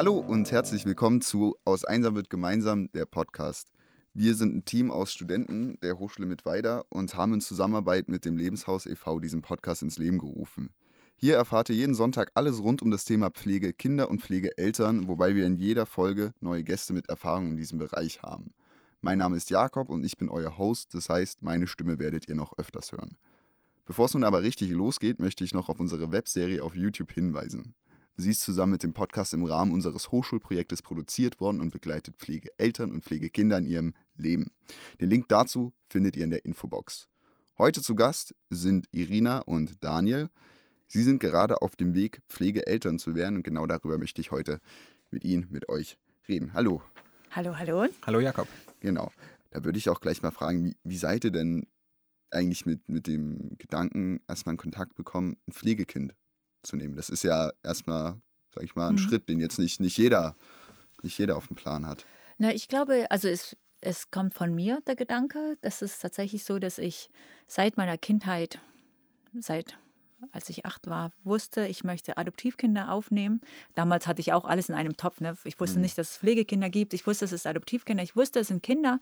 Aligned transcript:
Hallo 0.00 0.14
und 0.14 0.50
herzlich 0.50 0.86
willkommen 0.86 1.20
zu 1.20 1.56
Aus 1.66 1.84
Einsam 1.84 2.14
wird 2.14 2.30
gemeinsam, 2.30 2.90
der 2.92 3.04
Podcast. 3.04 3.68
Wir 4.14 4.34
sind 4.34 4.56
ein 4.56 4.64
Team 4.64 4.90
aus 4.90 5.12
Studenten 5.12 5.78
der 5.82 5.98
Hochschule 5.98 6.26
Mittweida 6.26 6.84
und 6.88 7.14
haben 7.16 7.34
in 7.34 7.42
Zusammenarbeit 7.42 8.08
mit 8.08 8.24
dem 8.24 8.38
Lebenshaus 8.38 8.86
e.V. 8.86 9.20
diesen 9.20 9.42
Podcast 9.42 9.82
ins 9.82 9.98
Leben 9.98 10.16
gerufen. 10.16 10.70
Hier 11.16 11.36
erfahrt 11.36 11.68
ihr 11.68 11.74
jeden 11.74 11.94
Sonntag 11.94 12.30
alles 12.32 12.62
rund 12.62 12.80
um 12.80 12.90
das 12.90 13.04
Thema 13.04 13.28
Pflege 13.28 13.74
Kinder 13.74 14.08
und 14.08 14.22
Pflegeeltern, 14.22 15.06
wobei 15.06 15.34
wir 15.34 15.44
in 15.44 15.56
jeder 15.56 15.84
Folge 15.84 16.32
neue 16.40 16.64
Gäste 16.64 16.94
mit 16.94 17.10
Erfahrung 17.10 17.48
in 17.48 17.56
diesem 17.58 17.78
Bereich 17.78 18.22
haben. 18.22 18.54
Mein 19.02 19.18
Name 19.18 19.36
ist 19.36 19.50
Jakob 19.50 19.90
und 19.90 20.02
ich 20.02 20.16
bin 20.16 20.30
euer 20.30 20.56
Host, 20.56 20.94
das 20.94 21.10
heißt, 21.10 21.42
meine 21.42 21.66
Stimme 21.66 21.98
werdet 21.98 22.26
ihr 22.26 22.36
noch 22.36 22.56
öfters 22.56 22.92
hören. 22.92 23.18
Bevor 23.84 24.06
es 24.06 24.14
nun 24.14 24.24
aber 24.24 24.42
richtig 24.42 24.70
losgeht, 24.70 25.20
möchte 25.20 25.44
ich 25.44 25.52
noch 25.52 25.68
auf 25.68 25.78
unsere 25.78 26.10
Webserie 26.10 26.62
auf 26.62 26.74
YouTube 26.74 27.12
hinweisen. 27.12 27.74
Sie 28.20 28.32
ist 28.32 28.42
zusammen 28.42 28.72
mit 28.72 28.82
dem 28.82 28.92
Podcast 28.92 29.32
im 29.32 29.44
Rahmen 29.44 29.72
unseres 29.72 30.10
Hochschulprojektes 30.10 30.82
produziert 30.82 31.40
worden 31.40 31.58
und 31.58 31.70
begleitet 31.70 32.16
Pflegeeltern 32.18 32.92
und 32.92 33.02
Pflegekinder 33.02 33.56
in 33.56 33.64
ihrem 33.66 33.94
Leben. 34.14 34.50
Den 35.00 35.08
Link 35.08 35.28
dazu 35.28 35.72
findet 35.88 36.16
ihr 36.18 36.24
in 36.24 36.30
der 36.30 36.44
Infobox. 36.44 37.08
Heute 37.56 37.80
zu 37.80 37.94
Gast 37.94 38.34
sind 38.50 38.88
Irina 38.92 39.38
und 39.38 39.82
Daniel. 39.82 40.28
Sie 40.86 41.02
sind 41.02 41.20
gerade 41.20 41.62
auf 41.62 41.76
dem 41.76 41.94
Weg, 41.94 42.20
Pflegeeltern 42.28 42.98
zu 42.98 43.14
werden 43.14 43.36
und 43.36 43.42
genau 43.42 43.66
darüber 43.66 43.96
möchte 43.96 44.20
ich 44.20 44.30
heute 44.30 44.60
mit 45.10 45.24
Ihnen, 45.24 45.46
mit 45.48 45.70
euch 45.70 45.96
reden. 46.28 46.52
Hallo. 46.52 46.82
Hallo, 47.30 47.56
hallo. 47.56 47.86
Hallo 48.04 48.20
Jakob. 48.20 48.48
Genau. 48.80 49.12
Da 49.50 49.64
würde 49.64 49.78
ich 49.78 49.88
auch 49.88 50.00
gleich 50.00 50.20
mal 50.20 50.30
fragen, 50.30 50.62
wie, 50.66 50.76
wie 50.84 50.98
seid 50.98 51.24
ihr 51.24 51.30
denn 51.30 51.66
eigentlich 52.30 52.66
mit, 52.66 52.86
mit 52.86 53.06
dem 53.06 53.56
Gedanken 53.56 54.20
erstmal 54.28 54.56
in 54.56 54.58
Kontakt 54.58 54.94
bekommen, 54.94 55.38
ein 55.48 55.52
Pflegekind 55.52 56.14
zu 56.62 56.76
nehmen? 56.76 56.96
Das 56.96 57.10
ist 57.10 57.22
ja 57.22 57.52
erstmal, 57.62 58.20
sag 58.54 58.64
ich 58.64 58.74
mal, 58.74 58.88
ein 58.88 58.94
mhm. 58.94 58.98
Schritt, 58.98 59.28
den 59.28 59.40
jetzt 59.40 59.58
nicht, 59.58 59.80
nicht, 59.80 59.96
jeder, 59.96 60.36
nicht 61.02 61.18
jeder 61.18 61.36
auf 61.36 61.46
dem 61.46 61.56
Plan 61.56 61.86
hat. 61.86 62.04
Na, 62.38 62.52
ich 62.52 62.68
glaube, 62.68 63.06
also 63.10 63.28
es, 63.28 63.56
es 63.80 64.10
kommt 64.10 64.34
von 64.34 64.54
mir, 64.54 64.80
der 64.86 64.96
Gedanke. 64.96 65.58
Das 65.60 65.82
ist 65.82 66.00
tatsächlich 66.00 66.44
so, 66.44 66.58
dass 66.58 66.78
ich 66.78 67.10
seit 67.46 67.76
meiner 67.76 67.98
Kindheit, 67.98 68.60
seit 69.38 69.78
als 70.32 70.48
ich 70.48 70.66
acht 70.66 70.88
war, 70.88 71.12
wusste, 71.24 71.66
ich 71.66 71.84
möchte 71.84 72.16
Adoptivkinder 72.16 72.92
aufnehmen. 72.92 73.40
Damals 73.74 74.06
hatte 74.06 74.20
ich 74.20 74.32
auch 74.32 74.44
alles 74.44 74.68
in 74.68 74.74
einem 74.74 74.96
Topf. 74.96 75.20
Ne? 75.20 75.36
Ich 75.44 75.58
wusste 75.58 75.78
mhm. 75.78 75.82
nicht, 75.82 75.98
dass 75.98 76.10
es 76.10 76.18
Pflegekinder 76.18 76.70
gibt. 76.70 76.94
Ich 76.94 77.06
wusste, 77.06 77.24
es 77.24 77.32
ist 77.32 77.46
Adoptivkinder. 77.46 78.02
Ich 78.02 78.16
wusste, 78.16 78.40
es 78.40 78.48
sind 78.48 78.62
Kinder, 78.62 79.00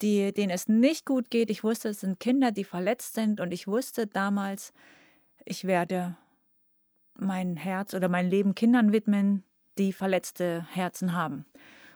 die, 0.00 0.32
denen 0.32 0.50
es 0.50 0.68
nicht 0.68 1.04
gut 1.06 1.30
geht. 1.30 1.50
Ich 1.50 1.62
wusste, 1.62 1.90
es 1.90 2.00
sind 2.00 2.18
Kinder, 2.18 2.50
die 2.50 2.64
verletzt 2.64 3.14
sind. 3.14 3.40
Und 3.40 3.52
ich 3.52 3.66
wusste 3.66 4.06
damals, 4.06 4.72
ich 5.44 5.64
werde 5.64 6.16
mein 7.18 7.56
Herz 7.56 7.94
oder 7.94 8.08
mein 8.08 8.28
Leben 8.28 8.54
Kindern 8.54 8.92
widmen, 8.92 9.44
die 9.78 9.92
verletzte 9.92 10.66
Herzen 10.70 11.12
haben. 11.12 11.44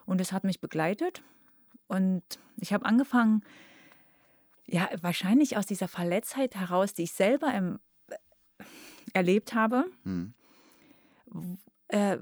Und 0.04 0.20
es 0.20 0.32
hat 0.32 0.44
mich 0.44 0.60
begleitet. 0.60 1.22
Und 1.88 2.22
ich 2.56 2.72
habe 2.72 2.84
angefangen, 2.84 3.42
ja, 4.66 4.88
wahrscheinlich 5.00 5.56
aus 5.56 5.66
dieser 5.66 5.88
Verletztheit 5.88 6.54
heraus, 6.54 6.94
die 6.94 7.04
ich 7.04 7.12
selber 7.12 7.52
im 7.54 7.78
erlebt 9.12 9.54
habe, 9.54 9.86
hm. 10.02 10.34
äh, 11.88 12.18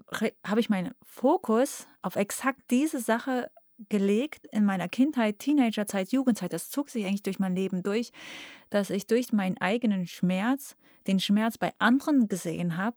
habe 0.47 0.61
ich 0.61 0.69
meinen 0.69 0.95
Fokus 1.03 1.89
auf 2.03 2.17
exakt 2.17 2.61
diese 2.71 3.01
Sache 3.01 3.51
gelegt 3.89 4.47
in 4.53 4.65
meiner 4.65 4.89
Kindheit, 4.89 5.39
Teenagerzeit, 5.39 6.13
Jugendzeit. 6.13 6.53
Das 6.53 6.71
zog 6.71 6.91
sich 6.91 7.07
eigentlich 7.07 7.23
durch 7.23 7.39
mein 7.39 7.55
Leben 7.55 7.83
durch, 7.83 8.13
dass 8.71 8.91
ich 8.91 9.07
durch 9.07 9.33
meinen 9.33 9.59
eigenen 9.59 10.07
Schmerz, 10.07 10.77
den 11.07 11.21
Schmerz 11.21 11.59
bei 11.59 11.73
anderen 11.79 12.29
gesehen 12.29 12.77
habe, 12.77 12.97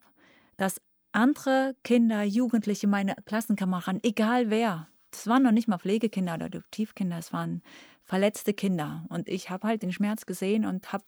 dass 0.55 0.81
andere 1.11 1.75
Kinder, 1.83 2.23
Jugendliche, 2.23 2.87
meine 2.87 3.15
Klassenkameraden, 3.25 4.03
egal 4.03 4.49
wer, 4.49 4.87
das 5.11 5.27
waren 5.27 5.43
noch 5.43 5.51
nicht 5.51 5.67
mal 5.67 5.79
Pflegekinder 5.79 6.35
oder 6.35 6.45
Adoptivkinder, 6.45 7.17
es 7.17 7.33
waren 7.33 7.63
verletzte 8.03 8.53
Kinder. 8.53 9.05
Und 9.09 9.27
ich 9.27 9.49
habe 9.49 9.67
halt 9.67 9.81
den 9.81 9.91
Schmerz 9.91 10.25
gesehen 10.25 10.65
und 10.65 10.93
habe 10.93 11.05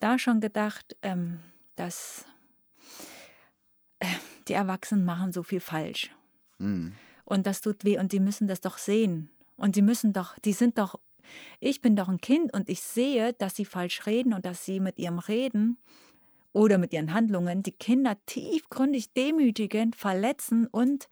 da 0.00 0.18
schon 0.18 0.40
gedacht, 0.40 0.96
ähm, 1.02 1.40
dass 1.76 2.24
äh, 3.98 4.06
die 4.48 4.54
Erwachsenen 4.54 5.04
machen 5.04 5.32
so 5.32 5.42
viel 5.42 5.60
falsch. 5.60 6.10
Mhm. 6.58 6.94
Und 7.26 7.46
das 7.46 7.60
tut 7.60 7.84
weh 7.84 7.98
und 7.98 8.12
die 8.12 8.20
müssen 8.20 8.48
das 8.48 8.62
doch 8.62 8.78
sehen. 8.78 9.28
Und 9.56 9.76
die 9.76 9.82
müssen 9.82 10.14
doch, 10.14 10.38
die 10.38 10.52
sind 10.52 10.78
doch, 10.78 10.98
ich 11.60 11.82
bin 11.82 11.96
doch 11.96 12.08
ein 12.08 12.20
Kind 12.20 12.54
und 12.54 12.70
ich 12.70 12.80
sehe, 12.80 13.32
dass 13.34 13.56
sie 13.56 13.64
falsch 13.64 14.06
reden 14.06 14.32
und 14.32 14.46
dass 14.46 14.64
sie 14.64 14.80
mit 14.80 14.98
ihrem 14.98 15.18
Reden 15.18 15.76
oder 16.52 16.78
mit 16.78 16.92
ihren 16.92 17.12
Handlungen 17.12 17.62
die 17.62 17.72
Kinder 17.72 18.16
tiefgründig 18.26 19.12
demütigen, 19.12 19.92
verletzen 19.92 20.68
und 20.68 21.08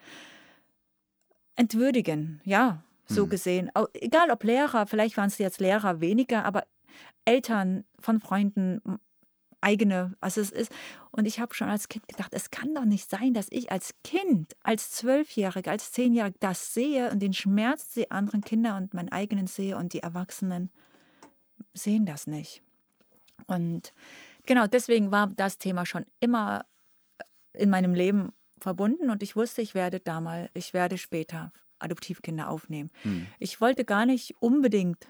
entwürdigen. 1.57 2.41
Ja, 2.45 2.83
so 3.07 3.27
mhm. 3.27 3.31
gesehen. 3.31 3.71
Egal 3.95 4.31
ob 4.31 4.45
Lehrer, 4.45 4.87
vielleicht 4.87 5.17
waren 5.17 5.29
es 5.29 5.39
jetzt 5.39 5.61
Lehrer 5.61 6.01
weniger, 6.01 6.45
aber 6.45 6.65
Eltern 7.25 7.85
von 7.99 8.21
Freunden, 8.21 8.81
eigene, 9.65 10.15
also 10.21 10.41
es 10.41 10.51
ist, 10.51 10.71
und 11.11 11.27
ich 11.27 11.41
habe 11.41 11.55
schon 11.55 11.69
als 11.69 11.89
Kind 11.89 12.07
gedacht, 12.07 12.33
es 12.33 12.51
kann 12.51 12.75
doch 12.75 12.85
nicht 12.85 13.09
sein, 13.09 13.35
dass 13.35 13.47
ich 13.51 13.73
als 13.73 13.95
Kind, 14.05 14.55
als 14.63 14.91
Zwölfjährige, 14.91 15.71
als 15.71 15.93
Zehnjährige 15.93 16.37
das 16.39 16.75
sehe 16.75 17.11
und 17.11 17.21
den 17.21 17.33
Schmerz 17.33 17.95
der 17.95 18.13
anderen 18.13 18.43
Kinder 18.43 18.77
und 18.77 18.95
meinen 18.95 19.11
eigenen 19.11 19.47
sehe 19.47 19.77
und 19.77 19.93
die 19.93 20.01
Erwachsenen 20.01 20.71
sehen 21.73 22.07
das 22.07 22.27
nicht. 22.27 22.63
Und 23.47 23.93
genau 24.47 24.67
deswegen 24.67 25.11
war 25.11 25.29
das 25.29 25.59
Thema 25.59 25.87
schon 25.87 26.05
immer 26.21 26.67
in 27.53 27.71
meinem 27.71 27.95
Leben 27.95 28.33
verbunden 28.61 29.11
und 29.11 29.23
ich 29.23 29.37
wusste, 29.37 29.63
ich 29.63 29.75
werde 29.75 30.01
da 30.01 30.21
mal, 30.21 30.51
ich 30.55 30.75
werde 30.75 30.99
später 30.99 31.53
Adoptivkinder 31.79 32.49
aufnehmen. 32.49 32.91
Hm. 33.03 33.27
Ich 33.39 33.61
wollte 33.61 33.85
gar 33.85 34.07
nicht 34.07 34.35
unbedingt, 34.41 35.09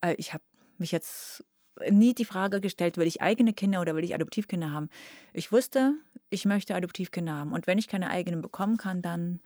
äh, 0.00 0.14
ich 0.14 0.32
habe 0.32 0.44
mich 0.78 0.92
jetzt 0.92 1.44
nie 1.90 2.14
die 2.14 2.24
Frage 2.24 2.60
gestellt, 2.60 2.96
will 2.96 3.06
ich 3.06 3.22
eigene 3.22 3.52
Kinder 3.52 3.80
oder 3.80 3.94
will 3.94 4.04
ich 4.04 4.14
Adoptivkinder 4.14 4.72
haben. 4.72 4.88
Ich 5.32 5.52
wusste, 5.52 5.94
ich 6.30 6.44
möchte 6.44 6.74
Adoptivkinder 6.74 7.34
haben. 7.34 7.52
Und 7.52 7.66
wenn 7.66 7.78
ich 7.78 7.88
keine 7.88 8.10
eigenen 8.10 8.42
bekommen 8.42 8.76
kann, 8.76 9.02
dann 9.02 9.40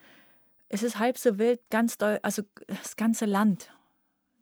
ist 0.68 0.82
es 0.82 0.98
halb 0.98 1.18
so 1.18 1.38
wild, 1.38 1.60
ganz 1.70 1.98
doll, 1.98 2.18
also 2.22 2.42
das 2.66 2.96
ganze 2.96 3.26
Land, 3.26 3.70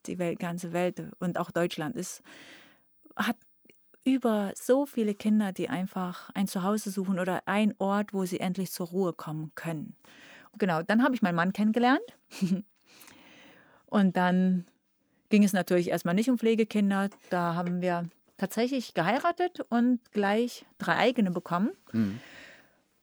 die 0.06 0.18
Welt, 0.18 0.38
ganze 0.38 0.72
Welt 0.72 1.02
und 1.18 1.38
auch 1.38 1.50
Deutschland 1.50 1.96
ist, 1.96 2.22
hat 3.16 3.36
über 4.04 4.52
so 4.54 4.86
viele 4.86 5.14
Kinder, 5.14 5.52
die 5.52 5.68
einfach 5.68 6.30
ein 6.30 6.46
Zuhause 6.46 6.90
suchen 6.90 7.18
oder 7.18 7.42
ein 7.46 7.74
Ort, 7.78 8.14
wo 8.14 8.24
sie 8.24 8.40
endlich 8.40 8.72
zur 8.72 8.88
Ruhe 8.88 9.12
kommen 9.12 9.52
können. 9.54 9.96
Genau, 10.58 10.82
dann 10.82 11.02
habe 11.02 11.14
ich 11.14 11.22
meinen 11.22 11.36
Mann 11.36 11.52
kennengelernt. 11.52 12.00
und 13.86 14.16
dann 14.16 14.66
ging 15.30 15.44
es 15.44 15.52
natürlich 15.52 15.88
erstmal 15.88 16.14
nicht 16.14 16.28
um 16.28 16.38
Pflegekinder. 16.38 17.08
Da 17.30 17.54
haben 17.54 17.80
wir 17.80 18.08
tatsächlich 18.36 18.94
geheiratet 18.94 19.60
und 19.68 20.00
gleich 20.12 20.66
drei 20.78 20.96
eigene 20.96 21.30
bekommen. 21.30 21.70
Mhm. 21.92 22.20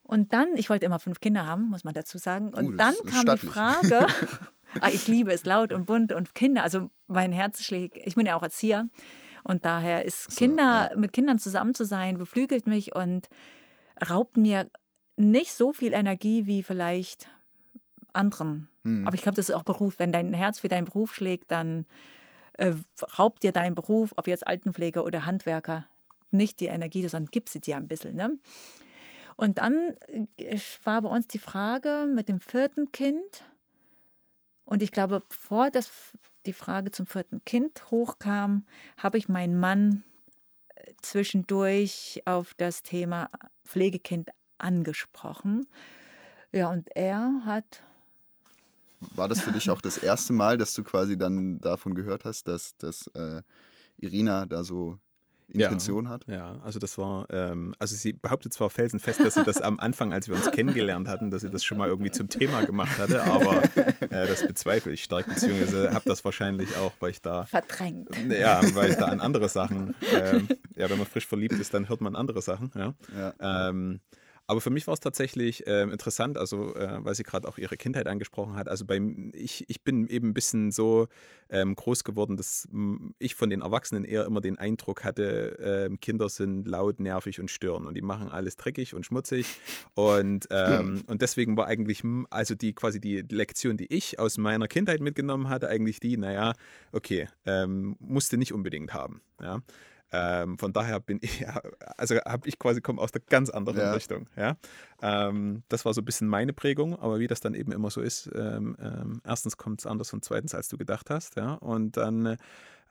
Und 0.04 0.34
dann, 0.34 0.56
ich 0.56 0.70
wollte 0.70 0.86
immer 0.86 1.00
fünf 1.00 1.20
Kinder 1.20 1.46
haben, 1.46 1.70
muss 1.70 1.84
man 1.84 1.94
dazu 1.94 2.18
sagen. 2.18 2.54
Und 2.54 2.74
uh, 2.74 2.78
dann 2.78 2.96
kam 3.06 3.22
stattlich. 3.22 3.42
die 3.42 3.48
Frage, 3.48 4.08
ah, 4.82 4.90
ich 4.92 5.08
liebe 5.08 5.32
es 5.34 5.46
laut 5.46 5.74
und 5.74 5.86
bunt 5.86 6.14
und 6.14 6.34
Kinder, 6.34 6.64
also 6.64 6.90
mein 7.08 7.32
Herz 7.32 7.64
schlägt, 7.64 7.98
ich 7.98 8.16
bin 8.16 8.26
ja 8.26 8.36
auch 8.36 8.44
Erzieher. 8.44 8.88
Und 9.44 9.66
daher 9.66 10.06
ist 10.06 10.32
so, 10.32 10.38
Kinder, 10.38 10.90
ja. 10.92 10.98
mit 10.98 11.14
Kindern 11.14 11.40
zusammen 11.40 11.74
zu 11.74 11.86
sein, 11.86 12.18
beflügelt 12.18 12.68
mich 12.68 12.96
und 12.96 13.30
raubt 14.10 14.38
mir 14.38 14.70
nicht 15.18 15.54
so 15.54 15.74
viel 15.74 15.94
Energie 15.94 16.46
wie 16.46 16.64
vielleicht 16.64 17.30
anderen. 18.14 18.70
Mhm. 18.84 19.08
Aber 19.08 19.16
ich 19.16 19.22
glaube, 19.22 19.36
das 19.36 19.50
ist 19.50 19.56
auch 19.56 19.64
Beruf. 19.64 20.00
Wenn 20.00 20.12
dein 20.12 20.34
Herz 20.34 20.60
für 20.60 20.68
deinen 20.68 20.86
Beruf 20.86 21.14
schlägt, 21.14 21.52
dann 21.52 21.86
äh, 22.58 22.74
raubt 23.18 23.44
dir 23.44 23.52
dein 23.52 23.76
Beruf, 23.76 24.14
ob 24.18 24.28
jetzt 24.28 24.46
Altenpfleger 24.46 25.04
oder 25.04 25.26
Handwerker, 25.26 25.86
nicht 26.32 26.60
die 26.60 26.68
Energie, 26.68 27.08
sondern 27.08 27.32
gibt 27.32 27.50
sie 27.50 27.62
dir 27.62 27.78
ein 27.78 27.88
bisschen. 27.88 28.16
Ne? 28.16 28.38
Und 29.36 29.60
dann 29.60 29.96
äh, 30.38 30.60
war 30.84 31.02
bei 31.02 31.10
uns 31.10 31.28
die 31.28 31.40
Frage 31.40 32.08
mit 32.14 32.28
dem 32.28 32.40
vierten 32.40 32.92
Kind. 32.92 33.46
Und 34.66 34.84
ich 34.84 34.92
glaube, 34.92 35.24
bevor 35.30 35.72
das, 35.72 35.92
die 36.46 36.54
Frage 36.54 36.92
zum 36.92 37.06
vierten 37.06 37.44
Kind 37.46 37.90
hochkam, 37.92 38.66
habe 38.98 39.18
ich 39.18 39.30
meinen 39.30 39.60
Mann 39.60 40.04
äh, 40.76 40.92
zwischendurch 41.02 42.24
auf 42.26 42.54
das 42.56 42.84
Thema 42.84 43.30
Pflegekind 43.64 44.32
angesprochen. 44.58 45.68
Ja, 46.52 46.70
und 46.70 46.90
er 46.96 47.42
hat 47.46 47.84
war 49.00 49.28
das 49.28 49.42
für 49.42 49.52
dich 49.52 49.70
auch 49.70 49.82
das 49.82 49.98
erste 49.98 50.34
Mal, 50.34 50.58
dass 50.58 50.74
du 50.74 50.84
quasi 50.84 51.18
dann 51.18 51.60
davon 51.60 51.96
gehört 51.96 52.26
hast, 52.26 52.48
dass, 52.48 52.76
dass 52.78 53.08
äh, 53.14 53.42
Irina 53.98 54.46
da 54.46 54.64
so 54.64 55.00
Intention 55.50 56.06
ja, 56.06 56.10
hat? 56.12 56.28
Ja, 56.28 56.60
also 56.64 56.78
das 56.78 56.98
war, 56.98 57.26
ähm, 57.30 57.74
also 57.80 57.96
sie 57.96 58.14
behauptet 58.14 58.54
zwar 58.54 58.70
felsenfest, 58.70 59.22
dass 59.22 59.36
sie 59.36 59.44
das 59.44 59.62
am 59.62 59.80
Anfang, 59.80 60.12
als 60.12 60.28
wir 60.28 60.36
uns 60.36 60.52
kennengelernt 60.52 61.08
hatten, 61.08 61.32
dass 61.32 61.42
sie 61.42 61.50
das 61.50 61.64
schon 61.64 61.78
mal 61.78 61.88
irgendwie 61.88 62.12
zum 62.12 62.28
Thema 62.28 62.66
gemacht 62.66 62.98
hatte, 62.98 63.24
aber 63.24 63.64
äh, 64.02 64.28
das 64.28 64.46
bezweifle 64.46 64.92
ich 64.92 65.04
stark, 65.04 65.28
beziehungsweise 65.28 65.94
habe 65.94 66.04
das 66.06 66.26
wahrscheinlich 66.26 66.76
auch, 66.78 66.92
weil 67.00 67.12
ich 67.12 67.22
da... 67.22 67.46
Verdrängt. 67.46 68.10
Ja, 68.30 68.62
weil 68.76 68.90
ich 68.90 68.98
da 68.98 69.06
an 69.06 69.22
andere 69.22 69.48
Sachen, 69.48 69.96
ähm, 70.14 70.50
ja, 70.76 70.90
wenn 70.90 70.98
man 70.98 71.08
frisch 71.08 71.28
verliebt 71.28 71.56
ist, 71.56 71.74
dann 71.74 71.88
hört 71.88 72.02
man 72.02 72.16
andere 72.16 72.42
Sachen, 72.42 72.72
ja. 72.76 72.94
ja. 73.18 73.70
Ähm, 73.70 74.02
Aber 74.50 74.62
für 74.62 74.70
mich 74.70 74.88
war 74.88 74.94
es 74.94 75.02
tatsächlich 75.02 75.68
äh, 75.68 75.84
interessant, 75.84 76.38
also 76.38 76.74
äh, 76.76 77.04
weil 77.04 77.14
sie 77.16 77.24
gerade 77.24 77.48
auch 77.50 77.58
ihre 77.58 77.76
Kindheit 77.76 78.08
angesprochen 78.08 78.56
hat. 78.56 78.70
Also 78.70 78.86
bei, 78.86 79.02
ich, 79.34 79.70
ich 79.70 79.84
bin 79.84 80.08
eben 80.08 80.30
ein 80.30 80.34
bisschen 80.34 80.72
so 80.72 81.08
ähm, 81.50 81.76
groß 81.76 82.06
geworden, 82.06 82.38
dass 82.38 82.68
ich 83.20 83.36
von 83.36 83.50
den 83.50 83.62
Erwachsenen 83.62 84.06
eher 84.06 84.26
immer 84.26 84.40
den 84.40 84.58
Eindruck 84.58 85.04
hatte, 85.04 85.90
äh, 85.92 85.98
Kinder 85.98 86.30
sind 86.30 86.66
laut, 86.66 87.02
nervig 87.02 87.42
und 87.42 87.52
stören 87.52 87.86
und 87.86 87.96
die 87.96 88.02
machen 88.02 88.30
alles 88.30 88.56
dreckig 88.56 88.94
und 88.94 89.06
schmutzig. 89.06 89.48
Und, 89.96 90.48
ähm, 90.50 91.04
und 91.08 91.22
deswegen 91.22 91.58
war 91.58 91.68
eigentlich, 91.68 92.04
also 92.30 92.56
die 92.56 92.74
quasi 92.74 93.02
die 93.02 93.22
Lektion, 93.30 93.76
die 93.76 93.94
ich 93.94 94.18
aus 94.18 94.38
meiner 94.38 94.70
Kindheit 94.70 95.02
mitgenommen 95.02 95.50
hatte, 95.50 95.68
eigentlich 95.68 96.00
die, 96.00 96.16
naja, 96.16 96.54
okay, 96.94 97.28
ähm, 97.46 97.98
musste 98.00 98.38
nicht 98.38 98.54
unbedingt 98.54 98.94
haben. 98.94 99.22
Ja. 99.42 99.62
Ähm, 100.12 100.58
von 100.58 100.72
daher 100.74 101.00
bin 101.00 101.20
ich, 101.22 101.46
also 101.98 102.16
habe 102.16 102.48
ich 102.48 102.60
quasi 102.60 102.82
komme 102.82 103.02
aus 103.02 103.12
der 103.12 103.22
ganz 103.22 103.50
anderen 103.50 103.80
ja. 103.80 103.94
Richtung. 103.94 104.30
Ja? 104.36 104.58
Ähm, 105.02 105.64
das 105.70 105.86
war 105.86 105.94
so 105.94 106.02
ein 106.02 106.06
bisschen 106.06 106.28
meine 106.28 106.54
Prägung, 106.54 106.98
aber 106.98 107.20
wie 107.20 107.28
das 107.28 107.40
dann 107.40 107.54
eben 107.54 107.72
immer 107.72 107.90
so 107.90 108.02
ist, 108.02 108.30
ähm, 108.34 108.78
ähm 108.80 109.22
erstens 109.26 109.58
kommt 109.58 109.82
es 109.82 109.86
anders 109.86 110.14
und 110.14 110.24
zweitens, 110.24 110.56
als 110.56 110.70
du 110.70 110.78
gedacht 110.78 111.10
hast. 111.10 111.36
Ja? 111.36 111.54
Und 111.56 111.98
dann 111.98 112.38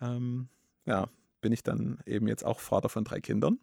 ähm, 0.01 0.49
ja, 0.85 1.09
bin 1.41 1.53
ich 1.53 1.63
dann 1.63 2.01
eben 2.07 2.29
jetzt 2.29 2.45
auch 2.45 2.61
Vater 2.61 2.89
von 2.89 3.05
drei 3.05 3.21
Kindern 3.21 3.59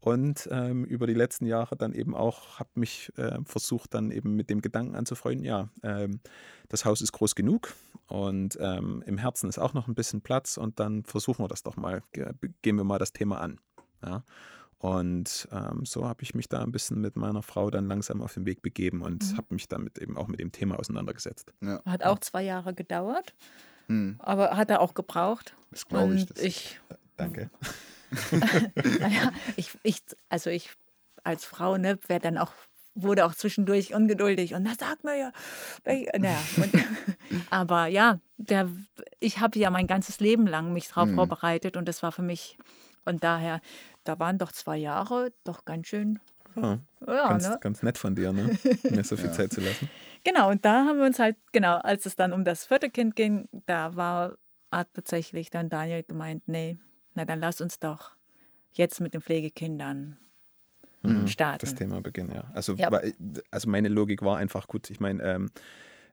und 0.00 0.48
ähm, 0.50 0.84
über 0.84 1.06
die 1.06 1.14
letzten 1.14 1.46
Jahre 1.46 1.76
dann 1.76 1.92
eben 1.92 2.14
auch 2.14 2.58
habe 2.58 2.70
mich 2.74 3.12
äh, 3.16 3.38
versucht 3.44 3.94
dann 3.94 4.10
eben 4.10 4.34
mit 4.34 4.48
dem 4.48 4.62
Gedanken 4.62 4.96
anzufreunden, 4.96 5.44
ja, 5.44 5.68
ähm, 5.82 6.20
das 6.68 6.84
Haus 6.84 7.02
ist 7.02 7.12
groß 7.12 7.34
genug 7.34 7.74
und 8.06 8.56
ähm, 8.60 9.02
im 9.06 9.18
Herzen 9.18 9.48
ist 9.48 9.58
auch 9.58 9.74
noch 9.74 9.88
ein 9.88 9.94
bisschen 9.94 10.22
Platz 10.22 10.56
und 10.56 10.80
dann 10.80 11.04
versuchen 11.04 11.44
wir 11.44 11.48
das 11.48 11.62
doch 11.62 11.76
mal, 11.76 12.02
gehen 12.12 12.76
wir 12.76 12.84
mal 12.84 12.98
das 12.98 13.12
Thema 13.12 13.40
an. 13.40 13.60
Ja. 14.02 14.24
Und 14.78 15.46
ähm, 15.52 15.84
so 15.84 16.08
habe 16.08 16.22
ich 16.22 16.34
mich 16.34 16.48
da 16.48 16.62
ein 16.62 16.72
bisschen 16.72 17.02
mit 17.02 17.14
meiner 17.14 17.42
Frau 17.42 17.70
dann 17.70 17.86
langsam 17.86 18.22
auf 18.22 18.32
den 18.32 18.46
Weg 18.46 18.62
begeben 18.62 19.02
und 19.02 19.32
mhm. 19.32 19.36
habe 19.36 19.54
mich 19.54 19.68
damit 19.68 19.98
eben 19.98 20.16
auch 20.16 20.26
mit 20.26 20.40
dem 20.40 20.52
Thema 20.52 20.78
auseinandergesetzt. 20.78 21.52
Ja. 21.60 21.82
Hat 21.84 22.02
auch 22.02 22.18
zwei 22.20 22.42
Jahre 22.42 22.72
gedauert, 22.72 23.34
mhm. 23.88 24.16
aber 24.20 24.56
hat 24.56 24.70
er 24.70 24.80
auch 24.80 24.94
gebraucht. 24.94 25.54
Das 25.70 25.86
glaube 25.86 26.14
ich. 26.14 26.24
Das. 26.24 26.42
ich 26.42 26.80
Danke. 27.18 27.50
Naja, 28.98 29.32
ich, 29.56 29.70
ich, 29.82 30.02
also 30.28 30.50
ich 30.50 30.70
als 31.22 31.44
Frau, 31.44 31.76
ne, 31.76 31.98
werde 32.06 32.24
dann 32.24 32.38
auch, 32.38 32.52
wurde 32.94 33.24
auch 33.24 33.34
zwischendurch 33.34 33.94
ungeduldig 33.94 34.54
und 34.54 34.64
da 34.64 34.72
sagt 34.78 35.04
mir 35.04 35.16
ja, 35.16 35.32
naja, 35.84 36.38
und, 36.56 36.70
aber 37.50 37.86
ja, 37.86 38.18
der, 38.36 38.68
ich 39.20 39.38
habe 39.40 39.58
ja 39.58 39.70
mein 39.70 39.86
ganzes 39.86 40.20
Leben 40.20 40.46
lang 40.46 40.72
mich 40.72 40.88
darauf 40.88 41.08
mhm. 41.08 41.16
vorbereitet 41.16 41.76
und 41.76 41.86
das 41.88 42.02
war 42.02 42.12
für 42.12 42.22
mich, 42.22 42.58
und 43.04 43.22
daher, 43.22 43.60
da 44.04 44.18
waren 44.18 44.38
doch 44.38 44.52
zwei 44.52 44.76
Jahre 44.76 45.32
doch 45.44 45.64
ganz 45.64 45.86
schön 45.88 46.18
ja, 46.56 46.78
ja 47.06 47.28
ganz, 47.28 47.48
ne? 47.48 47.58
ganz 47.60 47.82
nett 47.82 47.98
von 47.98 48.14
dir, 48.14 48.32
ne? 48.32 48.58
mir 48.90 49.04
so 49.04 49.16
viel 49.16 49.26
ja. 49.26 49.32
Zeit 49.32 49.52
zu 49.52 49.60
lassen. 49.60 49.88
Genau, 50.24 50.50
und 50.50 50.64
da 50.64 50.84
haben 50.84 50.98
wir 50.98 51.06
uns 51.06 51.18
halt, 51.18 51.36
genau, 51.52 51.76
als 51.76 52.06
es 52.06 52.16
dann 52.16 52.32
um 52.32 52.44
das 52.44 52.66
vierte 52.66 52.90
Kind 52.90 53.16
ging, 53.16 53.48
da 53.66 53.94
war 53.94 54.36
hat 54.72 54.88
tatsächlich 54.94 55.50
dann 55.50 55.68
Daniel 55.68 56.02
gemeint, 56.02 56.46
nee, 56.46 56.78
na 57.20 57.26
dann 57.26 57.40
lass 57.40 57.60
uns 57.60 57.78
doch 57.78 58.12
jetzt 58.72 59.00
mit 59.00 59.12
den 59.12 59.20
Pflegekindern 59.20 60.16
mhm, 61.02 61.26
starten. 61.26 61.58
Das 61.60 61.74
Thema 61.74 62.00
beginnen, 62.00 62.32
ja. 62.34 62.50
Also, 62.54 62.74
ja. 62.74 62.90
also 63.50 63.68
meine 63.68 63.88
Logik 63.88 64.22
war 64.22 64.38
einfach 64.38 64.66
gut. 64.68 64.88
Ich 64.88 65.00
meine, 65.00 65.22
ähm, 65.22 65.50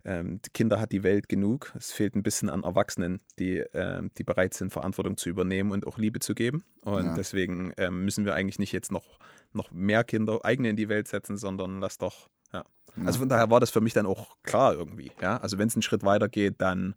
ähm, 0.03 0.41
Kinder 0.53 0.81
hat 0.81 0.91
die 0.91 1.03
Welt 1.03 1.29
genug. 1.29 1.71
Es 1.77 1.93
fehlt 1.93 2.15
ein 2.15 2.23
bisschen 2.23 2.49
an 2.49 2.63
Erwachsenen, 2.63 3.21
die, 3.39 3.59
ähm, 3.73 4.11
die 4.17 4.25
bereit 4.25 4.53
sind, 4.53 4.73
Verantwortung 4.73 5.15
zu 5.15 5.29
übernehmen 5.29 5.71
und 5.71 5.87
auch 5.87 5.97
Liebe 5.97 6.19
zu 6.19 6.35
geben. 6.35 6.65
Und 6.81 7.05
ja. 7.05 7.15
deswegen 7.15 7.71
ähm, 7.77 8.03
müssen 8.03 8.25
wir 8.25 8.35
eigentlich 8.35 8.59
nicht 8.59 8.73
jetzt 8.73 8.91
noch, 8.91 9.17
noch 9.53 9.71
mehr 9.71 10.03
Kinder 10.03 10.43
eigene 10.43 10.69
in 10.69 10.75
die 10.75 10.89
Welt 10.89 11.07
setzen, 11.07 11.37
sondern 11.37 11.79
lass 11.79 11.97
doch, 11.97 12.27
ja. 12.51 12.65
ja. 12.97 13.05
Also 13.05 13.19
von 13.19 13.29
daher 13.29 13.49
war 13.49 13.61
das 13.61 13.69
für 13.69 13.81
mich 13.81 13.93
dann 13.93 14.05
auch 14.05 14.35
klar 14.43 14.73
irgendwie. 14.73 15.11
Ja? 15.21 15.37
Also 15.37 15.57
wenn 15.57 15.69
es 15.69 15.75
einen 15.75 15.83
Schritt 15.83 16.03
weiter 16.03 16.27
geht, 16.27 16.55
dann, 16.59 16.95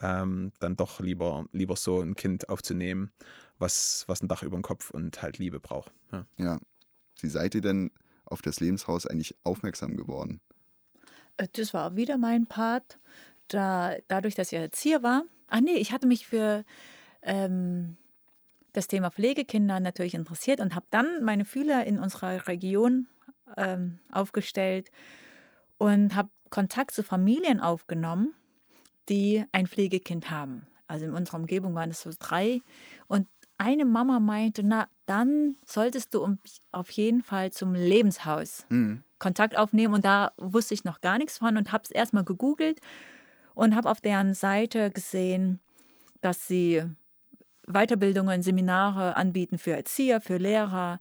ähm, 0.00 0.50
dann 0.58 0.74
doch 0.74 0.98
lieber, 0.98 1.46
lieber 1.52 1.76
so 1.76 2.00
ein 2.00 2.16
Kind 2.16 2.48
aufzunehmen 2.48 3.12
was, 3.62 4.04
was 4.08 4.22
ein 4.22 4.28
Dach 4.28 4.42
über 4.42 4.58
dem 4.58 4.62
Kopf 4.62 4.90
und 4.90 5.22
halt 5.22 5.38
Liebe 5.38 5.58
braucht. 5.58 5.92
Ja. 6.12 6.26
ja. 6.36 6.60
Wie 7.20 7.28
seid 7.28 7.54
ihr 7.54 7.62
denn 7.62 7.90
auf 8.26 8.42
das 8.42 8.60
Lebenshaus 8.60 9.06
eigentlich 9.06 9.34
aufmerksam 9.44 9.96
geworden? 9.96 10.42
Äh, 11.38 11.48
das 11.54 11.72
war 11.72 11.96
wieder 11.96 12.18
mein 12.18 12.46
Part. 12.46 12.98
Da, 13.48 13.96
dadurch, 14.08 14.34
dass 14.34 14.52
ich 14.52 14.58
Erzieher 14.58 15.02
war. 15.02 15.24
Ach 15.48 15.60
nee, 15.60 15.76
ich 15.76 15.92
hatte 15.92 16.06
mich 16.06 16.26
für 16.26 16.64
ähm, 17.22 17.96
das 18.72 18.88
Thema 18.88 19.10
Pflegekinder 19.10 19.80
natürlich 19.80 20.14
interessiert 20.14 20.60
und 20.60 20.74
habe 20.74 20.86
dann 20.90 21.22
meine 21.24 21.44
Fühler 21.44 21.86
in 21.86 21.98
unserer 21.98 22.46
Region 22.48 23.08
ähm, 23.56 23.98
aufgestellt 24.10 24.90
und 25.78 26.14
habe 26.14 26.30
Kontakt 26.50 26.92
zu 26.92 27.02
Familien 27.02 27.60
aufgenommen, 27.60 28.34
die 29.08 29.44
ein 29.52 29.66
Pflegekind 29.66 30.30
haben. 30.30 30.66
Also 30.86 31.06
in 31.06 31.12
unserer 31.12 31.38
Umgebung 31.38 31.74
waren 31.74 31.90
es 31.90 32.02
so 32.02 32.10
drei. 32.18 32.60
Und 33.08 33.26
eine 33.62 33.84
Mama 33.84 34.18
meinte, 34.18 34.62
na, 34.64 34.88
dann 35.06 35.56
solltest 35.64 36.14
du 36.14 36.36
auf 36.72 36.90
jeden 36.90 37.22
Fall 37.22 37.52
zum 37.52 37.74
Lebenshaus 37.74 38.66
mhm. 38.68 39.04
Kontakt 39.18 39.56
aufnehmen. 39.56 39.94
Und 39.94 40.04
da 40.04 40.32
wusste 40.36 40.74
ich 40.74 40.84
noch 40.84 41.00
gar 41.00 41.18
nichts 41.18 41.38
von 41.38 41.56
und 41.56 41.70
habe 41.70 41.84
es 41.84 41.92
erstmal 41.92 42.24
gegoogelt 42.24 42.80
und 43.54 43.76
habe 43.76 43.88
auf 43.88 44.00
deren 44.00 44.34
Seite 44.34 44.90
gesehen, 44.90 45.60
dass 46.20 46.48
sie 46.48 46.82
Weiterbildungen, 47.66 48.42
Seminare 48.42 49.16
anbieten 49.16 49.58
für 49.58 49.72
Erzieher, 49.72 50.20
für 50.20 50.38
Lehrer 50.38 50.98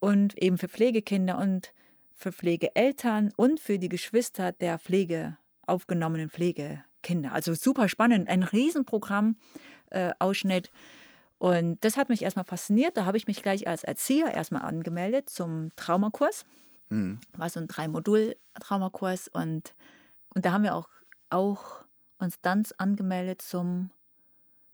und 0.00 0.36
eben 0.36 0.58
für 0.58 0.68
Pflegekinder 0.68 1.38
und 1.38 1.72
für 2.12 2.32
Pflegeeltern 2.32 3.32
und 3.36 3.60
für 3.60 3.78
die 3.78 3.88
Geschwister 3.88 4.52
der 4.52 4.78
Pflege 4.78 5.36
aufgenommenen 5.66 6.28
Pflegekinder. 6.28 7.32
Also 7.32 7.54
super 7.54 7.88
spannend, 7.88 8.28
ein 8.28 8.42
Riesenprogramm, 8.42 9.36
äh, 9.90 10.10
Ausschnitt. 10.18 10.70
Und 11.40 11.82
das 11.86 11.96
hat 11.96 12.10
mich 12.10 12.20
erstmal 12.20 12.44
fasziniert. 12.44 12.98
Da 12.98 13.06
habe 13.06 13.16
ich 13.16 13.26
mich 13.26 13.42
gleich 13.42 13.66
als 13.66 13.82
Erzieher 13.82 14.30
erstmal 14.30 14.60
angemeldet 14.60 15.30
zum 15.30 15.70
Traumakurs. 15.74 16.44
Mhm. 16.90 17.18
War 17.32 17.48
so 17.48 17.58
ein 17.58 17.66
Drei-Modul-Traumakurs. 17.66 19.28
Und, 19.28 19.74
und 20.34 20.44
da 20.44 20.52
haben 20.52 20.64
wir 20.64 20.74
auch, 20.74 20.90
auch 21.30 21.82
uns 22.18 22.38
dann 22.42 22.62
angemeldet 22.76 23.40
zum 23.40 23.88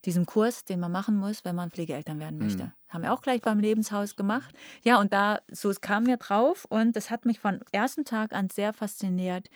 diesem 0.07 0.27
Kurs, 0.27 0.65
den 0.65 0.81
man 0.81 0.91
machen 0.91 1.17
muss, 1.17 1.45
wenn 1.45 1.55
man 1.55 1.71
Pflegeeltern 1.71 2.19
werden 2.19 2.39
möchte. 2.41 2.65
Mhm. 2.65 2.73
Haben 2.89 3.03
wir 3.03 3.13
auch 3.13 3.23
gleich 3.23 3.43
beim 3.43 3.61
Lebenshaus 3.61 4.17
gemacht. 4.17 4.53
Ja, 4.83 4.99
und 4.99 5.13
da, 5.13 5.39
so 5.53 5.73
kamen 5.81 6.07
wir 6.07 6.17
drauf 6.17 6.65
und 6.65 6.97
das 6.97 7.11
hat 7.11 7.27
mich 7.27 7.39
von 7.39 7.61
ersten 7.71 8.05
Tag 8.05 8.33
an 8.33 8.51
sehr 8.51 8.73
fasziniert, 8.73 9.51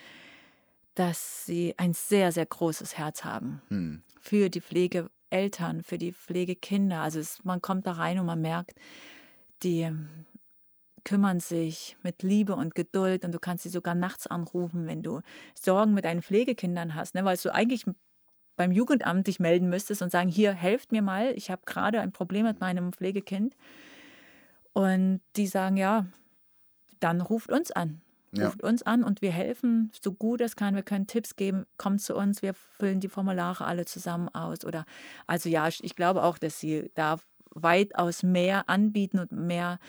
dass 0.95 1.45
sie 1.45 1.75
ein 1.76 1.93
sehr, 1.93 2.31
sehr 2.31 2.47
großes 2.47 2.97
Herz 2.97 3.25
haben 3.25 3.62
mhm. 3.69 4.02
für 4.21 4.49
die 4.49 4.61
Pflege 4.61 5.11
Eltern, 5.31 5.83
für 5.83 5.99
die 5.99 6.13
Pflegekinder. 6.13 7.01
Also 7.01 7.19
es, 7.21 7.45
man 7.45 7.63
kommt 7.63 7.87
da 7.87 7.93
rein 7.93 8.19
und 8.19 8.27
man 8.27 8.41
merkt, 8.41 8.75
die 9.63 9.83
ähm, 9.83 10.09
kümmern 11.05 11.41
sich 11.41 11.97
mit 12.03 12.23
Liebe 12.23 12.55
und 12.55 12.75
Geduld 12.75 13.25
und 13.25 13.33
du 13.33 13.39
kannst 13.39 13.63
sie 13.63 13.69
sogar 13.69 13.95
nachts 13.95 14.27
anrufen, 14.27 14.87
wenn 14.87 15.03
du 15.03 15.21
Sorgen 15.55 15.95
mit 15.95 16.05
deinen 16.05 16.23
Pflegekindern 16.23 16.95
hast, 16.95 17.15
ne? 17.15 17.25
weil 17.25 17.37
du 17.37 17.53
eigentlich 17.55 17.85
beim 18.57 18.73
Jugendamt 18.73 19.27
dich 19.27 19.41
melden 19.41 19.71
müsstest 19.71 20.03
und 20.03 20.11
sagen, 20.11 20.29
hier, 20.29 20.53
helft 20.53 20.93
mir 20.93 21.03
mal, 21.03 21.33
ich 21.35 21.51
habe 21.51 21.63
gerade 21.65 22.01
ein 22.01 22.13
Problem 22.13 22.45
mit 22.45 22.61
meinem 22.61 22.93
Pflegekind. 22.93 23.57
Und 24.73 25.21
die 25.37 25.47
sagen, 25.47 25.77
ja, 25.77 26.07
dann 27.01 27.23
ruft 27.23 27.51
uns 27.51 27.73
an. 27.73 28.03
Ja. 28.33 28.47
Ruft 28.47 28.63
uns 28.63 28.83
an 28.83 29.03
und 29.03 29.23
wir 29.23 29.33
helfen 29.33 29.91
so 30.01 30.13
gut 30.13 30.41
es 30.41 30.55
kann. 30.55 30.75
Wir 30.75 30.83
können 30.83 31.07
Tipps 31.07 31.35
geben, 31.37 31.67
kommt 31.79 32.01
zu 32.01 32.15
uns, 32.15 32.43
wir 32.43 32.55
füllen 32.55 33.01
die 33.01 33.09
Formulare 33.09 33.65
alle 33.65 33.85
zusammen 33.87 34.29
aus. 34.29 34.65
Oder 34.65 34.85
also 35.27 35.49
ja, 35.49 35.69
ich 35.69 35.97
glaube 35.97 36.23
auch, 36.23 36.39
dass 36.39 36.61
sie 36.61 36.91
da 36.95 37.19
weitaus 37.53 38.23
mehr 38.23 38.69
anbieten 38.69 39.19
und 39.19 39.33
mehr 39.33 39.81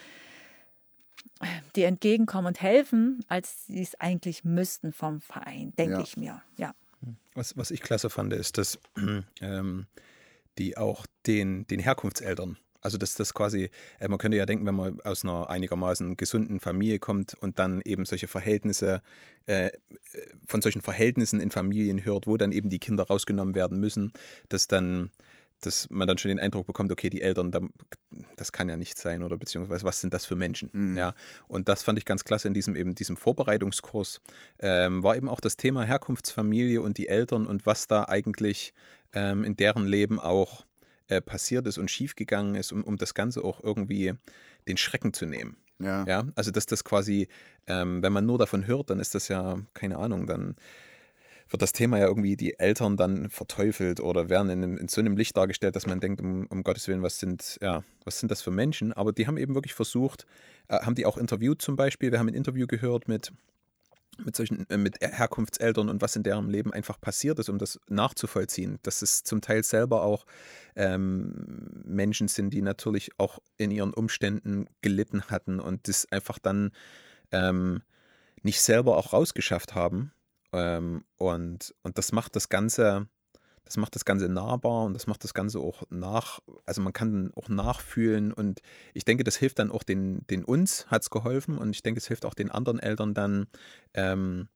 die 1.76 1.84
entgegenkommen 1.84 2.48
und 2.48 2.60
helfen, 2.60 3.24
als 3.28 3.66
sie 3.66 3.82
es 3.82 3.94
eigentlich 4.00 4.44
müssten 4.44 4.92
vom 4.92 5.20
Verein, 5.20 5.72
denke 5.76 5.94
ja. 5.94 6.00
ich 6.00 6.16
mir. 6.16 6.42
Ja. 6.56 6.74
Was, 7.34 7.56
was 7.56 7.70
ich 7.70 7.80
klasse 7.80 8.10
fand, 8.10 8.32
ist, 8.32 8.58
dass 8.58 8.78
ähm, 9.40 9.86
die 10.58 10.76
auch 10.76 11.06
den, 11.26 11.66
den 11.66 11.80
Herkunftseltern 11.80 12.58
also 12.82 12.98
dass 12.98 13.14
das 13.14 13.32
quasi, 13.32 13.70
äh, 13.98 14.08
man 14.08 14.18
könnte 14.18 14.36
ja 14.36 14.44
denken, 14.44 14.66
wenn 14.66 14.74
man 14.74 15.00
aus 15.00 15.24
einer 15.24 15.48
einigermaßen 15.48 16.16
gesunden 16.16 16.60
Familie 16.60 16.98
kommt 16.98 17.34
und 17.34 17.58
dann 17.58 17.80
eben 17.84 18.04
solche 18.04 18.28
Verhältnisse, 18.28 19.00
äh, 19.46 19.70
von 20.46 20.60
solchen 20.60 20.82
Verhältnissen 20.82 21.40
in 21.40 21.50
Familien 21.50 22.04
hört, 22.04 22.26
wo 22.26 22.36
dann 22.36 22.52
eben 22.52 22.68
die 22.68 22.78
Kinder 22.78 23.04
rausgenommen 23.04 23.54
werden 23.54 23.80
müssen, 23.80 24.12
dass 24.48 24.66
dann 24.66 25.10
dass 25.64 25.88
man 25.90 26.08
dann 26.08 26.18
schon 26.18 26.28
den 26.28 26.40
Eindruck 26.40 26.66
bekommt, 26.66 26.90
okay, 26.92 27.08
die 27.08 27.22
Eltern, 27.22 27.52
das 28.36 28.52
kann 28.52 28.68
ja 28.68 28.76
nicht 28.76 28.98
sein 28.98 29.22
oder 29.22 29.36
beziehungsweise 29.36 29.84
was 29.84 30.00
sind 30.00 30.12
das 30.12 30.26
für 30.26 30.36
Menschen? 30.36 30.70
Mhm. 30.72 30.96
Ja, 30.96 31.14
und 31.48 31.68
das 31.68 31.82
fand 31.82 31.98
ich 31.98 32.04
ganz 32.04 32.24
klasse 32.24 32.48
in 32.48 32.54
diesem 32.54 32.76
eben 32.76 32.94
diesem 32.94 33.16
Vorbereitungskurs 33.16 34.20
ähm, 34.58 35.02
war 35.02 35.16
eben 35.16 35.28
auch 35.28 35.40
das 35.40 35.56
Thema 35.56 35.84
Herkunftsfamilie 35.84 36.82
und 36.82 36.98
die 36.98 37.08
Eltern 37.08 37.46
und 37.46 37.64
was 37.64 37.86
da 37.86 38.04
eigentlich 38.04 38.74
ähm, 39.12 39.44
in 39.44 39.56
deren 39.56 39.86
Leben 39.86 40.18
auch 40.18 40.64
äh, 41.12 41.20
passiert 41.20 41.66
ist 41.66 41.78
und 41.78 41.90
schiefgegangen 41.90 42.54
ist, 42.54 42.72
um, 42.72 42.82
um 42.84 42.96
das 42.96 43.14
Ganze 43.14 43.44
auch 43.44 43.62
irgendwie 43.62 44.14
den 44.66 44.76
Schrecken 44.76 45.12
zu 45.12 45.26
nehmen. 45.26 45.56
Ja. 45.78 46.04
ja. 46.06 46.24
Also 46.34 46.50
dass 46.50 46.66
das 46.66 46.84
quasi, 46.84 47.28
ähm, 47.66 48.02
wenn 48.02 48.12
man 48.12 48.26
nur 48.26 48.38
davon 48.38 48.66
hört, 48.66 48.90
dann 48.90 49.00
ist 49.00 49.14
das 49.14 49.28
ja, 49.28 49.58
keine 49.74 49.98
Ahnung, 49.98 50.26
dann 50.26 50.56
wird 51.50 51.60
das 51.60 51.72
Thema 51.72 51.98
ja 51.98 52.06
irgendwie 52.06 52.36
die 52.36 52.58
Eltern 52.58 52.96
dann 52.96 53.28
verteufelt 53.28 54.00
oder 54.00 54.30
werden 54.30 54.48
in, 54.50 54.78
in 54.78 54.88
so 54.88 55.00
einem 55.00 55.16
Licht 55.16 55.36
dargestellt, 55.36 55.76
dass 55.76 55.86
man 55.86 56.00
denkt, 56.00 56.20
um, 56.20 56.46
um, 56.46 56.62
Gottes 56.62 56.88
Willen, 56.88 57.02
was 57.02 57.18
sind, 57.18 57.58
ja, 57.60 57.84
was 58.04 58.18
sind 58.18 58.30
das 58.30 58.40
für 58.40 58.50
Menschen? 58.50 58.92
Aber 58.92 59.12
die 59.12 59.26
haben 59.26 59.36
eben 59.36 59.54
wirklich 59.54 59.74
versucht, 59.74 60.26
äh, 60.68 60.78
haben 60.78 60.94
die 60.94 61.04
auch 61.04 61.18
interviewt 61.18 61.60
zum 61.60 61.76
Beispiel. 61.76 62.10
Wir 62.10 62.18
haben 62.18 62.28
ein 62.28 62.34
Interview 62.34 62.66
gehört 62.66 63.06
mit 63.06 63.32
mit 64.18 64.36
solchen 64.36 64.68
äh, 64.70 64.76
mit 64.76 64.96
Herkunftseltern 65.00 65.88
und 65.88 66.02
was 66.02 66.16
in 66.16 66.22
deren 66.22 66.48
Leben 66.48 66.72
einfach 66.72 67.00
passiert 67.00 67.38
ist, 67.38 67.48
um 67.48 67.58
das 67.58 67.80
nachzuvollziehen. 67.88 68.78
Dass 68.82 69.02
es 69.02 69.24
zum 69.24 69.40
Teil 69.40 69.62
selber 69.62 70.02
auch 70.02 70.26
ähm, 70.76 71.82
Menschen 71.84 72.28
sind, 72.28 72.50
die 72.50 72.62
natürlich 72.62 73.10
auch 73.18 73.38
in 73.56 73.70
ihren 73.70 73.94
Umständen 73.94 74.66
gelitten 74.80 75.24
hatten 75.24 75.60
und 75.60 75.88
das 75.88 76.10
einfach 76.10 76.38
dann 76.38 76.72
ähm, 77.30 77.82
nicht 78.42 78.60
selber 78.60 78.96
auch 78.96 79.12
rausgeschafft 79.12 79.74
haben. 79.74 80.12
Ähm, 80.52 81.04
und, 81.16 81.74
und 81.82 81.98
das 81.98 82.12
macht 82.12 82.36
das 82.36 82.48
Ganze 82.48 83.08
das 83.64 83.76
macht 83.76 83.94
das 83.94 84.04
Ganze 84.04 84.28
nahbar 84.28 84.84
und 84.84 84.94
das 84.94 85.06
macht 85.06 85.24
das 85.24 85.34
Ganze 85.34 85.58
auch 85.60 85.82
nach, 85.90 86.40
also 86.66 86.80
man 86.82 86.92
kann 86.92 87.32
auch 87.34 87.48
nachfühlen 87.48 88.32
und 88.32 88.60
ich 88.94 89.04
denke, 89.04 89.24
das 89.24 89.36
hilft 89.36 89.58
dann 89.58 89.70
auch 89.70 89.82
den, 89.82 90.26
den 90.28 90.44
uns, 90.44 90.86
hat 90.88 91.02
es 91.02 91.10
geholfen 91.10 91.58
und 91.58 91.70
ich 91.70 91.82
denke, 91.82 91.98
es 91.98 92.06
hilft 92.06 92.24
auch 92.24 92.34
den 92.34 92.50
anderen 92.50 92.78
Eltern 92.80 93.14
dann 93.14 93.46
ähm, 93.94 94.48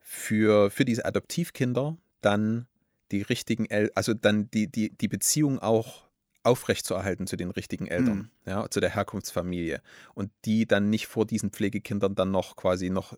für, 0.00 0.70
für 0.70 0.84
diese 0.84 1.04
Adoptivkinder 1.04 1.96
dann 2.20 2.66
die 3.10 3.22
richtigen, 3.22 3.66
El 3.66 3.90
also 3.94 4.14
dann 4.14 4.50
die, 4.50 4.70
die, 4.70 4.90
die 4.90 5.08
Beziehung 5.08 5.58
auch 5.58 6.04
aufrechtzuerhalten 6.42 7.26
zu 7.26 7.36
den 7.36 7.50
richtigen 7.50 7.86
Eltern, 7.86 8.18
mhm. 8.18 8.50
ja, 8.50 8.68
zu 8.68 8.80
der 8.80 8.94
Herkunftsfamilie 8.94 9.80
und 10.14 10.30
die 10.44 10.66
dann 10.66 10.90
nicht 10.90 11.06
vor 11.06 11.26
diesen 11.26 11.50
Pflegekindern 11.50 12.14
dann 12.14 12.30
noch 12.30 12.56
quasi 12.56 12.90
noch 12.90 13.16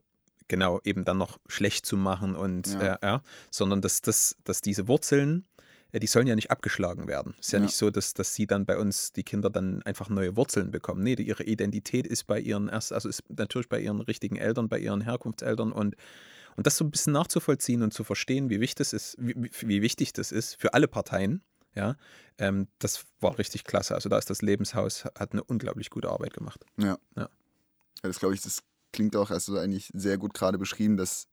genau, 0.48 0.80
eben 0.84 1.04
dann 1.04 1.18
noch 1.18 1.38
schlecht 1.46 1.86
zu 1.86 1.96
machen 1.96 2.34
und 2.34 2.68
ja, 2.74 2.94
äh, 2.94 2.98
ja 3.02 3.22
sondern 3.50 3.80
dass, 3.80 4.02
dass, 4.02 4.36
dass 4.44 4.60
diese 4.60 4.88
Wurzeln, 4.88 5.46
äh, 5.92 6.00
die 6.00 6.06
sollen 6.06 6.26
ja 6.26 6.34
nicht 6.34 6.50
abgeschlagen 6.50 7.08
werden. 7.08 7.34
Es 7.38 7.46
ist 7.46 7.52
ja, 7.52 7.58
ja, 7.58 7.64
nicht 7.64 7.76
so, 7.76 7.90
dass, 7.90 8.14
dass 8.14 8.34
sie 8.34 8.46
dann 8.46 8.66
bei 8.66 8.78
uns, 8.78 9.12
die 9.12 9.24
Kinder 9.24 9.50
dann 9.50 9.82
einfach 9.82 10.08
neue 10.08 10.36
Wurzeln 10.36 10.70
bekommen. 10.70 11.02
Nee, 11.02 11.14
ihre 11.14 11.44
Identität 11.44 12.06
ist 12.06 12.24
bei 12.24 12.40
ihren 12.40 12.68
erst, 12.68 12.92
also 12.92 13.08
ist 13.08 13.22
natürlich 13.28 13.68
bei 13.68 13.80
ihren 13.80 14.00
richtigen 14.00 14.36
Eltern, 14.36 14.68
bei 14.68 14.78
ihren 14.78 15.00
Herkunftseltern 15.00 15.72
und 15.72 15.96
und 16.56 16.66
das 16.66 16.78
so 16.78 16.86
ein 16.86 16.90
bisschen 16.90 17.12
nachzuvollziehen 17.12 17.82
und 17.82 17.92
zu 17.92 18.02
verstehen, 18.02 18.48
wie 18.48 18.60
wichtig 18.60 18.76
das 18.76 18.94
ist, 18.94 19.16
wie, 19.18 19.50
wie 19.60 19.82
wichtig 19.82 20.14
das 20.14 20.32
ist 20.32 20.54
für 20.54 20.72
alle 20.72 20.88
Parteien, 20.88 21.42
ja, 21.76 21.96
ähm, 22.38 22.68
das 22.78 23.04
war 23.20 23.38
richtig 23.38 23.64
klasse. 23.64 23.94
Also 23.94 24.08
da 24.08 24.16
ist 24.16 24.30
das 24.30 24.40
Lebenshaus, 24.40 25.04
hat 25.04 25.32
eine 25.32 25.44
unglaublich 25.44 25.90
gute 25.90 26.08
Arbeit 26.08 26.32
gemacht. 26.32 26.64
Ja. 26.78 26.96
ja. 27.14 27.22
ja 27.22 27.28
das 28.02 28.18
glaube 28.18 28.34
ich, 28.34 28.40
das 28.40 28.62
klingt 28.96 29.14
auch, 29.14 29.28
hast 29.28 29.46
du 29.48 29.58
eigentlich 29.58 29.90
sehr 29.92 30.16
gut 30.16 30.32
gerade 30.32 30.56
beschrieben, 30.56 30.96
dass 30.96 31.28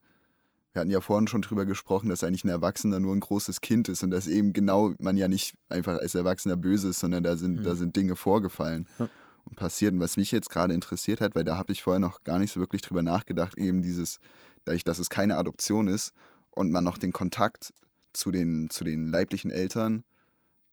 wir 0.74 0.82
hatten 0.82 0.92
ja 0.92 1.02
vorhin 1.02 1.28
schon 1.28 1.44
drüber 1.44 1.66
gesprochen, 1.66 2.10
dass 2.10 2.24
eigentlich 2.24 2.44
ein 2.44 2.50
Erwachsener 2.50 3.00
nur 3.00 3.16
ein 3.16 3.20
großes 3.20 3.62
Kind 3.62 3.88
ist 3.90 4.04
und 4.04 4.12
dass 4.12 4.28
eben 4.28 4.54
genau 4.54 4.94
man 5.00 5.18
ja 5.18 5.28
nicht 5.28 5.56
einfach 5.70 6.00
als 6.00 6.14
Erwachsener 6.14 6.58
böse 6.58 6.90
ist, 6.90 7.00
sondern 7.00 7.24
da 7.24 7.38
sind, 7.38 7.60
mhm. 7.60 7.64
da 7.64 7.76
sind 7.76 7.96
Dinge 7.96 8.16
vorgefallen 8.16 8.88
ja. 9.00 9.08
und 9.46 9.56
passiert. 9.56 9.94
Und 9.94 10.00
was 10.00 10.18
mich 10.18 10.32
jetzt 10.32 10.50
gerade 10.50 10.74
interessiert 10.74 11.22
hat, 11.22 11.36
weil 11.36 11.44
da 11.44 11.58
habe 11.58 11.72
ich 11.72 11.84
vorher 11.84 12.00
noch 12.00 12.24
gar 12.24 12.40
nicht 12.40 12.52
so 12.52 12.60
wirklich 12.60 12.82
drüber 12.82 13.04
nachgedacht, 13.04 13.58
eben 13.58 13.82
dieses, 13.82 14.20
dadurch, 14.66 14.84
dass 14.84 15.00
es 15.00 15.10
keine 15.10 15.38
Adoption 15.38 15.88
ist 15.88 16.12
und 16.50 16.72
man 16.72 16.84
noch 16.84 16.98
den 16.98 17.14
Kontakt 17.14 17.74
zu 18.12 18.32
den, 18.32 18.70
zu 18.70 18.84
den 18.84 19.08
leiblichen 19.08 19.52
Eltern, 19.52 20.04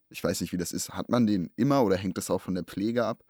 ich 0.08 0.24
weiß 0.24 0.40
nicht, 0.40 0.52
wie 0.52 0.58
das 0.58 0.72
ist, 0.72 0.90
hat 0.90 1.08
man 1.08 1.26
den 1.26 1.50
immer 1.56 1.84
oder 1.84 1.96
hängt 1.96 2.16
das 2.16 2.30
auch 2.30 2.40
von 2.40 2.54
der 2.54 2.64
Pflege 2.64 3.04
ab? 3.04 3.22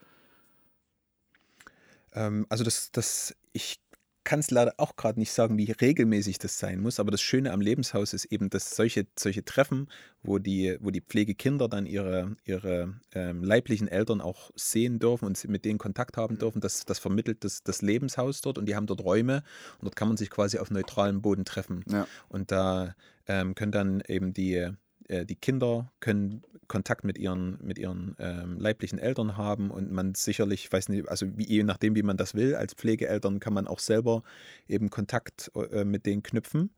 Ähm, 2.13 2.47
also 2.49 2.65
das, 2.65 2.91
das, 2.93 3.35
ich 3.53 3.81
kann 4.25 4.41
es 4.41 4.51
leider 4.51 4.75
auch 4.77 4.97
gerade 4.97 5.19
nicht 5.19 5.33
sagen, 5.33 5.57
wie 5.57 5.73
regelmäßig 5.73 6.39
das 6.39 6.59
sein 6.59 6.81
muss, 6.81 7.01
aber 7.01 7.11
das 7.11 7.23
Schöne 7.23 7.53
am 7.53 7.61
Lebenshaus 7.61 8.13
ist 8.13 8.27
eben, 8.27 8.51
dass 8.51 8.77
solche, 8.77 9.07
solche 9.19 9.45
Treffen, 9.45 9.89
wo 10.23 10.39
die, 10.39 10.77
wo 10.81 10.91
die 10.91 11.01
Pflegekinder 11.01 11.69
dann 11.69 11.87
ihre, 11.87 12.37
ihre 12.45 13.01
ähm, 13.13 13.43
leiblichen 13.43 13.89
Eltern 13.89 14.21
auch 14.21 14.51
sehen 14.55 14.99
dürfen 14.99 15.25
und 15.25 15.43
mit 15.49 15.65
denen 15.65 15.79
Kontakt 15.79 16.17
haben 16.17 16.39
dürfen, 16.39 16.61
das, 16.61 16.85
das 16.85 16.99
vermittelt 16.99 17.45
das, 17.45 17.63
das 17.63 17.83
Lebenshaus 17.83 18.41
dort 18.43 18.59
und 18.59 18.67
die 18.67 18.77
haben 18.77 18.87
dort 18.87 19.03
Räume 19.03 19.43
und 19.79 19.87
dort 19.87 19.97
kann 19.97 20.09
man 20.09 20.17
sich 20.17 20.31
quasi 20.31 20.59
auf 20.59 20.71
neutralem 20.71 21.23
Boden 21.23 21.45
treffen. 21.45 21.85
Ja. 21.91 22.07
Und 22.29 22.53
da 22.53 22.95
ähm, 23.27 23.55
können 23.55 23.73
dann 23.73 24.03
eben 24.07 24.35
die, 24.35 24.71
äh, 25.11 25.27
die 25.27 25.37
Kinder 25.37 25.91
können 26.01 26.43
Kontakt 26.69 27.03
mit 27.03 27.19
ihren, 27.19 27.59
mit 27.61 27.79
ihren 27.79 28.15
ähm, 28.21 28.59
leiblichen 28.61 29.01
Eltern 29.01 29.37
haben 29.37 29.73
und 29.73 29.91
man 29.91 30.15
sicherlich, 30.15 30.73
weiß 30.73 30.89
nicht, 30.89 31.09
also 31.09 31.27
wie, 31.37 31.45
je 31.45 31.65
nachdem, 31.65 31.97
wie 31.97 32.05
man 32.05 32.17
das 32.17 32.35
will, 32.35 32.55
als 32.55 32.75
Pflegeeltern 32.75 33.41
kann 33.41 33.53
man 33.53 33.67
auch 33.67 33.81
selber 33.81 34.23
eben 34.69 34.89
Kontakt 34.89 35.51
äh, 35.73 35.85
mit 35.85 36.07
denen 36.07 36.23
knüpfen. 36.23 36.71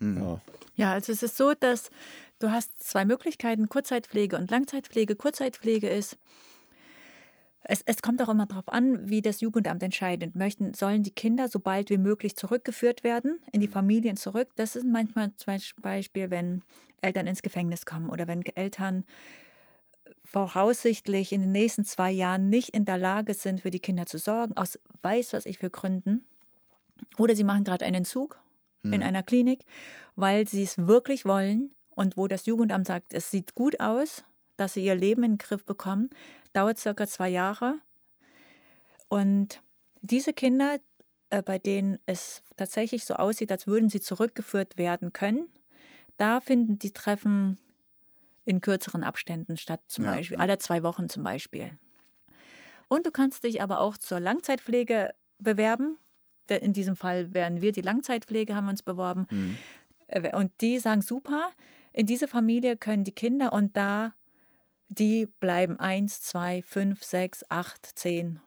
Mhm. 0.00 0.18
Ja. 0.18 0.40
ja, 0.74 0.92
also 0.94 1.12
es 1.12 1.22
ist 1.22 1.36
so, 1.36 1.54
dass 1.54 1.90
du 2.40 2.50
hast 2.50 2.82
zwei 2.82 3.04
Möglichkeiten, 3.04 3.68
Kurzzeitpflege 3.68 4.36
und 4.36 4.50
Langzeitpflege. 4.50 5.14
Kurzzeitpflege 5.14 5.88
ist, 5.88 6.18
es, 7.64 7.82
es, 7.82 8.02
kommt 8.02 8.20
auch 8.22 8.28
immer 8.28 8.46
darauf 8.46 8.68
an, 8.68 9.08
wie 9.08 9.22
das 9.22 9.40
Jugendamt 9.40 9.82
entscheidet. 9.82 10.34
Möchten, 10.34 10.74
sollen 10.74 11.02
die 11.02 11.12
Kinder 11.12 11.48
so 11.48 11.60
bald 11.60 11.90
wie 11.90 11.98
möglich 11.98 12.36
zurückgeführt 12.36 13.04
werden, 13.04 13.38
in 13.52 13.60
die 13.60 13.68
Familien 13.68 14.16
zurück? 14.16 14.48
Das 14.56 14.74
ist 14.76 14.84
manchmal 14.84 15.32
zum 15.36 15.54
Beispiel, 15.80 16.30
wenn 16.30 16.62
Eltern 17.00 17.26
ins 17.26 17.42
Gefängnis 17.42 17.86
kommen 17.86 18.10
oder 18.10 18.26
wenn 18.26 18.42
Eltern 18.42 19.04
voraussichtlich 20.24 21.32
in 21.32 21.42
den 21.42 21.52
nächsten 21.52 21.84
zwei 21.84 22.10
Jahren 22.10 22.48
nicht 22.48 22.70
in 22.70 22.84
der 22.84 22.98
Lage 22.98 23.34
sind, 23.34 23.60
für 23.60 23.70
die 23.70 23.80
Kinder 23.80 24.06
zu 24.06 24.18
sorgen, 24.18 24.56
aus 24.56 24.78
weiß 25.02 25.34
was 25.34 25.46
ich 25.46 25.58
für 25.58 25.70
Gründen. 25.70 26.24
Oder 27.18 27.36
sie 27.36 27.44
machen 27.44 27.64
gerade 27.64 27.84
einen 27.84 27.96
Entzug 27.96 28.40
hm. 28.82 28.92
in 28.92 29.02
einer 29.02 29.22
Klinik, 29.22 29.64
weil 30.16 30.48
sie 30.48 30.62
es 30.62 30.78
wirklich 30.78 31.24
wollen 31.24 31.70
und 31.90 32.16
wo 32.16 32.28
das 32.28 32.46
Jugendamt 32.46 32.86
sagt, 32.86 33.12
es 33.12 33.30
sieht 33.30 33.54
gut 33.54 33.78
aus, 33.80 34.24
dass 34.62 34.74
sie 34.74 34.84
ihr 34.84 34.94
Leben 34.94 35.24
in 35.24 35.32
den 35.32 35.38
Griff 35.38 35.64
bekommen, 35.64 36.08
dauert 36.52 36.78
circa 36.78 37.06
zwei 37.08 37.28
Jahre. 37.28 37.80
Und 39.08 39.60
diese 40.02 40.32
Kinder, 40.32 40.78
äh, 41.30 41.42
bei 41.42 41.58
denen 41.58 41.98
es 42.06 42.42
tatsächlich 42.56 43.04
so 43.04 43.14
aussieht, 43.14 43.50
als 43.50 43.66
würden 43.66 43.88
sie 43.88 44.00
zurückgeführt 44.00 44.78
werden 44.78 45.12
können, 45.12 45.48
da 46.16 46.40
finden 46.40 46.78
die 46.78 46.92
Treffen 46.92 47.58
in 48.44 48.60
kürzeren 48.60 49.02
Abständen 49.02 49.56
statt, 49.56 49.80
zum 49.88 50.04
ja. 50.04 50.14
Beispiel 50.14 50.36
alle 50.36 50.58
zwei 50.58 50.84
Wochen 50.84 51.08
zum 51.08 51.24
Beispiel. 51.24 51.76
Und 52.86 53.04
du 53.04 53.10
kannst 53.10 53.42
dich 53.42 53.62
aber 53.62 53.80
auch 53.80 53.96
zur 53.96 54.20
Langzeitpflege 54.20 55.12
bewerben. 55.38 55.98
In 56.48 56.72
diesem 56.72 56.94
Fall 56.94 57.34
wären 57.34 57.62
wir 57.62 57.72
die 57.72 57.80
Langzeitpflege, 57.80 58.54
haben 58.54 58.66
wir 58.66 58.70
uns 58.72 58.82
beworben. 58.82 59.26
Mhm. 59.28 59.56
Äh, 60.06 60.36
und 60.36 60.52
die 60.60 60.78
sagen, 60.78 61.02
super, 61.02 61.50
in 61.92 62.06
diese 62.06 62.28
Familie 62.28 62.76
können 62.76 63.02
die 63.02 63.12
Kinder 63.12 63.52
und 63.52 63.76
da 63.76 64.14
die 64.98 65.26
bleiben 65.40 65.78
eins, 65.78 66.22
zwei, 66.22 66.62
fünf, 66.62 67.02
sechs, 67.02 67.44
acht, 67.48 67.98
zehn 67.98 68.40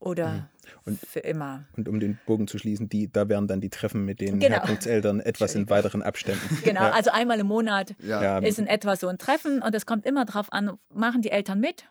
oder 0.00 0.28
mhm. 0.28 0.42
und, 0.86 0.98
für 0.98 1.20
immer. 1.20 1.66
Und 1.76 1.88
um 1.88 2.00
den 2.00 2.18
Bogen 2.26 2.48
zu 2.48 2.58
schließen, 2.58 2.88
die, 2.88 3.12
da 3.12 3.28
wären 3.28 3.46
dann 3.46 3.60
die 3.60 3.68
Treffen 3.68 4.04
mit 4.04 4.20
den 4.20 4.40
genau. 4.40 4.56
Herkunftseltern 4.56 5.20
etwas 5.20 5.54
in 5.54 5.68
weiteren 5.68 6.02
Abständen. 6.02 6.40
Genau, 6.64 6.82
ja. 6.82 6.90
also 6.90 7.10
einmal 7.10 7.38
im 7.38 7.46
Monat 7.46 7.94
ja. 8.00 8.38
ist 8.38 8.58
in 8.58 8.66
etwa 8.66 8.96
so 8.96 9.08
ein 9.08 9.18
Treffen 9.18 9.62
und 9.62 9.74
es 9.74 9.86
kommt 9.86 10.06
immer 10.06 10.24
darauf 10.24 10.52
an, 10.52 10.78
machen 10.92 11.22
die 11.22 11.30
Eltern 11.30 11.60
mit, 11.60 11.84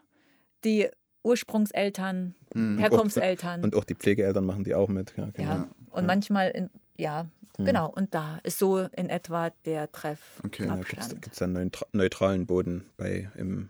die 0.64 0.90
Ursprungseltern, 1.24 2.36
mhm. 2.54 2.78
Herkunftseltern. 2.80 3.64
Und 3.64 3.76
auch 3.76 3.84
die 3.84 3.96
Pflegeeltern 3.96 4.46
machen 4.46 4.64
die 4.64 4.74
auch 4.74 4.90
mit. 4.90 5.14
Ja, 5.18 5.30
genau. 5.34 5.50
ja. 5.50 5.70
und 5.92 6.06
manchmal, 6.06 6.50
in, 6.50 6.70
ja, 6.98 7.28
mhm. 7.58 7.66
genau, 7.66 7.90
und 7.90 8.14
da 8.16 8.40
ist 8.44 8.58
so 8.58 8.80
in 8.80 9.10
etwa 9.10 9.52
der 9.66 9.92
Treff. 9.92 10.42
Okay, 10.44 10.66
da 10.68 10.76
gibt 10.76 11.28
es 11.32 11.38
dann 11.38 11.56
einen 11.56 11.72
neutralen 11.94 12.48
Boden 12.48 12.86
bei 12.98 13.30
im 13.36 13.70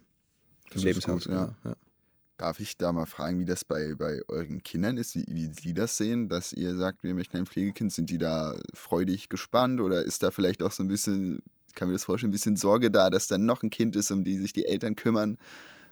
im 0.76 0.82
Lebenshaus, 0.82 1.26
gut, 1.26 1.34
ja. 1.34 1.56
ja. 1.64 1.76
Darf 2.38 2.62
ich 2.62 2.78
da 2.78 2.94
mal 2.94 3.06
fragen, 3.06 3.40
wie 3.40 3.46
das 3.46 3.66
bei, 3.66 3.96
bei 3.96 4.22
euren 4.30 4.64
Kindern 4.64 4.96
ist, 4.98 5.16
wie, 5.16 5.26
wie 5.28 5.48
sie 5.48 5.74
das 5.74 5.98
sehen, 5.98 6.30
dass 6.30 6.54
ihr 6.54 6.76
sagt, 6.76 7.04
wir 7.04 7.14
möchten 7.14 7.36
ein 7.36 7.46
Pflegekind? 7.46 7.92
Sind 7.92 8.10
die 8.10 8.18
da 8.18 8.56
freudig 8.74 9.28
gespannt 9.28 9.82
oder 9.82 10.04
ist 10.04 10.24
da 10.24 10.32
vielleicht 10.32 10.64
auch 10.64 10.72
so 10.72 10.84
ein 10.84 10.88
bisschen, 10.88 11.42
kann 11.76 11.90
mir 11.90 11.96
das 11.96 12.06
vorstellen, 12.06 12.30
ein 12.30 12.32
bisschen 12.32 12.56
Sorge 12.56 12.92
da, 12.92 13.10
dass 13.10 13.28
dann 13.28 13.46
noch 13.46 13.62
ein 13.62 13.70
Kind 13.70 13.98
ist, 13.98 14.10
um 14.12 14.24
die 14.24 14.38
sich 14.38 14.54
die 14.54 14.66
Eltern 14.66 14.96
kümmern? 14.96 15.38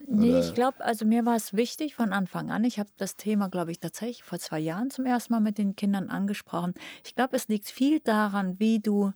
Nee, 0.06 0.30
Oder? 0.30 0.40
ich 0.40 0.54
glaube, 0.54 0.84
also 0.84 1.06
mir 1.06 1.26
war 1.26 1.36
es 1.36 1.54
wichtig 1.54 1.96
von 1.96 2.14
Anfang 2.14 2.52
an. 2.52 2.64
Ich 2.64 2.80
habe 2.80 2.90
das 2.98 3.16
Thema, 3.16 3.50
glaube 3.50 3.72
ich, 3.72 3.80
tatsächlich 3.80 4.24
vor 4.24 4.40
zwei 4.40 4.60
Jahren 4.60 4.90
zum 4.90 5.06
ersten 5.06 5.34
Mal 5.34 5.40
mit 5.40 5.58
den 5.58 5.76
Kindern 5.76 6.10
angesprochen. 6.10 6.74
Ich 7.06 7.16
glaube, 7.16 7.36
es 7.36 7.48
liegt 7.48 7.70
viel 7.70 8.00
daran, 8.00 8.60
wie 8.60 8.80
du 8.80 9.12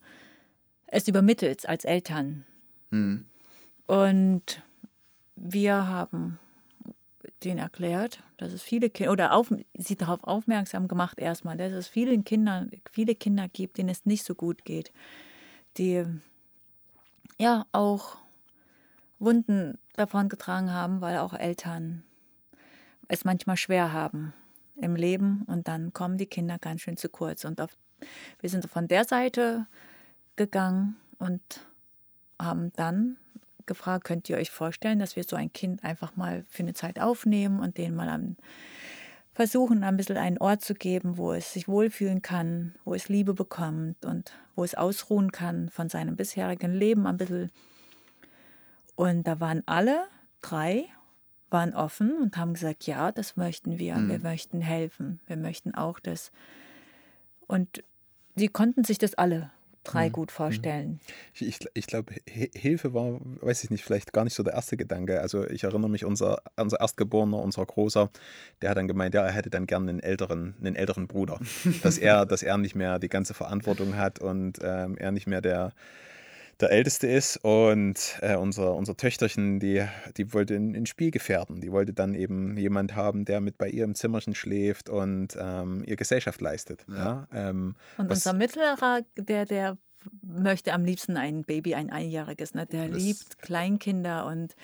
es 0.87 1.07
übermittelst 1.07 1.67
als 1.67 1.85
Eltern. 1.85 2.45
Hm. 2.89 3.25
Und 3.87 4.63
wir 5.43 5.87
haben 5.87 6.39
denen 7.43 7.57
erklärt, 7.57 8.21
dass 8.37 8.53
es 8.53 8.61
viele 8.61 8.89
Kinder 8.89 9.11
oder 9.11 9.33
auf, 9.33 9.51
sie 9.75 9.95
darauf 9.95 10.23
aufmerksam 10.23 10.87
gemacht 10.87 11.19
erstmal, 11.19 11.57
dass 11.57 11.73
es 11.73 11.87
vielen 11.87 12.23
Kindern, 12.23 12.69
viele 12.91 13.15
Kinder 13.15 13.47
gibt, 13.47 13.77
denen 13.77 13.89
es 13.89 14.05
nicht 14.05 14.23
so 14.23 14.35
gut 14.35 14.65
geht, 14.65 14.93
die 15.77 16.05
ja 17.39 17.65
auch 17.71 18.17
Wunden 19.17 19.79
davon 19.93 20.29
getragen 20.29 20.71
haben, 20.71 21.01
weil 21.01 21.17
auch 21.17 21.33
Eltern 21.33 22.03
es 23.07 23.25
manchmal 23.25 23.57
schwer 23.57 23.91
haben. 23.91 24.33
im 24.77 24.95
Leben 24.95 25.43
und 25.47 25.67
dann 25.67 25.93
kommen 25.93 26.17
die 26.17 26.25
Kinder 26.25 26.57
ganz 26.57 26.81
schön 26.81 26.97
zu 26.97 27.09
kurz. 27.09 27.45
Und 27.45 27.61
auf, 27.61 27.77
wir 28.39 28.49
sind 28.49 28.65
von 28.65 28.87
der 28.87 29.05
Seite 29.05 29.67
gegangen 30.35 30.95
und 31.19 31.41
haben 32.39 32.71
dann 32.73 33.17
gefragt, 33.67 34.05
könnt 34.05 34.29
ihr 34.29 34.37
euch 34.37 34.51
vorstellen, 34.51 34.99
dass 34.99 35.15
wir 35.15 35.23
so 35.23 35.35
ein 35.35 35.51
Kind 35.51 35.83
einfach 35.83 36.15
mal 36.15 36.45
für 36.49 36.63
eine 36.63 36.73
Zeit 36.73 36.99
aufnehmen 36.99 37.59
und 37.59 37.77
den 37.77 37.95
mal 37.95 38.09
am 38.09 38.35
versuchen, 39.33 39.83
ein 39.83 39.95
bisschen 39.95 40.17
einen 40.17 40.37
Ort 40.39 40.61
zu 40.61 40.73
geben, 40.73 41.17
wo 41.17 41.31
es 41.31 41.53
sich 41.53 41.67
wohlfühlen 41.67 42.21
kann, 42.21 42.75
wo 42.83 42.93
es 42.93 43.07
Liebe 43.07 43.33
bekommt 43.33 44.05
und 44.05 44.33
wo 44.55 44.63
es 44.63 44.75
ausruhen 44.75 45.31
kann 45.31 45.69
von 45.69 45.87
seinem 45.87 46.17
bisherigen 46.17 46.73
Leben 46.73 47.07
ein 47.07 47.17
bisschen. 47.17 47.49
Und 48.95 49.25
da 49.25 49.39
waren 49.39 49.63
alle 49.65 50.03
drei 50.41 50.89
waren 51.51 51.73
offen 51.73 52.17
und 52.17 52.37
haben 52.37 52.53
gesagt, 52.53 52.87
ja, 52.87 53.11
das 53.11 53.35
möchten 53.35 53.77
wir, 53.77 53.95
mhm. 53.95 54.09
wir 54.09 54.19
möchten 54.19 54.61
helfen, 54.61 55.19
wir 55.27 55.37
möchten 55.37 55.75
auch 55.75 55.99
das. 55.99 56.31
Und 57.45 57.83
die 58.35 58.47
konnten 58.47 58.83
sich 58.83 58.97
das 58.97 59.15
alle 59.15 59.51
drei 59.83 60.07
mhm. 60.07 60.11
gut 60.11 60.31
vorstellen. 60.31 60.99
Ich, 61.33 61.47
ich, 61.47 61.59
ich 61.73 61.87
glaube, 61.87 62.13
Hilfe 62.27 62.93
war, 62.93 63.19
weiß 63.41 63.63
ich 63.63 63.69
nicht, 63.69 63.83
vielleicht 63.83 64.13
gar 64.13 64.23
nicht 64.23 64.35
so 64.35 64.43
der 64.43 64.53
erste 64.53 64.77
Gedanke. 64.77 65.21
Also 65.21 65.47
ich 65.47 65.63
erinnere 65.63 65.89
mich, 65.89 66.05
unser, 66.05 66.41
unser 66.55 66.79
Erstgeborener, 66.79 67.37
unser 67.37 67.65
Großer, 67.65 68.09
der 68.61 68.69
hat 68.69 68.77
dann 68.77 68.87
gemeint, 68.87 69.13
ja, 69.15 69.25
er 69.25 69.31
hätte 69.31 69.49
dann 69.49 69.67
gerne 69.67 69.89
einen 69.89 69.99
älteren, 69.99 70.55
einen 70.59 70.75
älteren 70.75 71.07
Bruder. 71.07 71.39
dass, 71.83 71.97
er, 71.97 72.25
dass 72.27 72.43
er 72.43 72.57
nicht 72.57 72.75
mehr 72.75 72.99
die 72.99 73.09
ganze 73.09 73.33
Verantwortung 73.33 73.95
hat 73.95 74.19
und 74.19 74.59
ähm, 74.61 74.97
er 74.97 75.11
nicht 75.11 75.27
mehr 75.27 75.41
der 75.41 75.73
der 76.61 76.71
Älteste 76.71 77.07
ist 77.07 77.37
und 77.43 78.17
äh, 78.21 78.35
unser, 78.35 78.75
unser 78.75 78.95
Töchterchen, 78.95 79.59
die, 79.59 79.85
die 80.17 80.33
wollte 80.33 80.55
ein, 80.55 80.75
ein 80.75 80.85
Spiel 80.85 81.11
gefährden. 81.11 81.61
Die 81.61 81.71
wollte 81.71 81.93
dann 81.93 82.13
eben 82.13 82.57
jemand 82.57 82.95
haben, 82.95 83.25
der 83.25 83.41
mit 83.41 83.57
bei 83.57 83.69
ihr 83.69 83.83
im 83.83 83.95
Zimmerchen 83.95 84.35
schläft 84.35 84.89
und 84.89 85.37
ähm, 85.39 85.83
ihr 85.85 85.95
Gesellschaft 85.95 86.41
leistet. 86.41 86.85
Ja. 86.87 87.27
ja 87.33 87.49
ähm, 87.49 87.75
und 87.97 88.09
was, 88.09 88.19
unser 88.19 88.33
Mittlerer, 88.33 89.01
der, 89.17 89.45
der 89.45 89.77
möchte 90.21 90.73
am 90.73 90.85
liebsten 90.85 91.17
ein 91.17 91.43
Baby, 91.43 91.75
ein 91.75 91.89
Einjähriges. 91.89 92.53
Ne? 92.53 92.65
Der 92.65 92.87
liebt 92.87 93.39
Kleinkinder 93.39 94.25
und 94.25 94.55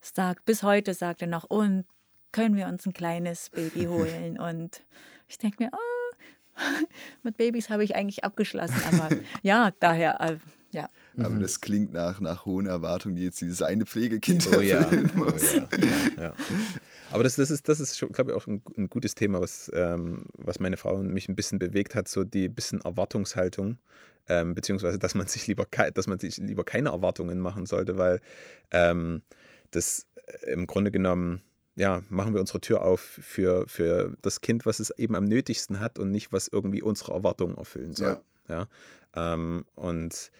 sagt, 0.00 0.44
bis 0.44 0.62
heute 0.62 0.94
sagt 0.94 1.22
er 1.22 1.28
noch, 1.28 1.44
und 1.44 1.84
können 2.32 2.56
wir 2.56 2.66
uns 2.66 2.86
ein 2.86 2.92
kleines 2.92 3.50
Baby 3.50 3.84
holen? 3.88 4.38
und 4.38 4.82
ich 5.28 5.38
denke 5.38 5.64
mir, 5.64 5.70
oh, 5.72 6.16
mit 7.22 7.36
Babys 7.36 7.70
habe 7.70 7.84
ich 7.84 7.96
eigentlich 7.96 8.24
abgeschlossen. 8.24 8.80
Aber 8.86 9.08
ja, 9.42 9.72
daher, 9.80 10.20
äh, 10.20 10.36
ja. 10.76 10.90
Aber 11.16 11.30
mhm. 11.30 11.40
das 11.40 11.60
klingt 11.60 11.92
nach, 11.92 12.20
nach 12.20 12.44
hohen 12.44 12.66
Erwartungen, 12.66 13.16
die 13.16 13.24
jetzt 13.24 13.40
dieses 13.40 13.62
eine 13.62 13.86
Pflegekind 13.86 14.46
oh, 14.54 14.60
ja. 14.60 14.88
oh 15.18 15.24
ja. 15.24 16.22
ja. 16.22 16.34
Aber 17.10 17.24
das, 17.24 17.36
das 17.36 17.50
ist, 17.50 17.68
das 17.68 17.80
ist 17.80 17.96
schon, 17.96 18.12
glaube 18.12 18.30
ich, 18.30 18.36
auch 18.36 18.46
ein, 18.46 18.62
ein, 18.76 18.88
gutes 18.88 19.14
Thema, 19.14 19.40
was, 19.40 19.70
ähm, 19.74 20.26
was 20.34 20.60
meine 20.60 20.76
Frau 20.76 20.94
und 20.94 21.12
mich 21.12 21.28
ein 21.28 21.36
bisschen 21.36 21.58
bewegt 21.58 21.94
hat, 21.94 22.08
so 22.08 22.24
die 22.24 22.48
bisschen 22.48 22.80
Erwartungshaltung. 22.82 23.78
Ähm, 24.28 24.54
beziehungsweise, 24.54 24.98
dass 24.98 25.14
man 25.14 25.26
sich 25.28 25.46
lieber 25.46 25.66
dass 25.94 26.06
man 26.08 26.18
sich 26.18 26.36
lieber 26.36 26.64
keine 26.64 26.90
Erwartungen 26.90 27.38
machen 27.38 27.64
sollte, 27.64 27.96
weil 27.96 28.20
ähm, 28.72 29.22
das 29.70 30.06
äh, 30.26 30.50
im 30.50 30.66
Grunde 30.66 30.90
genommen 30.90 31.42
ja, 31.76 32.02
machen 32.08 32.32
wir 32.34 32.40
unsere 32.40 32.60
Tür 32.60 32.82
auf 32.82 33.00
für, 33.00 33.68
für 33.68 34.16
das 34.22 34.40
Kind, 34.40 34.66
was 34.66 34.80
es 34.80 34.90
eben 34.98 35.14
am 35.14 35.24
nötigsten 35.24 35.78
hat 35.78 35.98
und 35.98 36.10
nicht, 36.10 36.32
was 36.32 36.48
irgendwie 36.48 36.82
unsere 36.82 37.12
Erwartungen 37.12 37.56
erfüllen 37.56 37.94
soll. 37.94 38.18
Ja. 38.48 38.66
ja? 39.14 39.34
Ähm, 39.34 39.64
und 39.74 40.30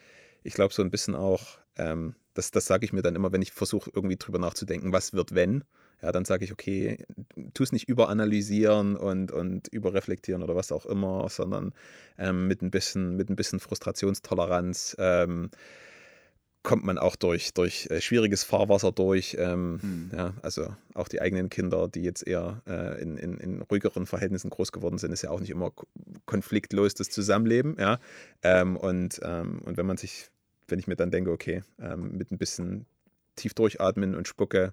ich 0.47 0.55
glaube 0.55 0.73
so 0.73 0.83
ein 0.83 0.91
bisschen 0.91 1.15
auch, 1.15 1.59
ähm, 1.77 2.15
das, 2.35 2.51
das 2.51 2.67
sage 2.67 2.85
ich 2.85 2.93
mir 2.93 3.03
dann 3.03 3.17
immer, 3.17 3.33
wenn 3.33 3.43
ich 3.43 3.53
versuche 3.53 3.91
irgendwie 3.95 4.17
drüber 4.17 4.39
nachzudenken, 4.39 4.93
was 4.93 5.13
wird, 5.13 5.35
wenn. 5.35 5.65
Ja, 6.03 6.13
dann 6.13 6.27
sage 6.27 6.45
ich, 6.45 6.53
okay, 6.53 6.99
tu 7.55 7.63
es 7.63 7.73
nicht 7.73 7.89
überanalysieren 7.89 8.97
und, 8.97 9.33
und 9.33 9.69
überreflektieren 9.69 10.43
oder 10.43 10.55
was 10.55 10.71
auch 10.71 10.85
immer, 10.85 11.29
sondern 11.31 11.73
ähm, 12.19 12.47
mit, 12.47 12.63
ein 12.63 12.71
bisschen, 12.71 13.17
mit 13.17 13.31
ein 13.31 13.37
bisschen 13.37 13.61
Frustrationstoleranz 13.61 14.97
ähm, 14.99 15.51
kommt 16.67 16.85
man 16.85 16.99
auch 16.99 17.15
durch, 17.15 17.55
durch 17.55 17.87
äh, 17.91 18.01
schwieriges 18.01 18.43
Fahrwasser 18.43 18.91
durch. 18.91 19.37
Ähm, 19.39 19.79
mhm. 19.81 20.11
ja, 20.13 20.35
also 20.43 20.75
auch 20.95 21.07
die 21.07 21.21
eigenen 21.21 21.49
Kinder, 21.49 21.87
die 21.87 22.03
jetzt 22.03 22.27
eher 22.27 22.61
äh, 22.67 23.01
in, 23.01 23.17
in, 23.19 23.39
in, 23.39 23.63
ruhigeren 23.63 24.05
Verhältnissen 24.05 24.51
groß 24.51 24.73
geworden 24.73 24.99
sind, 24.99 25.13
ist 25.13 25.23
ja 25.23 25.31
auch 25.31 25.39
nicht 25.39 25.51
immer 25.51 25.73
konfliktlos 26.27 26.95
das 26.95 27.09
Zusammenleben. 27.09 27.77
Ja? 27.79 28.01
Ähm, 28.43 28.77
und, 28.77 29.21
ähm, 29.23 29.61
und 29.65 29.77
wenn 29.77 29.87
man 29.87 29.97
sich 29.97 30.29
wenn 30.69 30.79
ich 30.79 30.87
mir 30.87 30.97
dann 30.97 31.11
denke, 31.11 31.31
okay, 31.31 31.63
ähm, 31.79 32.17
mit 32.17 32.31
ein 32.31 32.39
bisschen 32.39 32.87
tief 33.37 33.55
durchatmen 33.55 34.15
und 34.15 34.29
Spucke 34.29 34.73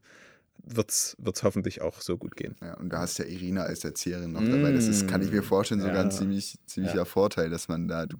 wird 0.66 0.92
es 0.92 1.16
hoffentlich 1.44 1.82
auch 1.82 2.02
so 2.02 2.18
gut 2.18 2.36
gehen. 2.36 2.56
Ja, 2.62 2.76
und 2.76 2.90
da 2.90 3.00
hast 3.00 3.18
ja 3.20 3.26
Irina 3.26 3.64
als 3.64 3.84
Erzieherin 3.84 4.32
noch 4.32 4.42
dabei. 4.42 4.72
Das 4.72 4.88
ist, 4.88 5.08
kann 5.08 5.22
ich 5.22 5.32
mir 5.32 5.44
vorstellen, 5.44 5.82
sogar 5.82 5.96
ja. 5.98 6.02
ein 6.02 6.12
ziemlich, 6.12 6.58
ziemlicher 6.66 6.98
ja. 6.98 7.06
Vorteil, 7.06 7.50
dass 7.50 7.68
man 7.68 7.88
da, 7.88 8.06
du, 8.06 8.18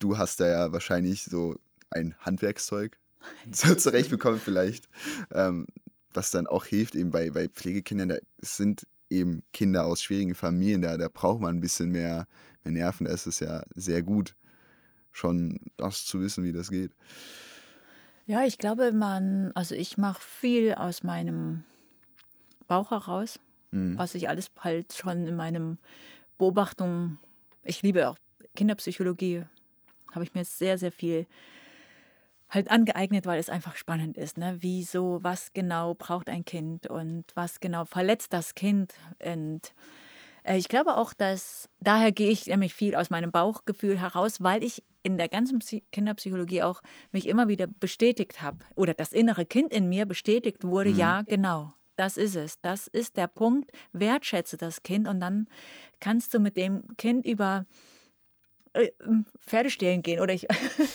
du 0.00 0.16
hast 0.16 0.40
da 0.40 0.48
ja 0.48 0.72
wahrscheinlich 0.72 1.24
so 1.24 1.56
ein 1.90 2.14
Handwerkszeug 2.20 2.98
so 3.50 3.74
zurechtbekommen 3.74 4.40
vielleicht, 4.40 4.88
ähm, 5.32 5.66
was 6.14 6.30
dann 6.30 6.46
auch 6.46 6.64
hilft 6.64 6.94
eben 6.94 7.10
bei, 7.10 7.30
bei 7.30 7.48
Pflegekindern. 7.48 8.08
Da 8.08 8.16
sind 8.40 8.86
eben 9.10 9.42
Kinder 9.52 9.84
aus 9.84 10.02
schwierigen 10.02 10.34
Familien, 10.34 10.82
da, 10.82 10.96
da 10.96 11.08
braucht 11.08 11.40
man 11.40 11.56
ein 11.56 11.60
bisschen 11.60 11.90
mehr, 11.90 12.26
mehr 12.64 12.72
Nerven. 12.72 13.06
Da 13.06 13.12
ist 13.12 13.26
es 13.26 13.40
ja 13.40 13.62
sehr 13.74 14.02
gut, 14.02 14.34
schon 15.12 15.60
das 15.76 16.04
zu 16.04 16.20
wissen, 16.20 16.44
wie 16.44 16.52
das 16.52 16.70
geht. 16.70 16.92
Ja, 18.26 18.44
ich 18.44 18.58
glaube, 18.58 18.92
man, 18.92 19.52
also 19.54 19.74
ich 19.74 19.98
mache 19.98 20.22
viel 20.22 20.74
aus 20.74 21.02
meinem 21.02 21.64
Bauch 22.68 22.90
heraus, 22.90 23.38
mhm. 23.70 23.98
was 23.98 24.14
ich 24.14 24.28
alles 24.28 24.50
halt 24.60 24.92
schon 24.94 25.26
in 25.26 25.36
meinem 25.36 25.78
Beobachtung, 26.38 27.18
ich 27.64 27.82
liebe 27.82 28.08
auch 28.08 28.16
Kinderpsychologie, 28.54 29.44
habe 30.12 30.24
ich 30.24 30.34
mir 30.34 30.44
sehr, 30.44 30.78
sehr 30.78 30.92
viel 30.92 31.26
halt 32.48 32.70
angeeignet, 32.70 33.26
weil 33.26 33.40
es 33.40 33.48
einfach 33.48 33.76
spannend 33.76 34.16
ist. 34.18 34.36
Ne? 34.36 34.58
Wieso, 34.60 35.18
was 35.22 35.52
genau 35.52 35.94
braucht 35.94 36.28
ein 36.28 36.44
Kind 36.44 36.86
und 36.86 37.24
was 37.34 37.60
genau 37.60 37.86
verletzt 37.86 38.32
das 38.32 38.54
Kind 38.54 38.92
und 39.24 39.72
äh, 40.44 40.56
ich 40.56 40.68
glaube 40.68 40.96
auch, 40.96 41.14
dass 41.14 41.68
daher 41.80 42.12
gehe 42.12 42.30
ich 42.30 42.46
nämlich 42.46 42.74
viel 42.74 42.94
aus 42.94 43.10
meinem 43.10 43.30
Bauchgefühl 43.30 43.98
heraus, 43.98 44.42
weil 44.42 44.62
ich 44.62 44.82
in 45.02 45.18
der 45.18 45.28
ganzen 45.28 45.60
Kinderpsychologie 45.90 46.62
auch 46.62 46.82
mich 47.10 47.28
immer 47.28 47.48
wieder 47.48 47.66
bestätigt 47.66 48.42
habe 48.42 48.58
oder 48.74 48.94
das 48.94 49.12
innere 49.12 49.44
Kind 49.44 49.72
in 49.72 49.88
mir 49.88 50.06
bestätigt 50.06 50.64
wurde, 50.64 50.90
mhm. 50.90 50.96
ja, 50.96 51.22
genau. 51.22 51.72
Das 51.96 52.16
ist 52.16 52.36
es. 52.36 52.60
Das 52.60 52.86
ist 52.86 53.16
der 53.16 53.26
Punkt. 53.26 53.70
Wertschätze 53.92 54.56
das 54.56 54.82
Kind 54.82 55.06
und 55.06 55.20
dann 55.20 55.46
kannst 56.00 56.32
du 56.32 56.38
mit 56.38 56.56
dem 56.56 56.96
Kind 56.96 57.26
über 57.26 57.66
äh, 58.72 58.90
Pferdestehlen 59.38 60.02
gehen 60.02 60.20
oder 60.20 60.32
ich 60.32 60.46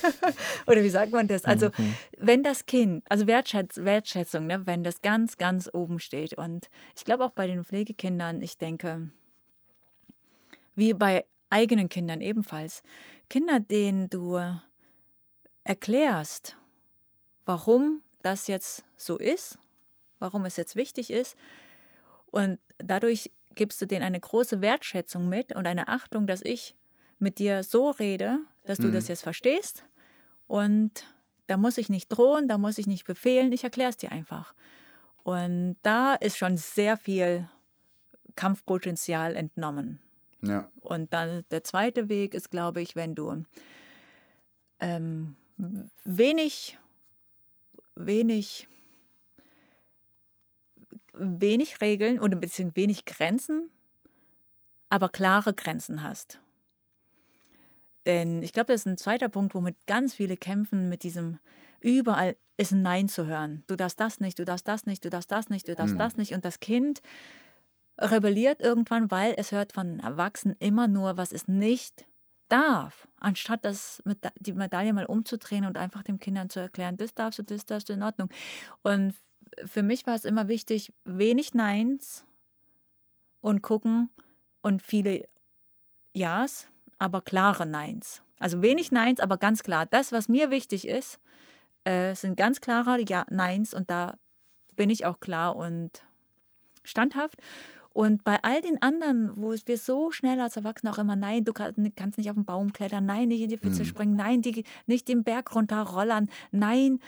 oder 0.66 0.82
wie 0.82 0.88
sagt 0.88 1.12
man 1.12 1.28
das? 1.28 1.44
Also 1.44 1.70
mhm. 1.76 1.94
wenn 2.18 2.42
das 2.42 2.66
Kind, 2.66 3.04
also 3.08 3.26
Wertschätz, 3.28 3.76
Wertschätzung, 3.76 4.46
ne, 4.48 4.66
wenn 4.66 4.82
das 4.82 5.00
ganz, 5.00 5.36
ganz 5.36 5.70
oben 5.72 6.00
steht 6.00 6.34
und 6.34 6.68
ich 6.96 7.04
glaube 7.04 7.24
auch 7.24 7.30
bei 7.30 7.46
den 7.46 7.64
Pflegekindern, 7.64 8.42
ich 8.42 8.58
denke, 8.58 9.10
wie 10.74 10.92
bei 10.92 11.24
eigenen 11.50 11.88
Kindern 11.88 12.20
ebenfalls. 12.20 12.82
Kinder, 13.28 13.60
denen 13.60 14.10
du 14.10 14.40
erklärst, 15.64 16.56
warum 17.44 18.02
das 18.22 18.46
jetzt 18.46 18.84
so 18.96 19.16
ist, 19.18 19.58
warum 20.18 20.44
es 20.44 20.56
jetzt 20.56 20.76
wichtig 20.76 21.10
ist. 21.10 21.36
Und 22.30 22.58
dadurch 22.78 23.30
gibst 23.54 23.80
du 23.80 23.86
denen 23.86 24.04
eine 24.04 24.20
große 24.20 24.60
Wertschätzung 24.60 25.28
mit 25.28 25.54
und 25.54 25.66
eine 25.66 25.88
Achtung, 25.88 26.26
dass 26.26 26.42
ich 26.42 26.74
mit 27.18 27.38
dir 27.38 27.62
so 27.62 27.90
rede, 27.90 28.38
dass 28.64 28.78
du 28.78 28.88
mhm. 28.88 28.92
das 28.92 29.08
jetzt 29.08 29.22
verstehst. 29.22 29.84
Und 30.46 31.04
da 31.46 31.56
muss 31.56 31.78
ich 31.78 31.88
nicht 31.88 32.08
drohen, 32.08 32.48
da 32.48 32.58
muss 32.58 32.78
ich 32.78 32.86
nicht 32.86 33.06
befehlen, 33.06 33.52
ich 33.52 33.64
erkläre 33.64 33.90
es 33.90 33.96
dir 33.96 34.12
einfach. 34.12 34.54
Und 35.22 35.76
da 35.82 36.14
ist 36.14 36.38
schon 36.38 36.56
sehr 36.56 36.96
viel 36.96 37.48
Kampfpotenzial 38.36 39.36
entnommen. 39.36 40.00
Ja. 40.42 40.70
Und 40.80 41.12
dann 41.12 41.44
der 41.50 41.64
zweite 41.64 42.08
Weg 42.08 42.34
ist, 42.34 42.50
glaube 42.50 42.80
ich, 42.80 42.96
wenn 42.96 43.14
du 43.14 43.44
ähm, 44.80 45.36
wenig, 46.04 46.78
wenig, 47.94 48.68
wenig 51.12 51.80
Regeln 51.80 52.20
oder 52.20 52.36
beziehungsweise 52.36 52.76
wenig 52.76 53.04
Grenzen, 53.04 53.70
aber 54.88 55.08
klare 55.08 55.52
Grenzen 55.54 56.02
hast. 56.02 56.40
Denn 58.06 58.42
ich 58.42 58.52
glaube, 58.52 58.72
das 58.72 58.82
ist 58.82 58.86
ein 58.86 58.96
zweiter 58.96 59.28
Punkt, 59.28 59.54
womit 59.54 59.76
ganz 59.86 60.14
viele 60.14 60.36
kämpfen, 60.36 60.88
mit 60.88 61.02
diesem 61.02 61.38
überall 61.80 62.36
ist 62.56 62.72
ein 62.72 62.82
Nein 62.82 63.08
zu 63.08 63.26
hören. 63.26 63.64
Du 63.66 63.76
darfst 63.76 64.00
das 64.00 64.18
nicht, 64.20 64.38
du 64.38 64.44
darfst 64.44 64.66
das 64.66 64.86
nicht, 64.86 65.04
du 65.04 65.10
darfst 65.10 65.30
das 65.30 65.48
nicht, 65.48 65.68
du 65.68 65.74
darfst 65.74 65.94
mhm. 65.94 65.98
das 65.98 66.16
nicht. 66.16 66.32
Und 66.32 66.44
das 66.44 66.60
Kind 66.60 67.02
rebelliert 67.98 68.60
irgendwann, 68.60 69.10
weil 69.10 69.34
es 69.36 69.52
hört 69.52 69.72
von 69.72 70.00
Erwachsenen 70.00 70.56
immer 70.60 70.88
nur, 70.88 71.16
was 71.16 71.32
es 71.32 71.48
nicht 71.48 72.06
darf, 72.48 73.06
anstatt 73.18 73.64
das 73.64 74.02
mit 74.04 74.18
die 74.38 74.52
Medaille 74.52 74.92
mal 74.92 75.06
umzudrehen 75.06 75.66
und 75.66 75.76
einfach 75.76 76.02
den 76.02 76.18
Kindern 76.18 76.48
zu 76.48 76.60
erklären, 76.60 76.96
das 76.96 77.14
darfst 77.14 77.38
du, 77.38 77.42
das 77.42 77.66
darfst 77.66 77.88
du 77.88 77.92
in 77.92 78.02
Ordnung. 78.02 78.30
Und 78.82 79.14
für 79.66 79.82
mich 79.82 80.06
war 80.06 80.14
es 80.14 80.24
immer 80.24 80.48
wichtig, 80.48 80.92
wenig 81.04 81.52
Neins 81.52 82.24
und 83.40 83.62
gucken, 83.62 84.10
und 84.62 84.82
viele 84.82 85.28
Ja's, 86.14 86.68
aber 86.98 87.22
klare 87.22 87.66
Neins. 87.66 88.22
Also 88.38 88.62
wenig 88.62 88.92
Neins, 88.92 89.20
aber 89.20 89.36
ganz 89.36 89.62
klar. 89.62 89.86
Das, 89.86 90.12
was 90.12 90.28
mir 90.28 90.50
wichtig 90.50 90.86
ist, 90.86 91.18
äh, 91.84 92.14
sind 92.14 92.36
ganz 92.36 92.60
klare 92.60 93.00
ja, 93.08 93.26
Neins 93.30 93.74
und 93.74 93.90
da 93.90 94.18
bin 94.76 94.90
ich 94.90 95.06
auch 95.06 95.20
klar 95.20 95.56
und 95.56 96.04
standhaft. 96.84 97.38
Und 97.98 98.22
bei 98.22 98.38
all 98.44 98.60
den 98.60 98.80
anderen, 98.80 99.32
wo 99.34 99.52
wir 99.52 99.76
so 99.76 100.12
schnell 100.12 100.38
als 100.38 100.56
Erwachsene 100.56 100.92
auch 100.92 100.98
immer, 100.98 101.16
nein, 101.16 101.42
du 101.42 101.52
kannst 101.52 101.78
nicht 101.78 102.30
auf 102.30 102.36
den 102.36 102.44
Baum 102.44 102.72
klettern, 102.72 103.06
nein, 103.06 103.26
nicht 103.26 103.40
in 103.40 103.48
die 103.48 103.58
Pfütze 103.58 103.82
mhm. 103.82 103.86
springen, 103.86 104.14
nein, 104.14 104.40
die, 104.40 104.62
nicht 104.86 105.08
den 105.08 105.24
Berg 105.24 105.52
runterrollern, 105.52 106.28
nein, 106.52 107.00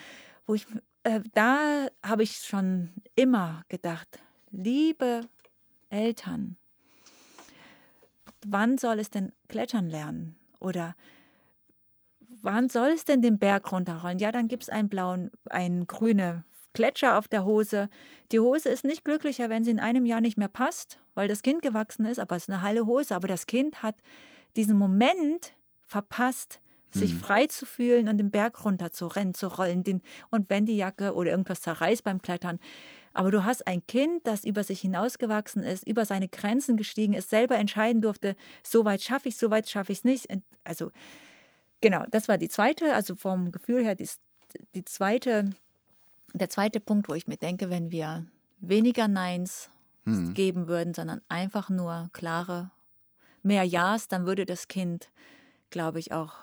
wo 0.48 0.54
ich, 0.54 0.66
äh, 1.04 1.20
da 1.32 1.86
habe 2.04 2.24
ich 2.24 2.38
schon 2.38 2.90
immer 3.14 3.62
gedacht, 3.68 4.08
liebe 4.50 5.20
Eltern, 5.90 6.56
wann 8.44 8.76
soll 8.76 8.98
es 8.98 9.10
denn 9.10 9.30
klettern 9.46 9.88
lernen? 9.88 10.34
Oder 10.58 10.96
wann 12.42 12.68
soll 12.68 12.88
es 12.88 13.04
denn 13.04 13.22
den 13.22 13.38
Berg 13.38 13.70
runterrollen? 13.70 14.18
Ja, 14.18 14.32
dann 14.32 14.48
gibt 14.48 14.64
es 14.64 14.68
einen 14.68 14.88
blauen, 14.88 15.30
einen 15.50 15.86
grünen 15.86 16.42
Gletscher 16.72 17.18
auf 17.18 17.28
der 17.28 17.44
Hose. 17.44 17.88
Die 18.32 18.40
Hose 18.40 18.68
ist 18.68 18.84
nicht 18.84 19.04
glücklicher, 19.04 19.50
wenn 19.50 19.64
sie 19.64 19.70
in 19.70 19.80
einem 19.80 20.06
Jahr 20.06 20.20
nicht 20.20 20.38
mehr 20.38 20.48
passt, 20.48 20.98
weil 21.14 21.28
das 21.28 21.42
Kind 21.42 21.62
gewachsen 21.62 22.04
ist, 22.04 22.18
aber 22.18 22.36
es 22.36 22.44
ist 22.44 22.50
eine 22.50 22.62
heile 22.62 22.86
Hose. 22.86 23.14
Aber 23.14 23.28
das 23.28 23.46
Kind 23.46 23.82
hat 23.82 23.96
diesen 24.56 24.76
Moment 24.76 25.52
verpasst, 25.86 26.60
sich 26.92 27.14
mhm. 27.14 27.18
frei 27.18 27.46
zu 27.46 27.66
fühlen 27.66 28.08
und 28.08 28.18
den 28.18 28.30
Berg 28.30 28.64
runter 28.64 28.90
zu 28.90 29.06
rennen, 29.06 29.34
zu 29.34 29.46
rollen. 29.46 29.84
Den, 29.84 30.02
und 30.30 30.50
wenn 30.50 30.66
die 30.66 30.76
Jacke 30.76 31.14
oder 31.14 31.30
irgendwas 31.30 31.60
zerreißt 31.60 32.04
beim 32.04 32.20
Klettern. 32.22 32.58
Aber 33.12 33.30
du 33.30 33.44
hast 33.44 33.66
ein 33.66 33.84
Kind, 33.86 34.26
das 34.26 34.44
über 34.44 34.62
sich 34.62 34.80
hinausgewachsen 34.80 35.62
ist, 35.62 35.86
über 35.86 36.04
seine 36.04 36.28
Grenzen 36.28 36.76
gestiegen 36.76 37.14
ist, 37.14 37.30
selber 37.30 37.56
entscheiden 37.56 38.02
durfte, 38.02 38.36
so 38.62 38.84
weit 38.84 39.02
schaffe 39.02 39.28
ich, 39.28 39.36
so 39.36 39.50
weit 39.50 39.68
schaffe 39.68 39.92
ich 39.92 39.98
es 39.98 40.04
nicht. 40.04 40.28
Also 40.62 40.92
genau, 41.80 42.04
das 42.10 42.28
war 42.28 42.38
die 42.38 42.48
zweite, 42.48 42.94
also 42.94 43.16
vom 43.16 43.50
Gefühl 43.50 43.84
her 43.84 43.96
die, 43.96 44.08
die 44.74 44.84
zweite 44.84 45.50
der 46.32 46.50
zweite 46.50 46.80
Punkt, 46.80 47.08
wo 47.08 47.14
ich 47.14 47.26
mir 47.26 47.36
denke, 47.36 47.70
wenn 47.70 47.90
wir 47.90 48.26
weniger 48.60 49.08
Neins 49.08 49.70
hm. 50.04 50.34
geben 50.34 50.68
würden, 50.68 50.94
sondern 50.94 51.20
einfach 51.28 51.70
nur 51.70 52.10
klare, 52.12 52.70
mehr 53.42 53.64
Ja's, 53.64 54.08
dann 54.08 54.26
würde 54.26 54.46
das 54.46 54.68
Kind, 54.68 55.10
glaube 55.70 55.98
ich, 55.98 56.12
auch 56.12 56.34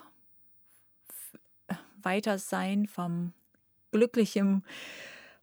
weiter 2.02 2.38
sein 2.40 2.88
vom 2.88 3.34
glücklichen, 3.92 4.64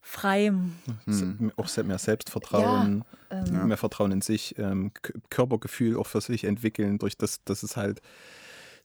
freiem. 0.00 0.74
Hm. 1.06 1.52
Auch 1.56 1.76
mehr 1.84 1.98
Selbstvertrauen, 1.98 3.04
ja, 3.30 3.44
ähm, 3.44 3.68
mehr 3.68 3.76
Vertrauen 3.76 4.12
in 4.12 4.20
sich, 4.20 4.56
ähm, 4.58 4.92
Körpergefühl 5.30 5.96
auch 5.96 6.06
für 6.06 6.20
sich 6.20 6.44
entwickeln, 6.44 6.98
durch 6.98 7.16
das, 7.16 7.42
dass 7.44 7.62
es 7.62 7.76
halt 7.76 8.00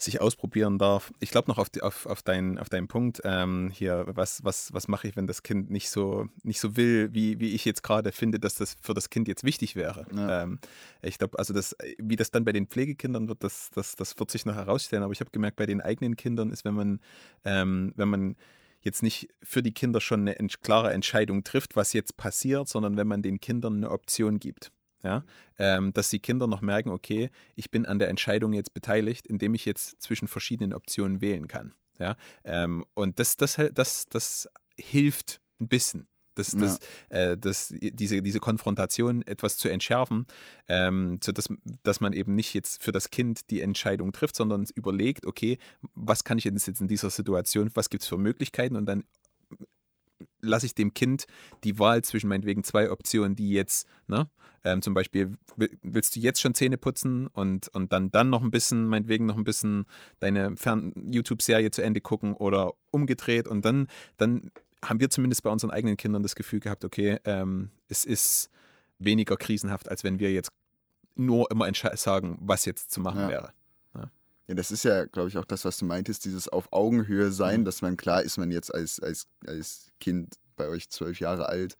sich 0.01 0.21
ausprobieren 0.21 0.77
darf. 0.77 1.11
Ich 1.19 1.31
glaube 1.31 1.49
noch 1.49 1.57
auf, 1.57 1.69
die, 1.69 1.81
auf, 1.81 2.05
auf, 2.05 2.21
dein, 2.21 2.57
auf 2.57 2.69
deinen 2.69 2.87
Punkt 2.87 3.21
ähm, 3.23 3.69
hier, 3.73 4.05
was, 4.07 4.43
was, 4.43 4.73
was 4.73 4.87
mache 4.87 5.07
ich, 5.07 5.15
wenn 5.15 5.27
das 5.27 5.43
Kind 5.43 5.69
nicht 5.69 5.89
so, 5.89 6.27
nicht 6.43 6.59
so 6.59 6.75
will, 6.75 7.09
wie, 7.13 7.39
wie 7.39 7.53
ich 7.53 7.65
jetzt 7.65 7.83
gerade 7.83 8.11
finde, 8.11 8.39
dass 8.39 8.55
das 8.55 8.77
für 8.81 8.93
das 8.93 9.09
Kind 9.09 9.27
jetzt 9.27 9.43
wichtig 9.43 9.75
wäre. 9.75 10.05
Ja. 10.15 10.43
Ähm, 10.43 10.59
ich 11.01 11.17
glaube, 11.17 11.37
also 11.37 11.53
das, 11.53 11.75
wie 11.97 12.15
das 12.15 12.31
dann 12.31 12.45
bei 12.45 12.53
den 12.53 12.67
Pflegekindern 12.67 13.27
wird, 13.27 13.43
das, 13.43 13.71
das, 13.71 13.95
das 13.95 14.17
wird 14.17 14.31
sich 14.31 14.45
noch 14.45 14.55
herausstellen. 14.55 15.03
Aber 15.03 15.13
ich 15.13 15.19
habe 15.19 15.31
gemerkt, 15.31 15.57
bei 15.57 15.65
den 15.65 15.81
eigenen 15.81 16.15
Kindern 16.15 16.51
ist, 16.51 16.65
wenn 16.65 16.75
man, 16.75 16.99
ähm, 17.43 17.93
wenn 17.95 18.09
man 18.09 18.35
jetzt 18.81 19.03
nicht 19.03 19.27
für 19.43 19.61
die 19.61 19.73
Kinder 19.73 19.99
schon 19.99 20.27
eine 20.27 20.47
klare 20.61 20.93
Entscheidung 20.93 21.43
trifft, 21.43 21.75
was 21.75 21.91
jetzt 21.93 22.15
passiert, 22.15 22.69
sondern 22.69 22.95
wenn 22.95 23.07
man 23.07 23.21
den 23.21 23.39
Kindern 23.39 23.77
eine 23.77 23.91
Option 23.91 24.39
gibt 24.39 24.71
ja, 25.03 25.23
ähm, 25.57 25.93
dass 25.93 26.09
die 26.09 26.19
Kinder 26.19 26.47
noch 26.47 26.61
merken, 26.61 26.89
okay, 26.89 27.29
ich 27.55 27.71
bin 27.71 27.85
an 27.85 27.99
der 27.99 28.09
Entscheidung 28.09 28.53
jetzt 28.53 28.73
beteiligt, 28.73 29.27
indem 29.27 29.53
ich 29.53 29.65
jetzt 29.65 30.01
zwischen 30.01 30.27
verschiedenen 30.27 30.73
Optionen 30.73 31.21
wählen 31.21 31.47
kann. 31.47 31.73
Ja, 31.99 32.15
ähm, 32.43 32.85
und 32.93 33.19
das, 33.19 33.37
das, 33.37 33.59
das, 33.73 34.05
das 34.07 34.49
hilft 34.77 35.41
ein 35.59 35.67
bisschen. 35.67 36.07
Das, 36.35 36.51
das, 36.51 36.79
ja. 37.11 37.31
äh, 37.31 37.37
das, 37.37 37.73
diese, 37.77 38.21
diese 38.21 38.39
Konfrontation 38.39 39.23
etwas 39.23 39.57
zu 39.57 39.67
entschärfen, 39.67 40.25
ähm, 40.69 41.19
sodass 41.21 41.49
dass 41.83 41.99
man 41.99 42.13
eben 42.13 42.33
nicht 42.33 42.53
jetzt 42.53 42.81
für 42.81 42.93
das 42.93 43.09
Kind 43.09 43.49
die 43.49 43.59
Entscheidung 43.59 44.13
trifft, 44.13 44.37
sondern 44.37 44.65
überlegt, 44.73 45.25
okay, 45.25 45.57
was 45.95 46.23
kann 46.23 46.37
ich 46.37 46.45
jetzt 46.45 46.67
in 46.79 46.87
dieser 46.87 47.09
Situation, 47.09 47.71
was 47.73 47.89
gibt 47.89 48.03
es 48.03 48.09
für 48.09 48.17
Möglichkeiten 48.17 48.77
und 48.77 48.85
dann 48.85 49.03
lasse 50.41 50.65
ich 50.65 50.75
dem 50.75 50.93
Kind 50.93 51.25
die 51.63 51.79
Wahl 51.79 52.03
zwischen 52.03 52.27
meinetwegen 52.27 52.63
zwei 52.63 52.91
Optionen, 52.91 53.35
die 53.35 53.51
jetzt, 53.51 53.87
ne, 54.07 54.29
ähm, 54.63 54.81
zum 54.81 54.93
Beispiel, 54.93 55.37
willst 55.55 56.15
du 56.15 56.19
jetzt 56.19 56.41
schon 56.41 56.53
Zähne 56.53 56.77
putzen 56.77 57.27
und, 57.27 57.69
und 57.69 57.93
dann, 57.93 58.11
dann 58.11 58.29
noch 58.29 58.41
ein 58.41 58.51
bisschen, 58.51 58.87
meinetwegen 58.87 59.25
noch 59.25 59.37
ein 59.37 59.43
bisschen 59.43 59.85
deine 60.19 60.55
YouTube-Serie 61.11 61.71
zu 61.71 61.81
Ende 61.81 62.01
gucken 62.01 62.33
oder 62.33 62.73
umgedreht 62.91 63.47
und 63.47 63.63
dann, 63.63 63.87
dann 64.17 64.51
haben 64.83 64.99
wir 64.99 65.09
zumindest 65.09 65.43
bei 65.43 65.49
unseren 65.49 65.71
eigenen 65.71 65.97
Kindern 65.97 66.23
das 66.23 66.35
Gefühl 66.35 66.59
gehabt, 66.59 66.85
okay, 66.85 67.19
ähm, 67.25 67.71
es 67.87 68.05
ist 68.05 68.49
weniger 68.97 69.37
krisenhaft, 69.37 69.89
als 69.89 70.03
wenn 70.03 70.19
wir 70.19 70.31
jetzt 70.31 70.51
nur 71.15 71.51
immer 71.51 71.69
sagen, 71.73 72.37
was 72.41 72.65
jetzt 72.65 72.91
zu 72.91 73.01
machen 73.01 73.21
ja. 73.21 73.29
wäre. 73.29 73.53
Ja, 74.49 74.55
das 74.55 74.71
ist 74.71 74.83
ja, 74.83 75.05
glaube 75.05 75.29
ich, 75.29 75.37
auch 75.37 75.45
das, 75.45 75.63
was 75.63 75.77
du 75.77 75.85
meintest, 75.85 76.25
dieses 76.25 76.47
auf 76.47 76.73
Augenhöhe 76.73 77.31
sein, 77.31 77.61
mhm. 77.61 77.65
dass 77.65 77.83
man 77.83 77.97
klar 77.97 78.23
ist, 78.23 78.39
man 78.39 78.49
jetzt 78.49 78.73
als, 78.73 78.99
als, 78.99 79.27
als 79.45 79.91
Kind 79.99 80.39
bei 80.55 80.67
euch 80.67 80.89
zwölf 80.89 81.19
Jahre 81.19 81.47
alt, 81.47 81.77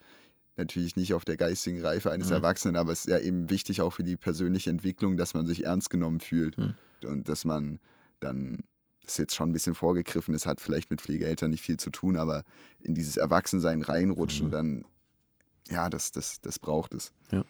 natürlich 0.56 0.96
nicht 0.96 1.16
auf 1.16 1.26
der 1.26 1.36
geistigen 1.36 1.82
Reife 1.82 2.12
eines 2.12 2.28
mhm. 2.28 2.34
Erwachsenen, 2.34 2.76
aber 2.76 2.92
es 2.92 3.06
ist 3.06 3.08
ja 3.10 3.18
eben 3.18 3.50
wichtig 3.50 3.82
auch 3.82 3.90
für 3.90 4.04
die 4.04 4.18
persönliche 4.18 4.70
Entwicklung, 4.70 5.18
dass 5.18 5.34
man 5.34 5.48
sich 5.48 5.66
ernst 5.66 5.90
genommen 5.90 6.20
fühlt 6.20 6.60
mhm. 6.60 6.76
und 7.06 7.28
dass 7.28 7.44
man 7.44 7.80
dann, 8.20 8.60
das 9.02 9.14
ist 9.14 9.18
jetzt 9.18 9.36
schon 9.36 9.50
ein 9.50 9.54
bisschen 9.54 9.74
vorgegriffen, 9.74 10.36
es 10.36 10.46
hat 10.46 10.62
vielleicht 10.62 10.92
mit 10.92 11.02
Pflegeeltern 11.02 11.50
nicht 11.50 11.64
viel 11.64 11.78
zu 11.78 11.90
tun, 11.90 12.18
aber 12.18 12.44
in 12.82 12.94
dieses 12.94 13.18
Erwachsensein 13.18 13.82
reinrutschen, 13.82 14.48
mhm. 14.48 14.52
dann, 14.52 14.86
ja, 15.72 15.90
das, 15.90 16.12
das, 16.12 16.40
das 16.42 16.60
braucht 16.60 16.94
es. 16.94 17.14
Ja. 17.32 17.44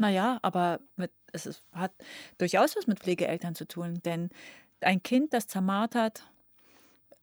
Naja, 0.00 0.38
aber 0.40 0.80
mit, 0.96 1.12
es 1.30 1.44
ist, 1.44 1.62
hat 1.72 1.92
durchaus 2.38 2.74
was 2.74 2.86
mit 2.86 3.00
Pflegeeltern 3.00 3.54
zu 3.54 3.68
tun, 3.68 4.00
denn 4.02 4.30
ein 4.80 5.02
Kind, 5.02 5.34
das 5.34 5.46
zermartert 5.46 6.24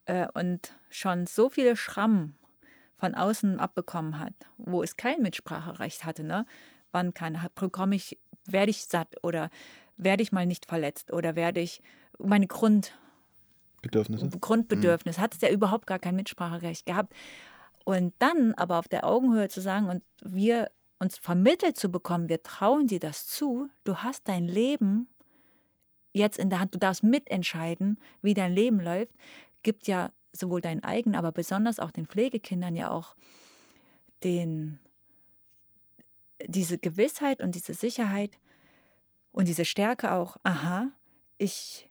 äh, 0.05 0.27
und 0.35 0.73
schon 0.91 1.25
so 1.25 1.49
viele 1.49 1.75
Schrammen 1.75 2.37
von 2.95 3.15
außen 3.15 3.59
abbekommen 3.59 4.19
hat, 4.19 4.33
wo 4.57 4.83
es 4.83 4.95
kein 4.95 5.23
Mitspracherecht 5.23 6.05
hatte, 6.05 6.23
ne? 6.23 6.45
Wann 6.91 7.15
kann, 7.15 7.39
bekomme 7.55 7.95
ich, 7.95 8.19
werde 8.45 8.69
ich 8.69 8.85
satt 8.85 9.23
oder 9.23 9.49
werde 9.97 10.21
ich 10.21 10.31
mal 10.31 10.45
nicht 10.45 10.67
verletzt 10.67 11.11
oder 11.11 11.35
werde 11.35 11.59
ich 11.59 11.81
meine 12.19 12.45
Grund, 12.45 12.93
Bedürfnisse. 13.81 14.29
Grundbedürfnis, 14.39 15.17
mhm. 15.17 15.21
hat 15.21 15.33
es 15.33 15.41
ja 15.41 15.49
überhaupt 15.49 15.87
gar 15.87 15.97
kein 15.97 16.15
Mitspracherecht 16.15 16.85
gehabt. 16.85 17.13
Und 17.85 18.13
dann 18.19 18.53
aber 18.53 18.77
auf 18.77 18.87
der 18.87 19.03
Augenhöhe 19.03 19.49
zu 19.49 19.61
sagen, 19.61 19.89
und 19.89 20.03
wir 20.21 20.69
uns 20.99 21.17
vermittelt 21.17 21.77
zu 21.77 21.89
bekommen, 21.89 22.29
wir 22.29 22.43
trauen 22.43 22.88
dir 22.88 22.99
das 22.99 23.27
zu, 23.27 23.69
du 23.83 23.97
hast 23.97 24.27
dein 24.27 24.47
Leben 24.47 25.07
jetzt 26.13 26.39
in 26.39 26.49
der 26.49 26.60
Hand, 26.60 26.73
du 26.73 26.79
darfst 26.79 27.03
mitentscheiden, 27.03 27.99
wie 28.21 28.33
dein 28.33 28.53
Leben 28.53 28.79
läuft, 28.79 29.13
gibt 29.63 29.88
ja 29.88 30.12
sowohl 30.33 30.62
deinen 30.62 30.83
eigenen, 30.83 31.15
aber 31.15 31.31
besonders 31.31 31.79
auch 31.79 31.91
den 31.91 32.07
Pflegekindern 32.07 32.75
ja 32.75 32.89
auch 32.89 33.15
den, 34.23 34.79
diese 36.45 36.77
Gewissheit 36.77 37.41
und 37.41 37.55
diese 37.55 37.73
Sicherheit 37.73 38.38
und 39.31 39.47
diese 39.47 39.65
Stärke 39.65 40.12
auch, 40.12 40.38
aha, 40.43 40.91
ich 41.38 41.89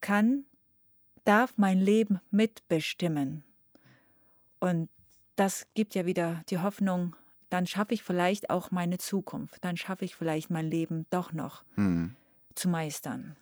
kann, 0.00 0.44
darf 1.24 1.54
mein 1.56 1.78
Leben 1.78 2.20
mitbestimmen. 2.30 3.44
Und 4.60 4.88
das 5.36 5.66
gibt 5.74 5.94
ja 5.94 6.06
wieder 6.06 6.42
die 6.48 6.58
Hoffnung, 6.58 7.16
dann 7.50 7.66
schaffe 7.66 7.94
ich 7.94 8.02
vielleicht 8.02 8.48
auch 8.48 8.70
meine 8.70 8.98
Zukunft, 8.98 9.62
dann 9.64 9.76
schaffe 9.76 10.04
ich 10.04 10.14
vielleicht 10.14 10.50
mein 10.50 10.70
Leben 10.70 11.06
doch 11.10 11.32
noch 11.32 11.64
hm. 11.74 12.14
zu 12.54 12.68
meistern. 12.68 13.36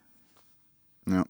Ja. 1.06 1.24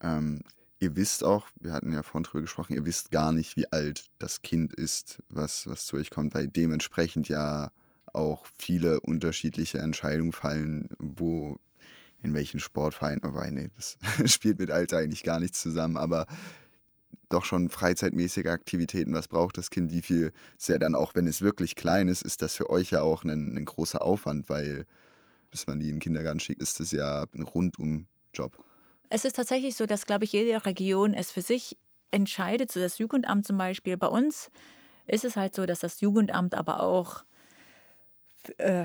Ähm, 0.00 0.42
ihr 0.80 0.96
wisst 0.96 1.24
auch, 1.24 1.48
wir 1.60 1.72
hatten 1.72 1.92
ja 1.92 2.02
vorhin 2.02 2.24
drüber 2.24 2.42
gesprochen, 2.42 2.74
ihr 2.74 2.84
wisst 2.84 3.10
gar 3.10 3.32
nicht, 3.32 3.56
wie 3.56 3.70
alt 3.72 4.10
das 4.18 4.42
Kind 4.42 4.74
ist, 4.74 5.22
was, 5.28 5.66
was 5.66 5.86
zu 5.86 5.96
euch 5.96 6.10
kommt, 6.10 6.34
weil 6.34 6.48
dementsprechend 6.48 7.28
ja 7.28 7.70
auch 8.12 8.46
viele 8.58 9.00
unterschiedliche 9.00 9.78
Entscheidungen 9.78 10.32
fallen, 10.32 10.88
wo 10.98 11.58
in 12.22 12.34
welchen 12.34 12.58
Sportverein, 12.58 13.20
wobei, 13.22 13.50
nee, 13.50 13.70
das 13.76 13.98
spielt 14.32 14.58
mit 14.58 14.70
Alter 14.70 14.98
eigentlich 14.98 15.22
gar 15.22 15.38
nichts 15.40 15.60
zusammen, 15.60 15.96
aber 15.96 16.26
doch 17.28 17.44
schon 17.44 17.68
freizeitmäßige 17.68 18.46
Aktivitäten, 18.46 19.14
was 19.14 19.28
braucht 19.28 19.58
das 19.58 19.70
Kind, 19.70 19.90
wie 19.90 20.02
viel 20.02 20.32
ist 20.56 20.68
ja 20.68 20.78
dann 20.78 20.94
auch, 20.94 21.14
wenn 21.14 21.26
es 21.26 21.42
wirklich 21.42 21.76
klein 21.76 22.08
ist, 22.08 22.22
ist 22.22 22.42
das 22.42 22.54
für 22.54 22.70
euch 22.70 22.90
ja 22.90 23.02
auch 23.02 23.24
ein, 23.24 23.56
ein 23.56 23.64
großer 23.64 24.02
Aufwand, 24.02 24.48
weil 24.48 24.86
bis 25.50 25.66
man 25.66 25.80
die 25.80 25.88
in 25.88 25.96
den 25.96 26.00
Kindergarten 26.00 26.40
schickt, 26.40 26.62
ist 26.62 26.80
das 26.80 26.90
ja 26.90 27.24
ein 27.34 27.42
Rundum-Job. 27.42 28.62
Es 29.10 29.24
ist 29.24 29.36
tatsächlich 29.36 29.74
so, 29.76 29.86
dass, 29.86 30.06
glaube 30.06 30.24
ich, 30.24 30.32
jede 30.32 30.64
Region 30.66 31.14
es 31.14 31.30
für 31.30 31.40
sich 31.42 31.78
entscheidet, 32.10 32.70
so 32.70 32.80
das 32.80 32.98
Jugendamt 32.98 33.46
zum 33.46 33.56
Beispiel. 33.56 33.96
Bei 33.96 34.08
uns 34.08 34.50
ist 35.06 35.24
es 35.24 35.36
halt 35.36 35.54
so, 35.54 35.64
dass 35.66 35.80
das 35.80 36.00
Jugendamt 36.00 36.54
aber 36.54 36.82
auch 36.82 37.24
äh, 38.58 38.84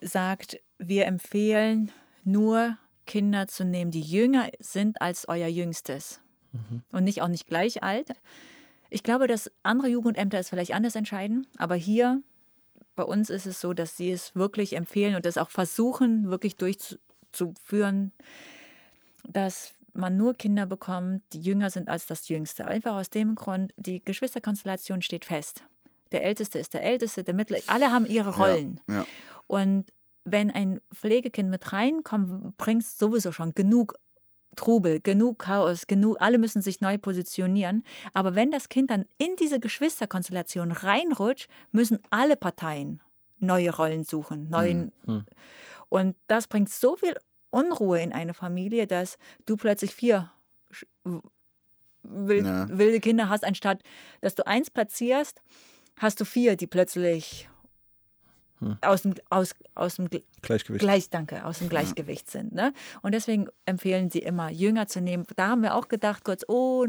sagt, 0.00 0.58
wir 0.78 1.06
empfehlen 1.06 1.92
nur 2.24 2.78
Kinder 3.06 3.46
zu 3.48 3.64
nehmen, 3.64 3.90
die 3.90 4.00
jünger 4.00 4.48
sind 4.60 5.00
als 5.02 5.28
euer 5.28 5.48
Jüngstes. 5.48 6.20
Mhm. 6.52 6.82
Und 6.92 7.04
nicht 7.04 7.22
auch 7.22 7.28
nicht 7.28 7.46
gleich 7.46 7.82
alt. 7.82 8.12
Ich 8.90 9.02
glaube, 9.02 9.26
dass 9.26 9.50
andere 9.62 9.88
Jugendämter 9.88 10.38
es 10.38 10.48
vielleicht 10.48 10.74
anders 10.74 10.96
entscheiden, 10.96 11.46
aber 11.58 11.76
hier 11.76 12.22
bei 12.96 13.04
uns 13.04 13.30
ist 13.30 13.46
es 13.46 13.60
so, 13.60 13.72
dass 13.72 13.96
sie 13.96 14.10
es 14.10 14.34
wirklich 14.34 14.74
empfehlen 14.74 15.14
und 15.14 15.24
das 15.24 15.38
auch 15.38 15.50
versuchen, 15.50 16.28
wirklich 16.28 16.56
durchzuführen, 16.56 18.12
dass 19.28 19.74
man 19.92 20.16
nur 20.16 20.34
Kinder 20.34 20.66
bekommt, 20.66 21.22
die 21.32 21.40
jünger 21.40 21.70
sind 21.70 21.88
als 21.88 22.06
das 22.06 22.28
Jüngste. 22.28 22.66
Einfach 22.66 22.94
aus 22.96 23.10
dem 23.10 23.34
Grund, 23.34 23.72
die 23.76 24.04
Geschwisterkonstellation 24.04 25.02
steht 25.02 25.24
fest. 25.24 25.64
Der 26.12 26.24
Älteste 26.24 26.58
ist 26.58 26.74
der 26.74 26.82
Älteste, 26.82 27.24
der 27.24 27.34
Mittlere, 27.34 27.62
alle 27.68 27.92
haben 27.92 28.06
ihre 28.06 28.36
Rollen. 28.36 28.80
Ja, 28.88 28.94
ja. 28.96 29.06
Und 29.46 29.92
wenn 30.24 30.50
ein 30.50 30.80
Pflegekind 30.94 31.50
mit 31.50 31.72
reinkommt, 31.72 32.56
bringt 32.56 32.82
es 32.82 32.98
sowieso 32.98 33.32
schon 33.32 33.54
genug 33.54 33.94
Trubel, 34.56 35.00
genug 35.00 35.38
Chaos, 35.38 35.86
genug, 35.86 36.16
alle 36.20 36.38
müssen 36.38 36.62
sich 36.62 36.80
neu 36.80 36.98
positionieren. 36.98 37.84
Aber 38.12 38.34
wenn 38.34 38.50
das 38.50 38.68
Kind 38.68 38.90
dann 38.90 39.04
in 39.18 39.36
diese 39.36 39.60
Geschwisterkonstellation 39.60 40.72
reinrutscht, 40.72 41.48
müssen 41.72 41.98
alle 42.10 42.36
Parteien 42.36 43.00
neue 43.38 43.74
Rollen 43.74 44.04
suchen, 44.04 44.48
neuen. 44.50 44.92
Mhm. 45.06 45.24
Und 45.88 46.16
das 46.26 46.46
bringt 46.46 46.70
so 46.70 46.96
viel 46.96 47.14
Unruhe 47.50 48.00
in 48.00 48.12
eine 48.12 48.34
Familie, 48.34 48.86
dass 48.86 49.18
du 49.46 49.56
plötzlich 49.56 49.94
vier 49.94 50.30
wild, 52.02 52.46
ja. 52.46 52.66
wilde 52.70 53.00
Kinder 53.00 53.28
hast, 53.28 53.44
anstatt 53.44 53.82
dass 54.20 54.34
du 54.34 54.46
eins 54.46 54.70
platzierst, 54.70 55.40
hast 55.96 56.20
du 56.20 56.24
vier, 56.24 56.56
die 56.56 56.66
plötzlich 56.66 57.48
hm. 58.60 58.78
aus 58.82 59.02
dem, 59.02 59.14
aus, 59.30 59.54
aus 59.74 59.96
dem 59.96 60.08
Gleichgewicht. 60.42 60.80
Gleich, 60.80 61.10
danke, 61.10 61.44
aus 61.44 61.58
dem 61.58 61.68
Gleichgewicht 61.68 62.30
sind. 62.30 62.52
Ne? 62.52 62.72
Und 63.02 63.12
deswegen 63.12 63.48
empfehlen 63.66 64.10
sie 64.10 64.20
immer, 64.20 64.50
Jünger 64.50 64.86
zu 64.86 65.00
nehmen. 65.00 65.24
Da 65.36 65.48
haben 65.48 65.62
wir 65.62 65.74
auch 65.74 65.88
gedacht, 65.88 66.24
kurz, 66.24 66.44
oh, 66.46 66.86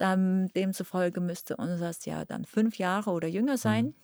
ähm, 0.00 0.52
demzufolge 0.54 1.20
müsste 1.20 1.56
unser 1.56 1.92
ja 2.04 2.24
dann 2.24 2.44
fünf 2.44 2.76
Jahre 2.78 3.10
oder 3.10 3.28
jünger 3.28 3.56
sein. 3.56 3.94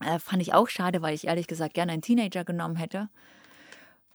Mhm. 0.00 0.06
Äh, 0.06 0.18
fand 0.18 0.42
ich 0.42 0.54
auch 0.54 0.68
schade, 0.68 1.02
weil 1.02 1.14
ich 1.14 1.26
ehrlich 1.26 1.46
gesagt 1.46 1.74
gerne 1.74 1.92
einen 1.92 2.02
Teenager 2.02 2.44
genommen 2.44 2.76
hätte. 2.76 3.08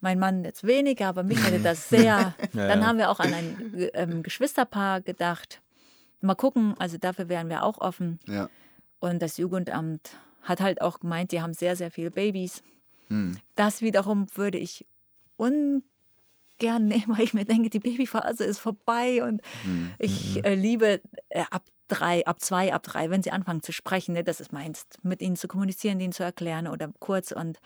Mein 0.01 0.17
Mann 0.17 0.45
jetzt 0.45 0.65
weniger, 0.65 1.07
aber 1.07 1.23
mich 1.23 1.43
hätte 1.43 1.59
das 1.59 1.89
sehr. 1.89 2.03
ja, 2.03 2.35
dann 2.53 2.81
ja. 2.81 2.87
haben 2.87 2.97
wir 2.97 3.09
auch 3.09 3.19
an 3.19 3.33
ein 3.33 3.89
ähm, 3.93 4.23
Geschwisterpaar 4.23 5.01
gedacht. 5.01 5.61
Mal 6.21 6.35
gucken, 6.35 6.75
also 6.79 6.97
dafür 6.97 7.29
wären 7.29 7.49
wir 7.49 7.63
auch 7.63 7.79
offen. 7.79 8.19
Ja. 8.27 8.49
Und 8.99 9.21
das 9.21 9.37
Jugendamt 9.37 10.11
hat 10.41 10.61
halt 10.61 10.81
auch 10.81 10.99
gemeint, 10.99 11.31
die 11.31 11.41
haben 11.41 11.53
sehr, 11.53 11.75
sehr 11.75 11.91
viele 11.91 12.11
Babys. 12.11 12.63
Hm. 13.07 13.37
Das 13.55 13.81
wiederum 13.81 14.27
würde 14.35 14.57
ich 14.57 14.85
ungern 15.37 15.81
nehmen, 16.59 17.05
weil 17.17 17.23
ich 17.23 17.33
mir 17.33 17.45
denke, 17.45 17.69
die 17.69 17.79
Babyphase 17.79 18.43
ist 18.43 18.59
vorbei 18.59 19.23
und 19.23 19.41
hm. 19.63 19.91
ich 19.99 20.35
mhm. 20.35 20.43
äh, 20.43 20.55
liebe 20.55 21.01
äh, 21.29 21.43
ab 21.49 21.63
drei, 21.87 22.25
ab 22.25 22.39
zwei, 22.39 22.73
ab 22.73 22.83
drei, 22.83 23.09
wenn 23.09 23.23
sie 23.23 23.31
anfangen 23.31 23.63
zu 23.63 23.71
sprechen, 23.71 24.13
ne, 24.13 24.23
das 24.23 24.39
ist 24.39 24.53
meins, 24.53 24.85
mit 25.01 25.21
ihnen 25.21 25.35
zu 25.35 25.47
kommunizieren, 25.47 25.99
ihnen 25.99 26.13
zu 26.13 26.23
erklären 26.23 26.67
oder 26.67 26.91
kurz 26.99 27.31
und 27.31 27.59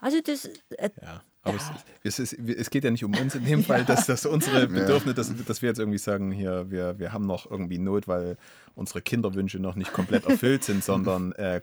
also 0.00 0.20
das. 0.20 0.46
Äh, 0.78 0.90
ja. 1.02 1.22
Aber 1.42 1.56
ja. 1.56 1.74
es, 2.02 2.18
es, 2.18 2.32
ist, 2.32 2.48
es, 2.48 2.68
geht 2.70 2.84
ja 2.84 2.90
nicht 2.90 3.04
um 3.04 3.16
uns 3.16 3.34
in 3.34 3.44
dem 3.44 3.64
Fall, 3.64 3.84
dass, 3.84 4.06
dass 4.06 4.26
unsere 4.26 4.66
Bedürfnisse, 4.66 5.14
dass, 5.14 5.44
dass 5.44 5.62
wir 5.62 5.70
jetzt 5.70 5.78
irgendwie 5.78 5.98
sagen, 5.98 6.32
hier, 6.32 6.70
wir, 6.70 6.98
wir 6.98 7.12
haben 7.12 7.26
noch 7.26 7.50
irgendwie 7.50 7.78
Not, 7.78 8.08
weil 8.08 8.36
unsere 8.74 9.00
Kinderwünsche 9.00 9.58
noch 9.58 9.74
nicht 9.74 9.92
komplett 9.92 10.26
erfüllt 10.26 10.64
sind, 10.64 10.84
sondern 10.84 11.32
äh, 11.32 11.62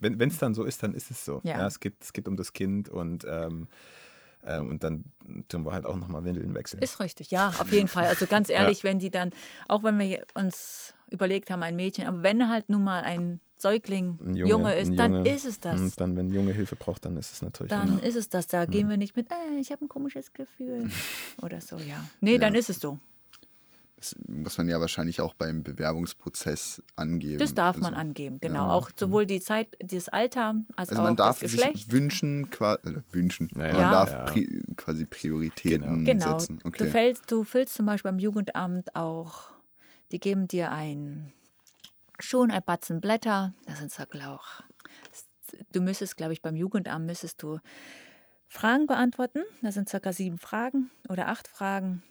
wenn 0.00 0.28
es 0.28 0.38
dann 0.38 0.54
so 0.54 0.64
ist, 0.64 0.82
dann 0.82 0.94
ist 0.94 1.10
es 1.10 1.24
so. 1.24 1.40
Ja. 1.44 1.58
ja. 1.58 1.66
es, 1.66 1.78
geht, 1.80 1.94
es 2.00 2.12
geht 2.12 2.26
um 2.26 2.36
das 2.36 2.52
Kind 2.54 2.88
und 2.88 3.26
ähm, 3.28 3.68
äh, 3.68 4.01
und 4.42 4.82
dann 4.82 5.04
tun 5.48 5.64
wir 5.64 5.72
halt 5.72 5.86
auch 5.86 5.96
nochmal 5.96 6.24
Windeln 6.24 6.54
wechseln. 6.54 6.82
Ist 6.82 7.00
richtig, 7.00 7.30
ja, 7.30 7.48
auf 7.48 7.72
jeden 7.72 7.88
Fall. 7.88 8.06
Also 8.06 8.26
ganz 8.26 8.48
ehrlich, 8.50 8.82
ja. 8.82 8.90
wenn 8.90 8.98
die 8.98 9.10
dann, 9.10 9.30
auch 9.68 9.82
wenn 9.84 9.98
wir 9.98 10.24
uns 10.34 10.94
überlegt 11.10 11.50
haben, 11.50 11.62
ein 11.62 11.76
Mädchen, 11.76 12.06
aber 12.06 12.22
wenn 12.22 12.48
halt 12.48 12.68
nun 12.68 12.84
mal 12.84 13.02
ein 13.02 13.40
Säugling 13.56 14.18
ein 14.20 14.34
Junge, 14.34 14.50
Junge 14.50 14.74
ist, 14.74 14.98
dann 14.98 15.14
Junge, 15.14 15.30
ist 15.32 15.44
es 15.44 15.60
das. 15.60 15.80
Und 15.80 16.00
dann, 16.00 16.16
wenn 16.16 16.30
Junge 16.30 16.52
Hilfe 16.52 16.74
braucht, 16.74 17.04
dann 17.04 17.16
ist 17.16 17.32
es 17.32 17.42
natürlich. 17.42 17.70
Dann 17.70 17.88
immer. 17.88 18.02
ist 18.02 18.16
es 18.16 18.28
das. 18.28 18.48
Da 18.48 18.66
mhm. 18.66 18.70
gehen 18.70 18.88
wir 18.88 18.96
nicht 18.96 19.14
mit, 19.14 19.30
äh, 19.30 19.60
ich 19.60 19.70
habe 19.70 19.84
ein 19.84 19.88
komisches 19.88 20.32
Gefühl 20.32 20.90
oder 21.42 21.60
so, 21.60 21.76
ja. 21.76 22.04
Nee, 22.20 22.32
ja. 22.32 22.38
dann 22.38 22.56
ist 22.56 22.68
es 22.68 22.80
so. 22.80 22.98
Das 24.02 24.16
muss 24.26 24.58
man 24.58 24.68
ja 24.68 24.80
wahrscheinlich 24.80 25.20
auch 25.20 25.32
beim 25.32 25.62
Bewerbungsprozess 25.62 26.82
angeben. 26.96 27.38
Das 27.38 27.54
darf 27.54 27.76
also, 27.76 27.88
man 27.88 27.94
angeben, 27.94 28.38
genau. 28.40 28.66
Ja. 28.66 28.72
Auch 28.72 28.90
sowohl 28.96 29.26
die 29.26 29.40
Zeit, 29.40 29.68
das 29.78 30.08
Alter, 30.08 30.56
als 30.74 30.88
also 30.88 31.02
auch 31.02 31.06
man 31.06 31.14
darf 31.14 31.38
das 31.38 31.52
Geschlecht. 31.52 31.76
sich 31.76 31.92
wünschen, 31.92 32.50
äh, 32.50 32.76
wünschen. 33.12 33.48
Ja, 33.54 33.72
man 33.72 33.92
darf 33.92 34.24
pri 34.26 34.64
quasi 34.76 35.04
Prioritäten 35.04 36.04
genau. 36.04 36.36
setzen. 36.36 36.58
Okay. 36.64 36.84
Du, 36.84 36.90
fällst, 36.90 37.30
du 37.30 37.44
füllst 37.44 37.74
zum 37.74 37.86
Beispiel 37.86 38.10
beim 38.10 38.18
Jugendamt 38.18 38.96
auch, 38.96 39.52
die 40.10 40.18
geben 40.18 40.48
dir 40.48 40.72
ein 40.72 41.32
schon 42.18 42.50
ein 42.50 42.62
Batzen 42.64 43.00
Blätter, 43.00 43.54
das 43.66 43.78
sind 43.78 43.92
so 43.92 44.02
auch. 44.26 44.62
Du 45.70 45.80
müsstest, 45.80 46.16
glaube 46.16 46.32
ich, 46.32 46.42
beim 46.42 46.56
Jugendamt 46.56 47.06
müsstest 47.06 47.40
du 47.40 47.60
Fragen 48.48 48.86
beantworten. 48.86 49.42
Das 49.60 49.74
sind 49.74 49.88
circa 49.88 50.12
sieben 50.12 50.38
Fragen 50.38 50.90
oder 51.08 51.28
acht 51.28 51.46
Fragen 51.46 52.02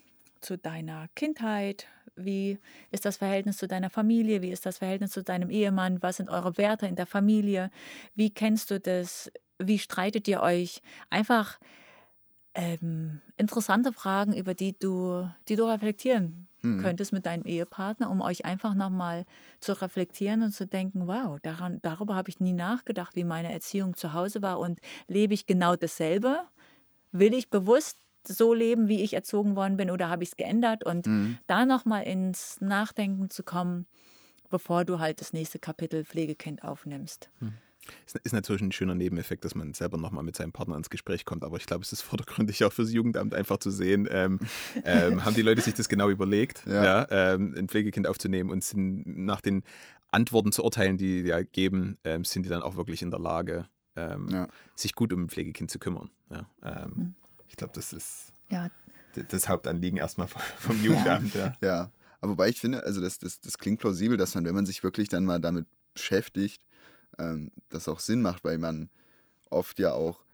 zu 0.42 0.58
deiner 0.58 1.08
Kindheit. 1.14 1.86
Wie 2.14 2.58
ist 2.90 3.04
das 3.04 3.16
Verhältnis 3.16 3.56
zu 3.56 3.66
deiner 3.66 3.90
Familie? 3.90 4.42
Wie 4.42 4.50
ist 4.50 4.66
das 4.66 4.78
Verhältnis 4.78 5.12
zu 5.12 5.22
deinem 5.22 5.50
Ehemann? 5.50 6.02
Was 6.02 6.18
sind 6.18 6.28
eure 6.28 6.58
Werte 6.58 6.86
in 6.86 6.96
der 6.96 7.06
Familie? 7.06 7.70
Wie 8.14 8.30
kennst 8.30 8.70
du 8.70 8.78
das? 8.78 9.32
Wie 9.58 9.78
streitet 9.78 10.28
ihr 10.28 10.42
euch? 10.42 10.82
Einfach 11.08 11.58
ähm, 12.54 13.20
interessante 13.36 13.92
Fragen, 13.92 14.34
über 14.34 14.54
die 14.54 14.78
du, 14.78 15.28
die 15.48 15.56
du 15.56 15.64
reflektieren 15.64 16.48
mhm. 16.62 16.82
könntest 16.82 17.12
mit 17.12 17.26
deinem 17.26 17.44
Ehepartner, 17.44 18.10
um 18.10 18.20
euch 18.20 18.44
einfach 18.44 18.74
nochmal 18.74 19.24
zu 19.60 19.80
reflektieren 19.80 20.42
und 20.42 20.52
zu 20.52 20.66
denken, 20.66 21.06
wow, 21.06 21.38
daran, 21.40 21.78
darüber 21.82 22.14
habe 22.14 22.30
ich 22.30 22.40
nie 22.40 22.52
nachgedacht, 22.52 23.16
wie 23.16 23.24
meine 23.24 23.52
Erziehung 23.52 23.96
zu 23.96 24.12
Hause 24.12 24.42
war 24.42 24.58
und 24.58 24.80
lebe 25.08 25.34
ich 25.34 25.46
genau 25.46 25.76
dasselbe? 25.76 26.40
Will 27.10 27.34
ich 27.34 27.50
bewusst 27.50 27.98
so 28.26 28.54
leben, 28.54 28.88
wie 28.88 29.02
ich 29.02 29.14
erzogen 29.14 29.56
worden 29.56 29.76
bin 29.76 29.90
oder 29.90 30.08
habe 30.08 30.22
ich 30.22 30.30
es 30.30 30.36
geändert? 30.36 30.84
Und 30.84 31.06
mhm. 31.06 31.38
da 31.46 31.64
nochmal 31.66 32.04
ins 32.04 32.60
Nachdenken 32.60 33.30
zu 33.30 33.42
kommen, 33.42 33.86
bevor 34.50 34.84
du 34.84 34.98
halt 34.98 35.20
das 35.20 35.32
nächste 35.32 35.58
Kapitel 35.58 36.04
Pflegekind 36.04 36.62
aufnimmst. 36.64 37.30
Mhm. 37.40 37.54
Ist, 38.06 38.16
ist 38.16 38.32
natürlich 38.32 38.62
ein 38.62 38.72
schöner 38.72 38.94
Nebeneffekt, 38.94 39.44
dass 39.44 39.54
man 39.54 39.74
selber 39.74 39.98
nochmal 39.98 40.22
mit 40.22 40.36
seinem 40.36 40.52
Partner 40.52 40.76
ins 40.76 40.90
Gespräch 40.90 41.24
kommt, 41.24 41.42
aber 41.42 41.56
ich 41.56 41.66
glaube, 41.66 41.82
es 41.82 41.92
ist 41.92 42.02
vordergründig 42.02 42.64
auch 42.64 42.72
fürs 42.72 42.92
Jugendamt 42.92 43.34
einfach 43.34 43.58
zu 43.58 43.70
sehen, 43.70 44.08
ähm, 44.10 44.38
ähm, 44.84 45.24
haben 45.24 45.34
die 45.34 45.42
Leute 45.42 45.62
sich 45.62 45.74
das 45.74 45.88
genau 45.88 46.08
überlegt, 46.08 46.64
ja. 46.66 46.84
ja 46.84 47.06
ähm, 47.10 47.54
ein 47.56 47.68
Pflegekind 47.68 48.06
aufzunehmen 48.06 48.50
und 48.50 48.62
sind 48.62 49.04
nach 49.06 49.40
den 49.40 49.64
Antworten 50.10 50.52
zu 50.52 50.62
urteilen, 50.62 50.98
die 50.98 51.22
die 51.22 51.28
ja 51.28 51.42
geben, 51.42 51.98
ähm, 52.04 52.24
sind 52.24 52.44
die 52.44 52.50
dann 52.50 52.62
auch 52.62 52.76
wirklich 52.76 53.02
in 53.02 53.10
der 53.10 53.20
Lage, 53.20 53.66
ähm, 53.96 54.28
ja. 54.30 54.48
sich 54.74 54.94
gut 54.94 55.12
um 55.12 55.24
ein 55.24 55.28
Pflegekind 55.28 55.70
zu 55.70 55.78
kümmern. 55.78 56.10
Ja, 56.30 56.46
ähm, 56.62 56.92
mhm. 56.94 57.14
Ich 57.52 57.56
glaube, 57.56 57.74
das 57.74 57.92
ist 57.92 58.32
das 59.28 59.46
Hauptanliegen 59.46 59.98
erstmal 59.98 60.26
vom 60.26 60.82
Jugendamt. 60.82 61.34
Ja. 61.34 61.54
ja. 61.60 61.90
Aber 62.22 62.32
wobei 62.32 62.48
ich 62.48 62.58
finde, 62.58 62.82
also 62.82 63.02
das, 63.02 63.18
das, 63.18 63.40
das 63.40 63.58
klingt 63.58 63.78
plausibel, 63.78 64.16
dass 64.16 64.34
man, 64.34 64.46
wenn 64.46 64.54
man 64.54 64.64
sich 64.64 64.82
wirklich 64.82 65.10
dann 65.10 65.26
mal 65.26 65.38
damit 65.38 65.66
beschäftigt, 65.92 66.62
ähm, 67.18 67.50
das 67.68 67.88
auch 67.88 68.00
Sinn 68.00 68.22
macht, 68.22 68.42
weil 68.42 68.56
man 68.56 68.88
oft 69.50 69.78
ja 69.78 69.92
auch 69.92 70.24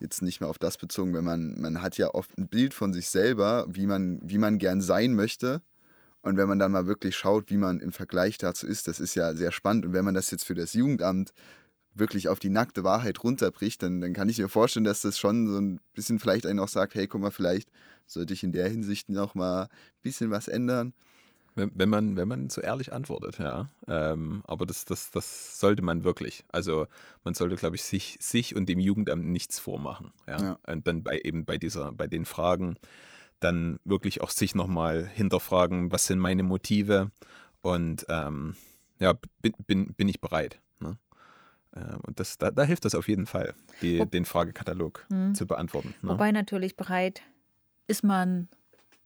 jetzt 0.00 0.22
nicht 0.22 0.40
mehr 0.40 0.50
auf 0.50 0.58
das 0.58 0.76
bezogen, 0.76 1.14
wenn 1.14 1.22
man, 1.22 1.60
man 1.60 1.82
hat 1.82 1.98
ja 1.98 2.12
oft 2.12 2.36
ein 2.36 2.48
Bild 2.48 2.74
von 2.74 2.92
sich 2.92 3.08
selber, 3.08 3.66
wie 3.68 3.86
man, 3.86 4.18
wie 4.22 4.38
man 4.38 4.58
gern 4.58 4.80
sein 4.80 5.14
möchte. 5.14 5.62
Und 6.22 6.36
wenn 6.36 6.48
man 6.48 6.58
dann 6.58 6.72
mal 6.72 6.88
wirklich 6.88 7.16
schaut, 7.16 7.48
wie 7.48 7.58
man 7.58 7.78
im 7.78 7.92
Vergleich 7.92 8.38
dazu 8.38 8.66
ist, 8.66 8.88
das 8.88 8.98
ist 8.98 9.14
ja 9.14 9.34
sehr 9.34 9.52
spannend. 9.52 9.86
Und 9.86 9.92
wenn 9.92 10.04
man 10.04 10.14
das 10.14 10.32
jetzt 10.32 10.44
für 10.44 10.56
das 10.56 10.72
Jugendamt 10.72 11.32
wirklich 12.00 12.28
auf 12.28 12.38
die 12.38 12.50
nackte 12.50 12.82
Wahrheit 12.82 13.22
runterbricht, 13.22 13.82
dann, 13.82 14.00
dann 14.00 14.12
kann 14.12 14.28
ich 14.28 14.38
mir 14.38 14.48
vorstellen, 14.48 14.84
dass 14.84 15.02
das 15.02 15.18
schon 15.18 15.46
so 15.46 15.58
ein 15.60 15.80
bisschen 15.94 16.18
vielleicht 16.18 16.46
einen 16.46 16.58
auch 16.58 16.68
sagt, 16.68 16.94
hey, 16.94 17.06
guck 17.06 17.20
mal, 17.20 17.30
vielleicht 17.30 17.70
sollte 18.06 18.34
ich 18.34 18.42
in 18.42 18.52
der 18.52 18.68
Hinsicht 18.68 19.08
noch 19.08 19.34
mal 19.34 19.64
ein 19.64 19.68
bisschen 20.02 20.30
was 20.30 20.48
ändern. 20.48 20.92
Wenn, 21.54 21.72
wenn, 21.74 21.88
man, 21.88 22.16
wenn 22.16 22.28
man 22.28 22.48
so 22.48 22.60
ehrlich 22.60 22.92
antwortet, 22.92 23.38
ja. 23.38 23.70
Ähm, 23.88 24.42
aber 24.46 24.66
das, 24.66 24.84
das, 24.84 25.10
das 25.10 25.58
sollte 25.58 25.82
man 25.82 26.04
wirklich. 26.04 26.44
Also 26.48 26.86
man 27.24 27.34
sollte, 27.34 27.56
glaube 27.56 27.76
ich, 27.76 27.82
sich, 27.82 28.18
sich 28.20 28.54
und 28.54 28.68
dem 28.68 28.78
Jugendamt 28.78 29.26
nichts 29.26 29.58
vormachen. 29.58 30.12
Ja? 30.26 30.40
ja. 30.40 30.58
Und 30.66 30.86
dann 30.86 31.02
bei 31.02 31.20
eben 31.22 31.44
bei 31.44 31.58
dieser, 31.58 31.92
bei 31.92 32.06
den 32.06 32.24
Fragen 32.24 32.76
dann 33.40 33.80
wirklich 33.84 34.20
auch 34.20 34.30
sich 34.30 34.54
nochmal 34.54 35.06
hinterfragen, 35.06 35.90
was 35.90 36.06
sind 36.06 36.18
meine 36.18 36.42
Motive 36.42 37.10
und 37.62 38.06
ähm, 38.08 38.54
ja, 38.98 39.14
bin, 39.40 39.54
bin, 39.66 39.94
bin 39.94 40.08
ich 40.08 40.20
bereit. 40.20 40.60
Ne? 41.74 41.82
Äh, 41.82 42.06
und 42.06 42.20
das, 42.20 42.38
da, 42.38 42.50
da 42.50 42.62
hilft 42.64 42.84
das 42.84 42.94
auf 42.94 43.08
jeden 43.08 43.26
Fall, 43.26 43.54
die, 43.82 44.04
den 44.06 44.24
Fragekatalog 44.24 45.06
mhm. 45.08 45.34
zu 45.34 45.46
beantworten. 45.46 45.94
Ne? 46.02 46.10
Wobei 46.10 46.32
natürlich 46.32 46.76
bereit 46.76 47.22
ist 47.86 48.04
man 48.04 48.48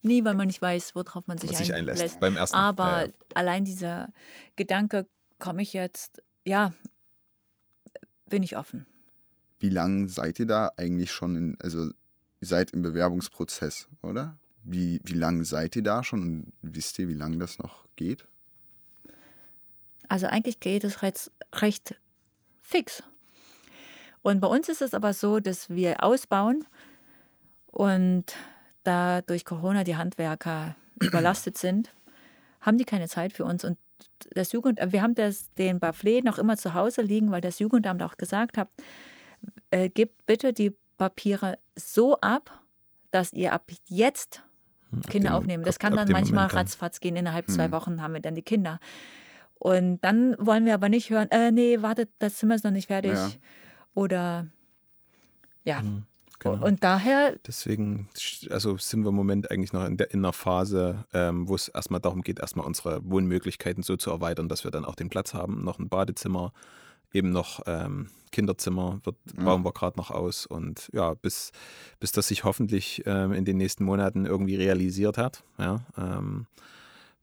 Nie, 0.05 0.23
weil 0.23 0.35
man 0.35 0.49
nicht 0.49 0.61
weiß, 0.61 0.95
worauf 0.95 1.27
man 1.27 1.39
sich, 1.39 1.57
sich 1.57 1.73
einlässt. 1.73 2.03
einlässt. 2.03 2.21
Beim 2.21 2.37
ersten. 2.37 2.57
Aber 2.57 3.01
ja, 3.01 3.07
ja. 3.07 3.13
allein 3.35 3.65
dieser 3.65 4.13
Gedanke, 4.55 5.07
komme 5.39 5.63
ich 5.63 5.73
jetzt, 5.73 6.23
ja, 6.45 6.75
bin 8.29 8.43
ich 8.43 8.59
offen. 8.59 8.87
Wie 9.59 9.71
lange 9.71 10.09
seid 10.09 10.39
ihr 10.39 10.47
da 10.47 10.73
eigentlich 10.77 11.11
schon 11.11 11.37
in, 11.37 11.57
also 11.61 11.87
ihr 11.87 12.47
seid 12.47 12.73
im 12.73 12.83
Bewerbungsprozess, 12.83 13.89
oder? 14.03 14.37
Wie, 14.63 15.01
wie 15.05 15.15
lange 15.15 15.47
seid 15.47 15.75
ihr 15.75 15.83
da 15.83 16.05
schon 16.05 16.23
und 16.23 16.53
wisst 16.61 16.99
ihr, 16.99 17.09
wie 17.09 17.15
lange 17.15 17.39
das 17.39 17.59
noch 17.59 17.87
geht? 17.97 18.29
Also 20.09 20.27
eigentlich 20.27 20.61
geht 20.61 20.85
es 20.85 21.01
recht, 21.01 21.31
recht 21.55 21.95
fix. 22.65 23.03
Und 24.23 24.41
bei 24.41 24.49
uns 24.49 24.69
ist 24.69 24.83
es 24.83 24.95
aber 24.95 25.13
so, 25.13 25.39
dass 25.39 25.69
wir 25.69 26.03
ausbauen 26.03 26.65
und 27.67 28.25
da 28.83 29.21
durch 29.21 29.45
Corona 29.45 29.85
die 29.85 29.97
Handwerker 29.97 30.75
überlastet 31.01 31.59
sind, 31.59 31.93
haben 32.61 32.79
die 32.79 32.85
keine 32.85 33.09
Zeit 33.09 33.33
für 33.33 33.45
uns. 33.45 33.65
Und 33.65 33.79
das 34.33 34.53
Jugend, 34.53 34.81
wir 34.93 35.03
haben 35.03 35.15
das, 35.15 35.53
den 35.55 35.79
Baflet 35.79 36.25
noch 36.25 36.39
immer 36.39 36.57
zu 36.57 36.75
Hause 36.75 37.03
liegen, 37.03 37.31
weil 37.31 37.43
das 37.43 37.59
Jugendamt 37.59 38.03
auch 38.03 38.17
gesagt 38.17 38.57
hat, 38.57 38.69
äh, 39.71 39.91
gebt 39.91 40.25
bitte 40.27 40.53
die 40.53 40.75
Papiere 40.97 41.59
so 41.77 42.19
ab, 42.21 42.63
dass 43.11 43.33
ihr 43.33 43.53
ab 43.53 43.71
jetzt 43.87 44.43
hm, 44.91 45.03
Kinder 45.03 45.31
dem, 45.31 45.37
aufnehmen. 45.37 45.65
Das 45.65 45.77
ab, 45.77 45.83
kann 45.83 45.97
dann 45.97 46.09
manchmal 46.09 46.45
Moment 46.47 46.55
ratzfatz 46.55 47.01
gehen. 47.01 47.17
Innerhalb 47.17 47.47
hm. 47.49 47.55
zwei 47.55 47.71
Wochen 47.73 48.01
haben 48.01 48.15
wir 48.15 48.21
dann 48.21 48.35
die 48.35 48.43
Kinder. 48.43 48.81
Und 49.59 50.01
dann 50.01 50.37
wollen 50.39 50.67
wir 50.67 50.75
aber 50.75 50.89
nicht 50.89 51.11
hören, 51.11 51.31
äh, 51.31 51.51
nee, 51.51 51.81
wartet, 51.81 52.11
das 52.19 52.37
Zimmer 52.37 52.55
ist 52.55 52.65
noch 52.65 52.71
nicht 52.71 52.89
fertig. 52.89 53.13
Ja. 53.13 53.31
Oder 53.95 54.49
ja. 55.65 55.83
Mhm, 55.83 56.05
genau. 56.39 56.67
Und 56.67 56.85
daher. 56.85 57.37
Deswegen, 57.47 58.09
also 58.51 58.77
sind 58.77 59.03
wir 59.03 59.09
im 59.09 59.15
Moment 59.15 59.51
eigentlich 59.51 59.73
noch 59.73 59.85
in, 59.87 59.97
der, 59.97 60.13
in 60.13 60.21
einer 60.21 60.33
Phase, 60.33 61.05
ähm, 61.13 61.49
wo 61.49 61.55
es 61.55 61.69
erstmal 61.69 62.01
darum 62.01 62.23
geht, 62.23 62.41
erstmal 62.41 62.67
unsere 62.67 63.09
Wohnmöglichkeiten 63.09 63.83
so 63.83 63.97
zu 63.97 64.11
erweitern, 64.11 64.49
dass 64.49 64.65
wir 64.65 64.71
dann 64.71 64.85
auch 64.85 64.95
den 64.95 65.09
Platz 65.09 65.35
haben, 65.35 65.65
noch 65.65 65.79
ein 65.79 65.89
Badezimmer, 65.89 66.53
eben 67.13 67.31
noch 67.31 67.63
ähm, 67.67 68.09
Kinderzimmer 68.33 69.01
wird, 69.05 69.17
ja. 69.37 69.45
bauen 69.45 69.65
wir 69.65 69.73
gerade 69.73 69.97
noch 69.97 70.11
aus. 70.11 70.45
Und 70.45 70.91
ja, 70.93 71.15
bis, 71.15 71.53
bis 72.01 72.13
das 72.13 72.29
sich 72.29 72.45
hoffentlich 72.45 73.03
ähm, 73.07 73.33
in 73.33 73.45
den 73.45 73.57
nächsten 73.57 73.85
Monaten 73.85 74.27
irgendwie 74.27 74.57
realisiert 74.57 75.17
hat, 75.17 75.43
ja, 75.59 75.81
ähm, 75.97 76.47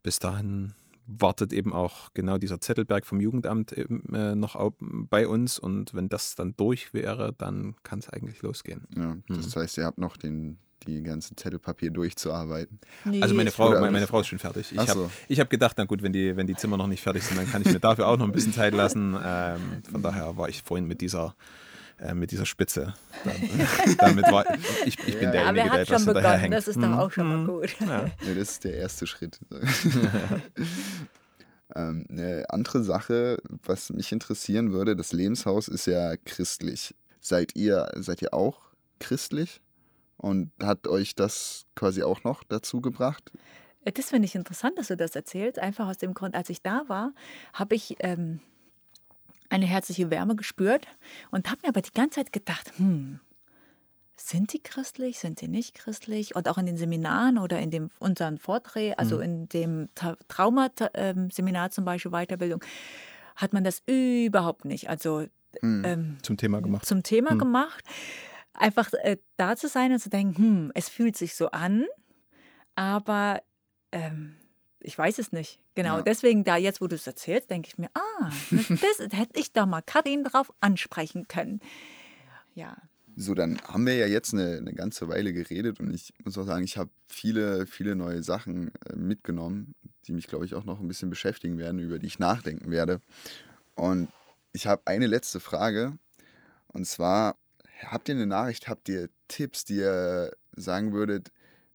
bis 0.02 0.18
dahin 0.18 0.74
wartet 1.20 1.54
eben 1.54 1.74
auch 1.74 2.10
genau 2.14 2.38
dieser 2.38 2.60
Zettelberg 2.60 3.06
vom 3.06 3.20
Jugendamt 3.20 3.72
eben, 3.72 4.04
äh, 4.14 4.36
noch 4.36 4.72
bei 4.80 5.28
uns 5.28 5.60
und 5.60 5.94
wenn 5.94 6.10
das 6.10 6.36
dann 6.36 6.56
durch 6.56 6.94
wäre, 6.94 7.34
dann 7.38 7.76
kann 7.84 8.00
es 8.00 8.10
eigentlich 8.10 8.42
losgehen. 8.42 8.88
Ja, 8.96 9.18
das 9.28 9.56
hm. 9.56 9.62
heißt, 9.62 9.78
ihr 9.78 9.86
habt 9.86 9.98
noch 9.98 10.18
den, 10.18 10.58
die 10.88 11.04
ganzen 11.04 11.38
Zettelpapier 11.38 11.92
durchzuarbeiten. 11.92 12.80
Nee. 13.06 13.22
Also 13.22 13.36
meine 13.36 13.52
Frau, 13.52 13.72
meine, 13.72 13.92
meine, 13.92 14.08
Frau 14.08 14.22
ist 14.22 14.28
schon 14.28 14.40
fertig. 14.40 14.72
Ich 14.72 14.78
habe 14.78 15.10
so. 15.30 15.40
hab 15.40 15.50
gedacht, 15.50 15.76
na 15.78 15.86
gut, 15.86 16.02
wenn 16.02 16.14
die, 16.14 16.36
wenn 16.36 16.48
die 16.48 16.56
Zimmer 16.56 16.78
noch 16.78 16.88
nicht 16.88 17.02
fertig 17.02 17.24
sind, 17.24 17.38
dann 17.38 17.50
kann 17.50 17.62
ich 17.62 17.72
mir 17.72 17.80
dafür 17.80 18.08
auch 18.08 18.18
noch 18.18 18.26
ein 18.26 18.32
bisschen 18.32 18.54
Zeit 18.54 18.74
lassen. 18.74 19.18
Ähm, 19.24 19.84
von 19.90 20.02
daher 20.02 20.38
war 20.38 20.50
ich 20.50 20.62
vorhin 20.64 20.88
mit 20.88 21.02
dieser 21.02 21.36
äh, 22.00 22.14
mit 22.14 22.32
dieser 22.32 22.46
Spitze. 22.46 22.94
Damit 23.98 24.26
war, 24.32 24.46
ich, 24.86 24.98
ich 25.08 25.20
bin 25.20 25.24
ja. 25.24 25.32
derjenige, 25.32 25.70
der 25.70 25.82
etwas 25.82 26.06
hinterherhängt. 26.06 26.54
Das 26.54 26.68
ist 26.68 26.82
doch 26.82 26.98
auch 26.98 27.12
schon 27.12 27.28
mal 27.28 27.38
mhm. 27.38 27.48
gut. 27.48 27.80
Ja. 27.80 27.88
ja. 28.06 28.12
das 28.22 28.52
ist 28.52 28.64
der 28.64 28.76
erste 28.76 29.08
Schritt. 29.08 29.40
ähm, 31.76 32.06
eine 32.10 32.46
andere 32.50 32.84
Sache, 32.84 33.38
was 33.64 33.92
mich 33.92 34.12
interessieren 34.12 34.72
würde, 34.72 34.96
das 34.96 35.14
Lebenshaus 35.14 35.68
ist 35.68 35.86
ja 35.88 36.16
christlich. 36.18 36.96
Seid 37.20 37.56
ihr, 37.56 37.92
seid 37.96 38.22
ihr 38.22 38.34
auch 38.34 38.62
christlich? 39.00 39.62
Und 40.18 40.52
hat 40.62 40.88
euch 40.88 41.16
das 41.16 41.66
quasi 41.76 42.04
auch 42.04 42.24
noch 42.24 42.44
dazu 42.44 42.80
gebracht? 42.80 43.32
Das 43.84 44.10
finde 44.10 44.28
ich 44.28 44.36
interessant, 44.36 44.78
dass 44.78 44.90
du 44.90 44.98
das 44.98 45.16
erzählst. 45.16 45.58
Einfach 45.58 45.88
aus 45.88 45.98
dem 45.98 46.14
Grund, 46.14 46.36
als 46.36 46.50
ich 46.50 46.62
da 46.62 46.84
war, 46.88 47.14
habe 47.54 47.74
ich 47.74 47.96
ähm, 48.00 48.40
eine 49.52 49.66
herzliche 49.66 50.10
Wärme 50.10 50.36
gespürt 50.36 50.88
und 51.30 51.50
habe 51.50 51.62
mir 51.64 51.70
aber 51.70 51.82
die 51.82 51.94
ganze 51.94 52.22
Zeit 52.22 52.34
gedacht, 52.34 52.72
hm, 52.78 53.20
sind 54.16 54.54
die 54.54 54.62
christlich, 54.62 55.20
sind 55.20 55.40
sie 55.40 55.48
nicht 55.48 55.76
christlich? 55.76 56.36
Und 56.36 56.48
auch 56.48 56.58
in 56.58 56.66
den 56.66 56.78
Seminaren 56.78 57.38
oder 57.38 57.60
in 57.60 57.72
dem, 57.72 57.90
unseren 58.00 58.38
Vorträgen, 58.38 58.96
also 58.98 59.18
mhm. 59.18 59.22
in 59.22 59.50
dem 59.50 59.90
Traumaseminar 60.28 61.66
ähm, 61.66 61.72
zum 61.72 61.86
Beispiel, 61.86 62.12
Weiterbildung, 62.12 62.64
hat 63.36 63.54
man 63.54 63.64
das 63.64 63.82
überhaupt 63.88 64.66
nicht. 64.66 64.90
Also 64.90 65.26
mhm. 65.62 65.84
ähm, 65.86 66.18
zum 66.22 66.38
Thema 66.38 66.62
gemacht. 66.62 66.86
Zum 66.86 67.04
Thema 67.04 67.34
mhm. 67.34 67.40
gemacht. 67.40 67.84
Einfach 68.54 68.94
äh, 68.94 69.18
da 69.38 69.56
zu 69.56 69.68
sein 69.68 69.92
und 69.92 70.00
zu 70.00 70.10
denken, 70.10 70.38
hm, 70.38 70.72
es 70.76 70.88
fühlt 70.88 71.18
sich 71.18 71.36
so 71.36 71.50
an, 71.52 71.86
aber 72.76 73.42
ähm, 73.92 74.36
ich 74.84 74.98
weiß 74.98 75.20
es 75.20 75.32
nicht. 75.32 75.60
Genau, 75.76 75.98
ja. 75.98 76.02
deswegen 76.02 76.44
da 76.44 76.58
jetzt, 76.58 76.82
wo 76.82 76.88
du 76.88 76.96
es 76.96 77.08
erzählst, 77.08 77.50
denke 77.50 77.70
ich 77.70 77.78
mir, 77.78 77.90
ah, 77.94 78.32
das 78.52 79.00
hätte 79.12 79.40
ich 79.40 79.54
doch 79.54 79.66
mal 79.66 79.82
Karin 79.82 80.24
drauf 80.24 80.52
ansprechen 80.60 81.28
können. 81.28 81.62
Ja. 82.56 82.78
So, 83.16 83.34
dann 83.34 83.60
haben 83.62 83.86
wir 83.86 83.96
ja 83.96 84.08
jetzt 84.08 84.34
eine, 84.34 84.58
eine 84.58 84.74
ganze 84.74 85.08
Weile 85.08 85.34
geredet 85.34 85.80
und 85.80 85.94
ich 85.94 86.14
muss 86.24 86.38
auch 86.38 86.46
sagen, 86.46 86.64
ich 86.64 86.78
habe 86.78 86.90
viele, 87.08 87.66
viele 87.66 87.96
neue 87.96 88.24
Sachen 88.24 88.72
äh, 88.90 88.96
mitgenommen, 88.96 89.76
die 90.06 90.14
mich, 90.14 90.28
glaube 90.28 90.46
ich, 90.46 90.56
auch 90.56 90.64
noch 90.64 90.80
ein 90.80 90.88
bisschen 90.88 91.10
beschäftigen 91.10 91.58
werden, 91.58 91.80
über 91.80 92.00
die 92.00 92.08
ich 92.08 92.20
nachdenken 92.20 92.72
werde. 92.72 93.02
Und 93.76 94.10
ich 94.54 94.66
habe 94.68 94.82
eine 94.86 95.08
letzte 95.08 95.40
Frage 95.40 95.98
und 96.68 96.86
zwar, 96.88 97.38
habt 97.86 98.08
ihr 98.10 98.16
eine 98.16 98.28
Nachricht, 98.28 98.68
habt 98.68 98.88
ihr 98.88 99.10
Tipps, 99.28 99.66
die 99.66 99.78
ihr 99.78 100.32
sagen 100.54 100.94
würdet, 100.94 101.32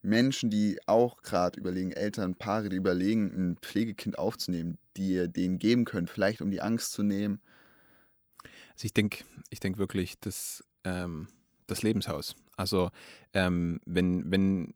Menschen, 0.07 0.51
die 0.51 0.79
auch 0.87 1.23
gerade 1.23 1.59
überlegen, 1.59 1.92
Eltern, 1.92 2.35
Paare, 2.35 2.69
die 2.69 2.77
überlegen, 2.77 3.33
ein 3.35 3.57
Pflegekind 3.61 4.19
aufzunehmen, 4.19 4.79
die 4.97 5.12
ihr 5.12 5.29
denen 5.29 5.59
geben 5.59 5.85
könnt, 5.85 6.11
vielleicht 6.11 6.40
um 6.40 6.51
die 6.51 6.62
Angst 6.62 6.92
zu 6.92 7.03
nehmen? 7.03 7.40
Also 8.73 8.85
ich 8.85 8.95
denke 8.95 9.25
ich 9.51 9.61
denk 9.61 9.79
wirklich, 9.79 10.19
dass 10.21 10.64
ähm, 10.85 11.29
das 11.66 11.83
Lebenshaus. 11.83 12.37
Also 12.57 12.90
ähm, 13.35 13.81
wenn, 13.85 14.31
wenn, 14.31 14.75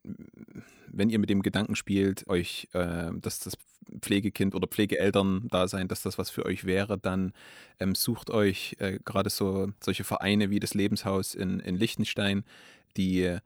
wenn 0.88 1.10
ihr 1.10 1.18
mit 1.18 1.30
dem 1.30 1.42
Gedanken 1.42 1.76
spielt, 1.76 2.26
euch, 2.28 2.68
äh, 2.72 3.10
dass 3.14 3.38
das 3.38 3.56
Pflegekind 4.00 4.54
oder 4.54 4.68
Pflegeeltern 4.68 5.48
da 5.50 5.66
sein, 5.66 5.88
dass 5.88 6.02
das 6.02 6.18
was 6.18 6.30
für 6.30 6.44
euch 6.44 6.64
wäre, 6.64 6.98
dann 6.98 7.32
ähm, 7.78 7.94
sucht 7.94 8.30
euch 8.30 8.76
äh, 8.78 8.98
gerade 9.04 9.30
so 9.30 9.72
solche 9.80 10.04
Vereine 10.04 10.50
wie 10.50 10.60
das 10.60 10.74
Lebenshaus 10.74 11.34
in, 11.34 11.60
in 11.60 11.76
Liechtenstein, 11.76 12.44
die 12.96 13.38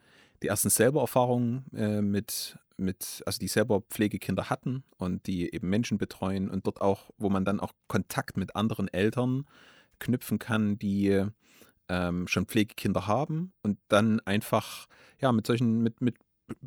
die 0.44 0.48
erstens 0.48 0.74
selber 0.74 1.00
Erfahrungen 1.00 1.64
äh, 1.74 2.02
mit, 2.02 2.59
mit, 2.76 3.22
also 3.24 3.38
die 3.38 3.48
selber 3.48 3.80
Pflegekinder 3.88 4.50
hatten 4.50 4.85
und 4.98 5.26
die 5.26 5.52
eben 5.54 5.70
Menschen 5.70 5.96
betreuen 5.96 6.50
und 6.50 6.66
dort 6.66 6.83
auch, 6.83 7.11
wo 7.16 7.30
man 7.30 7.46
dann 7.46 7.61
auch 7.61 7.72
Kontakt 7.88 8.37
mit 8.37 8.54
anderen 8.54 8.88
Eltern 8.88 9.46
knüpfen 10.00 10.38
kann, 10.38 10.78
die 10.78 11.24
ähm, 11.88 12.28
schon 12.28 12.44
Pflegekinder 12.44 13.07
haben 13.07 13.52
und 13.62 13.78
dann 13.88 14.20
einfach 14.20 14.87
ja 15.18 15.33
mit 15.33 15.46
solchen, 15.46 15.83
mit, 15.83 16.02
mit 16.02 16.16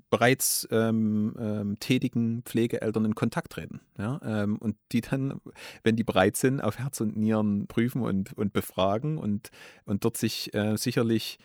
bereits 0.09 0.67
ähm, 0.71 1.35
ähm, 1.39 1.79
tätigen 1.79 2.41
Pflegeeltern 2.43 3.05
in 3.05 3.13
Kontakt 3.13 3.51
treten. 3.51 3.81
Ja? 3.99 4.19
Ähm, 4.23 4.57
und 4.57 4.75
die 4.91 5.01
dann, 5.01 5.39
wenn 5.83 5.95
die 5.95 6.03
bereit 6.03 6.35
sind, 6.35 6.61
auf 6.61 6.79
Herz 6.79 6.99
und 6.99 7.15
Nieren 7.15 7.67
prüfen 7.67 8.01
und, 8.01 8.33
und 8.35 8.53
befragen 8.53 9.19
und, 9.19 9.51
und 9.85 10.03
dort 10.03 10.17
sich 10.17 10.51
äh, 10.55 10.77
sicherlich 10.77 11.37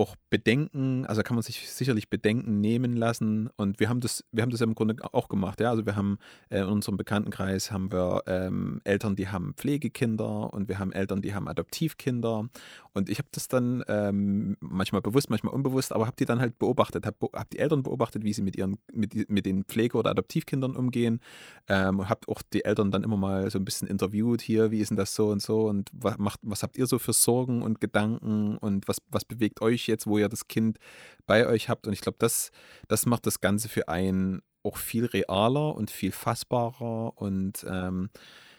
auch 0.00 0.16
Bedenken, 0.30 1.04
also 1.06 1.22
kann 1.22 1.34
man 1.34 1.42
sich 1.42 1.70
sicherlich 1.70 2.08
Bedenken 2.08 2.60
nehmen 2.60 2.96
lassen. 2.96 3.50
Und 3.56 3.80
wir 3.80 3.88
haben 3.88 4.00
das, 4.00 4.24
wir 4.32 4.42
haben 4.42 4.50
das 4.50 4.60
im 4.62 4.74
Grunde 4.74 4.96
auch 5.12 5.28
gemacht. 5.28 5.60
Ja? 5.60 5.70
Also 5.70 5.84
wir 5.84 5.94
haben 5.94 6.18
äh, 6.48 6.60
in 6.60 6.66
unserem 6.66 6.96
Bekanntenkreis 6.96 7.70
haben 7.70 7.92
wir 7.92 8.22
ähm, 8.26 8.80
Eltern, 8.84 9.14
die 9.14 9.28
haben 9.28 9.52
Pflegekinder 9.54 10.52
und 10.52 10.68
wir 10.68 10.78
haben 10.78 10.92
Eltern, 10.92 11.20
die 11.20 11.34
haben 11.34 11.46
Adoptivkinder. 11.46 12.48
Und 12.92 13.08
ich 13.08 13.18
habe 13.18 13.28
das 13.32 13.48
dann 13.48 13.84
ähm, 13.88 14.56
manchmal 14.60 15.02
bewusst, 15.02 15.30
manchmal 15.30 15.54
unbewusst, 15.54 15.92
aber 15.92 16.06
habe 16.06 16.16
die 16.18 16.24
dann 16.24 16.40
halt 16.40 16.58
beobachtet, 16.58 17.06
habe 17.06 17.28
hab 17.32 17.50
die 17.50 17.58
Eltern 17.58 17.82
beobachtet, 17.82 18.24
wie 18.24 18.32
sie 18.32 18.42
mit 18.42 18.56
ihren, 18.56 18.78
mit, 18.92 19.28
mit 19.30 19.44
den 19.46 19.64
Pflege- 19.64 19.98
oder 19.98 20.10
Adoptivkindern 20.10 20.74
umgehen. 20.74 21.20
Ähm, 21.68 22.08
habe 22.08 22.20
auch 22.28 22.42
die 22.42 22.64
Eltern 22.64 22.90
dann 22.90 23.04
immer 23.04 23.16
mal 23.16 23.50
so 23.50 23.58
ein 23.58 23.64
bisschen 23.64 23.86
interviewt 23.86 24.40
hier, 24.40 24.70
wie 24.70 24.80
ist 24.80 24.88
denn 24.88 24.96
das 24.96 25.14
so 25.14 25.28
und 25.28 25.42
so 25.42 25.68
und 25.68 25.90
was, 25.92 26.18
macht, 26.18 26.40
was 26.42 26.62
habt 26.62 26.78
ihr 26.78 26.86
so 26.86 26.98
für 26.98 27.12
Sorgen 27.12 27.62
und 27.62 27.80
Gedanken 27.80 28.56
und 28.56 28.88
was, 28.88 28.98
was 29.10 29.24
bewegt 29.24 29.60
euch 29.60 29.89
jetzt, 29.90 30.06
wo 30.06 30.18
ihr 30.18 30.28
das 30.28 30.48
Kind 30.48 30.78
bei 31.26 31.46
euch 31.46 31.68
habt. 31.68 31.86
Und 31.86 31.92
ich 31.92 32.00
glaube, 32.00 32.18
das, 32.18 32.50
das 32.88 33.06
macht 33.06 33.26
das 33.26 33.40
Ganze 33.40 33.68
für 33.68 33.88
einen 33.88 34.42
auch 34.62 34.76
viel 34.76 35.06
realer 35.06 35.74
und 35.74 35.90
viel 35.90 36.12
fassbarer 36.12 37.16
und 37.16 37.64
ähm, 37.68 38.10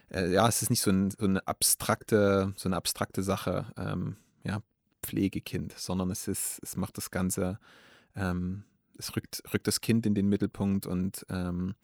äh, 0.09 0.31
ja, 0.31 0.47
es 0.47 0.61
ist 0.61 0.69
nicht 0.69 0.81
so, 0.81 0.91
ein, 0.91 1.11
so, 1.11 1.25
eine 1.25 1.45
abstrakte, 1.47 2.53
so 2.55 2.67
eine 2.67 2.75
abstrakte 2.75 3.23
Sache, 3.23 3.67
ähm, 3.77 4.17
ja, 4.43 4.61
Pflegekind, 5.03 5.73
sondern 5.77 6.11
es 6.11 6.27
ist, 6.27 6.59
es 6.63 6.75
macht 6.75 6.97
das 6.97 7.11
Ganze, 7.11 7.59
ähm, 8.15 8.63
es 8.97 9.15
rückt, 9.15 9.43
rückt 9.53 9.67
das 9.67 9.81
Kind 9.81 10.05
in 10.05 10.15
den 10.15 10.27
Mittelpunkt 10.27 10.85
und 10.85 11.25
ähm, 11.29 11.75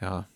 ja, 0.00 0.28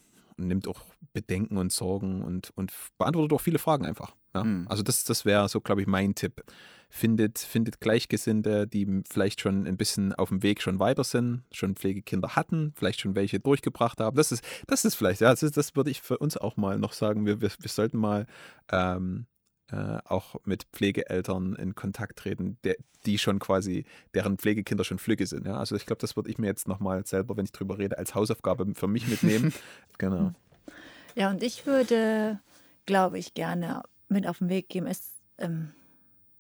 nimmt 0.46 0.68
auch 0.68 0.80
Bedenken 1.12 1.56
und 1.56 1.72
Sorgen 1.72 2.22
und, 2.22 2.50
und 2.54 2.72
beantwortet 2.98 3.32
auch 3.32 3.40
viele 3.40 3.58
Fragen 3.58 3.86
einfach. 3.86 4.14
Ja? 4.34 4.44
Mhm. 4.44 4.66
Also 4.68 4.82
das, 4.82 5.04
das 5.04 5.24
wäre 5.24 5.48
so, 5.48 5.60
glaube 5.60 5.80
ich, 5.80 5.86
mein 5.86 6.14
Tipp 6.14 6.42
findet, 6.88 7.38
findet 7.38 7.80
Gleichgesinnte, 7.80 8.66
die 8.66 9.02
vielleicht 9.10 9.40
schon 9.40 9.66
ein 9.66 9.76
bisschen 9.76 10.14
auf 10.14 10.28
dem 10.28 10.42
Weg 10.42 10.60
schon 10.60 10.78
weiter 10.78 11.04
sind, 11.04 11.42
schon 11.50 11.74
Pflegekinder 11.74 12.36
hatten, 12.36 12.72
vielleicht 12.76 13.00
schon 13.00 13.14
welche 13.14 13.40
durchgebracht 13.40 13.98
haben. 14.00 14.16
Das 14.16 14.30
ist, 14.30 14.44
das 14.66 14.84
ist 14.84 14.94
vielleicht, 14.94 15.22
ja, 15.22 15.30
das, 15.30 15.42
ist, 15.42 15.56
das 15.56 15.74
würde 15.74 15.90
ich 15.90 16.02
für 16.02 16.18
uns 16.18 16.36
auch 16.36 16.56
mal 16.56 16.78
noch 16.78 16.92
sagen. 16.92 17.24
Wir, 17.24 17.40
wir, 17.40 17.50
wir 17.58 17.70
sollten 17.70 17.98
mal 17.98 18.26
ähm, 18.70 19.26
äh, 19.70 19.98
auch 20.04 20.36
mit 20.44 20.64
Pflegeeltern 20.72 21.54
in 21.54 21.74
Kontakt 21.74 22.18
treten, 22.18 22.58
der, 22.64 22.76
die 23.06 23.18
schon 23.18 23.38
quasi, 23.38 23.84
deren 24.14 24.38
Pflegekinder 24.38 24.84
schon 24.84 24.98
flügge 24.98 25.26
sind. 25.26 25.46
Ja? 25.46 25.58
Also 25.58 25.76
ich 25.76 25.86
glaube, 25.86 26.00
das 26.00 26.16
würde 26.16 26.30
ich 26.30 26.38
mir 26.38 26.46
jetzt 26.46 26.68
nochmal 26.68 27.06
selber, 27.06 27.36
wenn 27.36 27.44
ich 27.44 27.52
drüber 27.52 27.78
rede, 27.78 27.98
als 27.98 28.14
Hausaufgabe 28.14 28.74
für 28.74 28.88
mich 28.88 29.08
mitnehmen. 29.08 29.52
genau. 29.98 30.32
Ja, 31.14 31.30
und 31.30 31.42
ich 31.42 31.66
würde, 31.66 32.40
glaube 32.86 33.18
ich, 33.18 33.34
gerne 33.34 33.82
mit 34.08 34.26
auf 34.26 34.38
den 34.38 34.48
Weg 34.48 34.68
geben, 34.68 34.86
ist, 34.86 35.22
ähm, 35.38 35.72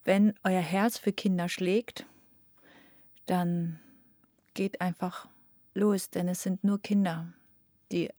wenn 0.04 0.34
euer 0.42 0.60
Herz 0.60 0.98
für 0.98 1.12
Kinder 1.12 1.48
schlägt, 1.48 2.06
dann 3.26 3.78
geht 4.54 4.80
einfach 4.80 5.28
los, 5.74 6.10
denn 6.10 6.28
es 6.28 6.42
sind 6.42 6.64
nur 6.64 6.80
Kinder, 6.80 7.32
die 7.92 8.10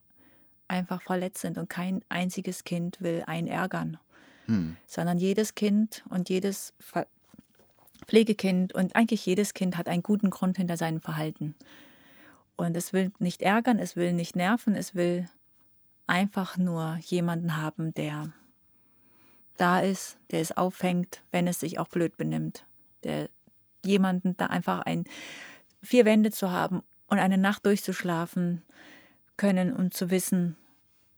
einfach 0.67 1.01
verletzt 1.01 1.41
sind 1.41 1.57
und 1.57 1.69
kein 1.69 2.03
einziges 2.09 2.63
Kind 2.63 3.01
will 3.01 3.23
einen 3.27 3.47
ärgern, 3.47 3.97
sondern 4.87 5.17
jedes 5.17 5.55
Kind 5.55 6.03
und 6.09 6.29
jedes 6.29 6.73
Pflegekind 8.05 8.73
und 8.73 8.95
eigentlich 8.95 9.25
jedes 9.25 9.53
Kind 9.53 9.77
hat 9.77 9.87
einen 9.87 10.03
guten 10.03 10.29
Grund 10.29 10.57
hinter 10.57 10.77
seinem 10.77 11.01
Verhalten. 11.01 11.55
Und 12.55 12.77
es 12.77 12.93
will 12.93 13.11
nicht 13.19 13.41
ärgern, 13.41 13.79
es 13.79 13.95
will 13.95 14.13
nicht 14.13 14.35
nerven, 14.35 14.75
es 14.75 14.95
will 14.95 15.27
einfach 16.07 16.57
nur 16.57 16.97
jemanden 17.01 17.57
haben, 17.57 17.93
der 17.93 18.33
da 19.57 19.79
ist, 19.79 20.17
der 20.31 20.41
es 20.41 20.55
auffängt, 20.55 21.21
wenn 21.31 21.47
es 21.47 21.59
sich 21.59 21.79
auch 21.79 21.87
blöd 21.87 22.17
benimmt. 22.17 22.65
Der 23.03 23.29
jemanden 23.85 24.35
da 24.37 24.47
einfach 24.47 24.81
ein 24.81 25.05
vier 25.81 26.05
Wände 26.05 26.31
zu 26.31 26.51
haben 26.51 26.83
und 27.07 27.19
eine 27.19 27.37
Nacht 27.37 27.65
durchzuschlafen 27.65 28.63
können 29.37 29.73
und 29.73 29.93
zu 29.93 30.09
wissen, 30.09 30.55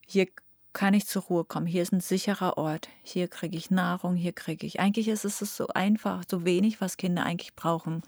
hier 0.07 0.27
kann 0.75 0.93
ich 0.93 1.07
zur 1.07 1.23
Ruhe 1.23 1.45
kommen, 1.45 1.65
hier 1.65 1.81
ist 1.81 1.93
ein 1.93 2.01
sicherer 2.01 2.57
Ort, 2.57 2.89
hier 3.01 3.29
kriege 3.29 3.57
ich 3.57 3.71
Nahrung, 3.71 4.15
hier 4.15 4.33
kriege 4.33 4.67
ich. 4.67 4.79
Eigentlich 4.79 5.07
ist 5.07 5.23
es 5.23 5.39
so 5.39 5.67
einfach, 5.69 6.23
so 6.29 6.43
wenig, 6.43 6.81
was 6.81 6.97
Kinder 6.97 7.25
eigentlich 7.25 7.55
brauchen. 7.55 8.03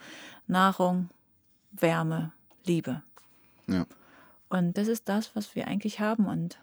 Nahrung, 0.47 1.09
Wärme, 1.71 2.33
Liebe. 2.65 3.01
Ja. 3.67 3.87
Und 4.49 4.77
das 4.77 4.89
ist 4.89 5.07
das, 5.07 5.33
was 5.33 5.55
wir 5.55 5.67
eigentlich 5.67 5.99
haben 5.99 6.27
und 6.27 6.59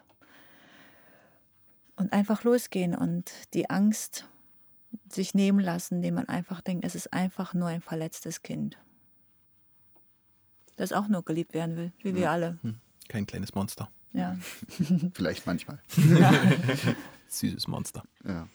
und 1.97 2.13
einfach 2.13 2.43
losgehen 2.43 2.93
und 2.93 3.31
die 3.53 3.69
Angst 3.69 4.27
sich 5.09 5.33
nehmen 5.33 5.59
lassen, 5.59 5.95
indem 5.95 6.15
man 6.15 6.29
einfach 6.29 6.61
denkt, 6.61 6.85
es 6.85 6.93
ist 6.93 7.13
einfach 7.13 7.53
nur 7.53 7.67
ein 7.67 7.81
verletztes 7.81 8.43
Kind. 8.43 8.77
Das 10.75 10.91
auch 10.91 11.07
nur 11.07 11.23
geliebt 11.23 11.53
werden 11.53 11.77
will, 11.77 11.93
wie 11.99 12.15
wir 12.15 12.29
alle. 12.31 12.59
Hm. 12.61 12.79
Kein 13.07 13.25
kleines 13.25 13.55
Monster. 13.55 13.89
Ja. 14.15 14.37
Vielleicht 15.13 15.45
manchmal. 15.45 15.79
Ja. 15.97 16.33
Süßes 17.27 17.67
Monster. 17.67 18.03
Ja. 18.27 18.47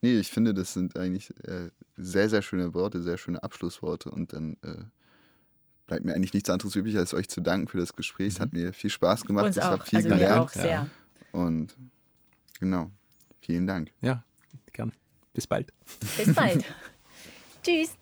Nee, 0.00 0.18
ich 0.18 0.30
finde, 0.30 0.54
das 0.54 0.74
sind 0.74 0.98
eigentlich 0.98 1.30
äh, 1.44 1.70
sehr, 1.96 2.28
sehr 2.28 2.42
schöne 2.42 2.74
Worte, 2.74 3.02
sehr 3.02 3.16
schöne 3.16 3.42
Abschlussworte 3.42 4.10
und 4.10 4.32
dann 4.32 4.56
äh, 4.62 4.84
bleibt 5.86 6.04
mir 6.04 6.14
eigentlich 6.14 6.34
nichts 6.34 6.50
anderes 6.50 6.76
übrig, 6.76 6.96
als 6.98 7.14
euch 7.14 7.28
zu 7.28 7.40
danken 7.40 7.68
für 7.68 7.78
das 7.78 7.94
Gespräch. 7.96 8.34
Es 8.34 8.40
hat 8.40 8.52
mhm. 8.52 8.60
mir 8.60 8.72
viel 8.72 8.90
Spaß 8.90 9.24
gemacht. 9.24 9.46
Uns 9.46 9.56
ich 9.56 9.62
habe 9.62 9.84
viel 9.84 9.98
also 9.98 10.08
gelernt. 10.10 10.40
Auch 10.40 10.50
sehr. 10.50 10.88
Und 11.32 11.74
Genau. 12.60 12.90
Vielen 13.40 13.66
Dank. 13.66 13.90
Ja, 14.00 14.24
gern. 14.72 14.92
Bis 15.32 15.46
bald. 15.46 15.72
Bis 16.16 16.34
bald. 16.34 16.64
Tschüss. 17.62 17.96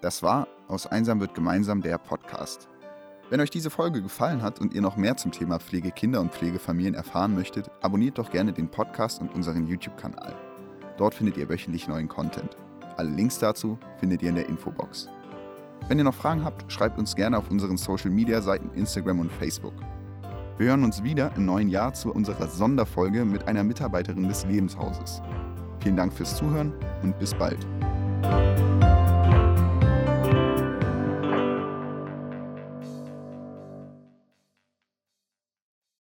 Das 0.00 0.22
war 0.22 0.46
Aus 0.68 0.86
Einsam 0.86 1.20
wird 1.20 1.34
gemeinsam 1.34 1.80
der 1.80 1.98
Podcast. 1.98 2.68
Wenn 3.32 3.40
euch 3.40 3.48
diese 3.48 3.70
Folge 3.70 4.02
gefallen 4.02 4.42
hat 4.42 4.60
und 4.60 4.74
ihr 4.74 4.82
noch 4.82 4.98
mehr 4.98 5.16
zum 5.16 5.32
Thema 5.32 5.58
Pflegekinder 5.58 6.20
und 6.20 6.34
Pflegefamilien 6.34 6.94
erfahren 6.94 7.34
möchtet, 7.34 7.70
abonniert 7.80 8.18
doch 8.18 8.30
gerne 8.30 8.52
den 8.52 8.68
Podcast 8.68 9.22
und 9.22 9.34
unseren 9.34 9.66
YouTube-Kanal. 9.66 10.36
Dort 10.98 11.14
findet 11.14 11.38
ihr 11.38 11.48
wöchentlich 11.48 11.88
neuen 11.88 12.08
Content. 12.08 12.58
Alle 12.98 13.08
Links 13.08 13.38
dazu 13.38 13.78
findet 13.96 14.20
ihr 14.20 14.28
in 14.28 14.34
der 14.34 14.50
Infobox. 14.50 15.08
Wenn 15.88 15.96
ihr 15.96 16.04
noch 16.04 16.14
Fragen 16.14 16.44
habt, 16.44 16.70
schreibt 16.70 16.98
uns 16.98 17.16
gerne 17.16 17.38
auf 17.38 17.50
unseren 17.50 17.78
Social-Media-Seiten 17.78 18.68
Instagram 18.74 19.20
und 19.20 19.32
Facebook. 19.32 19.76
Wir 20.58 20.66
hören 20.66 20.84
uns 20.84 21.02
wieder 21.02 21.34
im 21.34 21.46
neuen 21.46 21.70
Jahr 21.70 21.94
zu 21.94 22.12
unserer 22.12 22.48
Sonderfolge 22.48 23.24
mit 23.24 23.48
einer 23.48 23.64
Mitarbeiterin 23.64 24.28
des 24.28 24.44
Lebenshauses. 24.44 25.22
Vielen 25.80 25.96
Dank 25.96 26.12
fürs 26.12 26.36
Zuhören 26.36 26.74
und 27.02 27.18
bis 27.18 27.32
bald. 27.32 27.66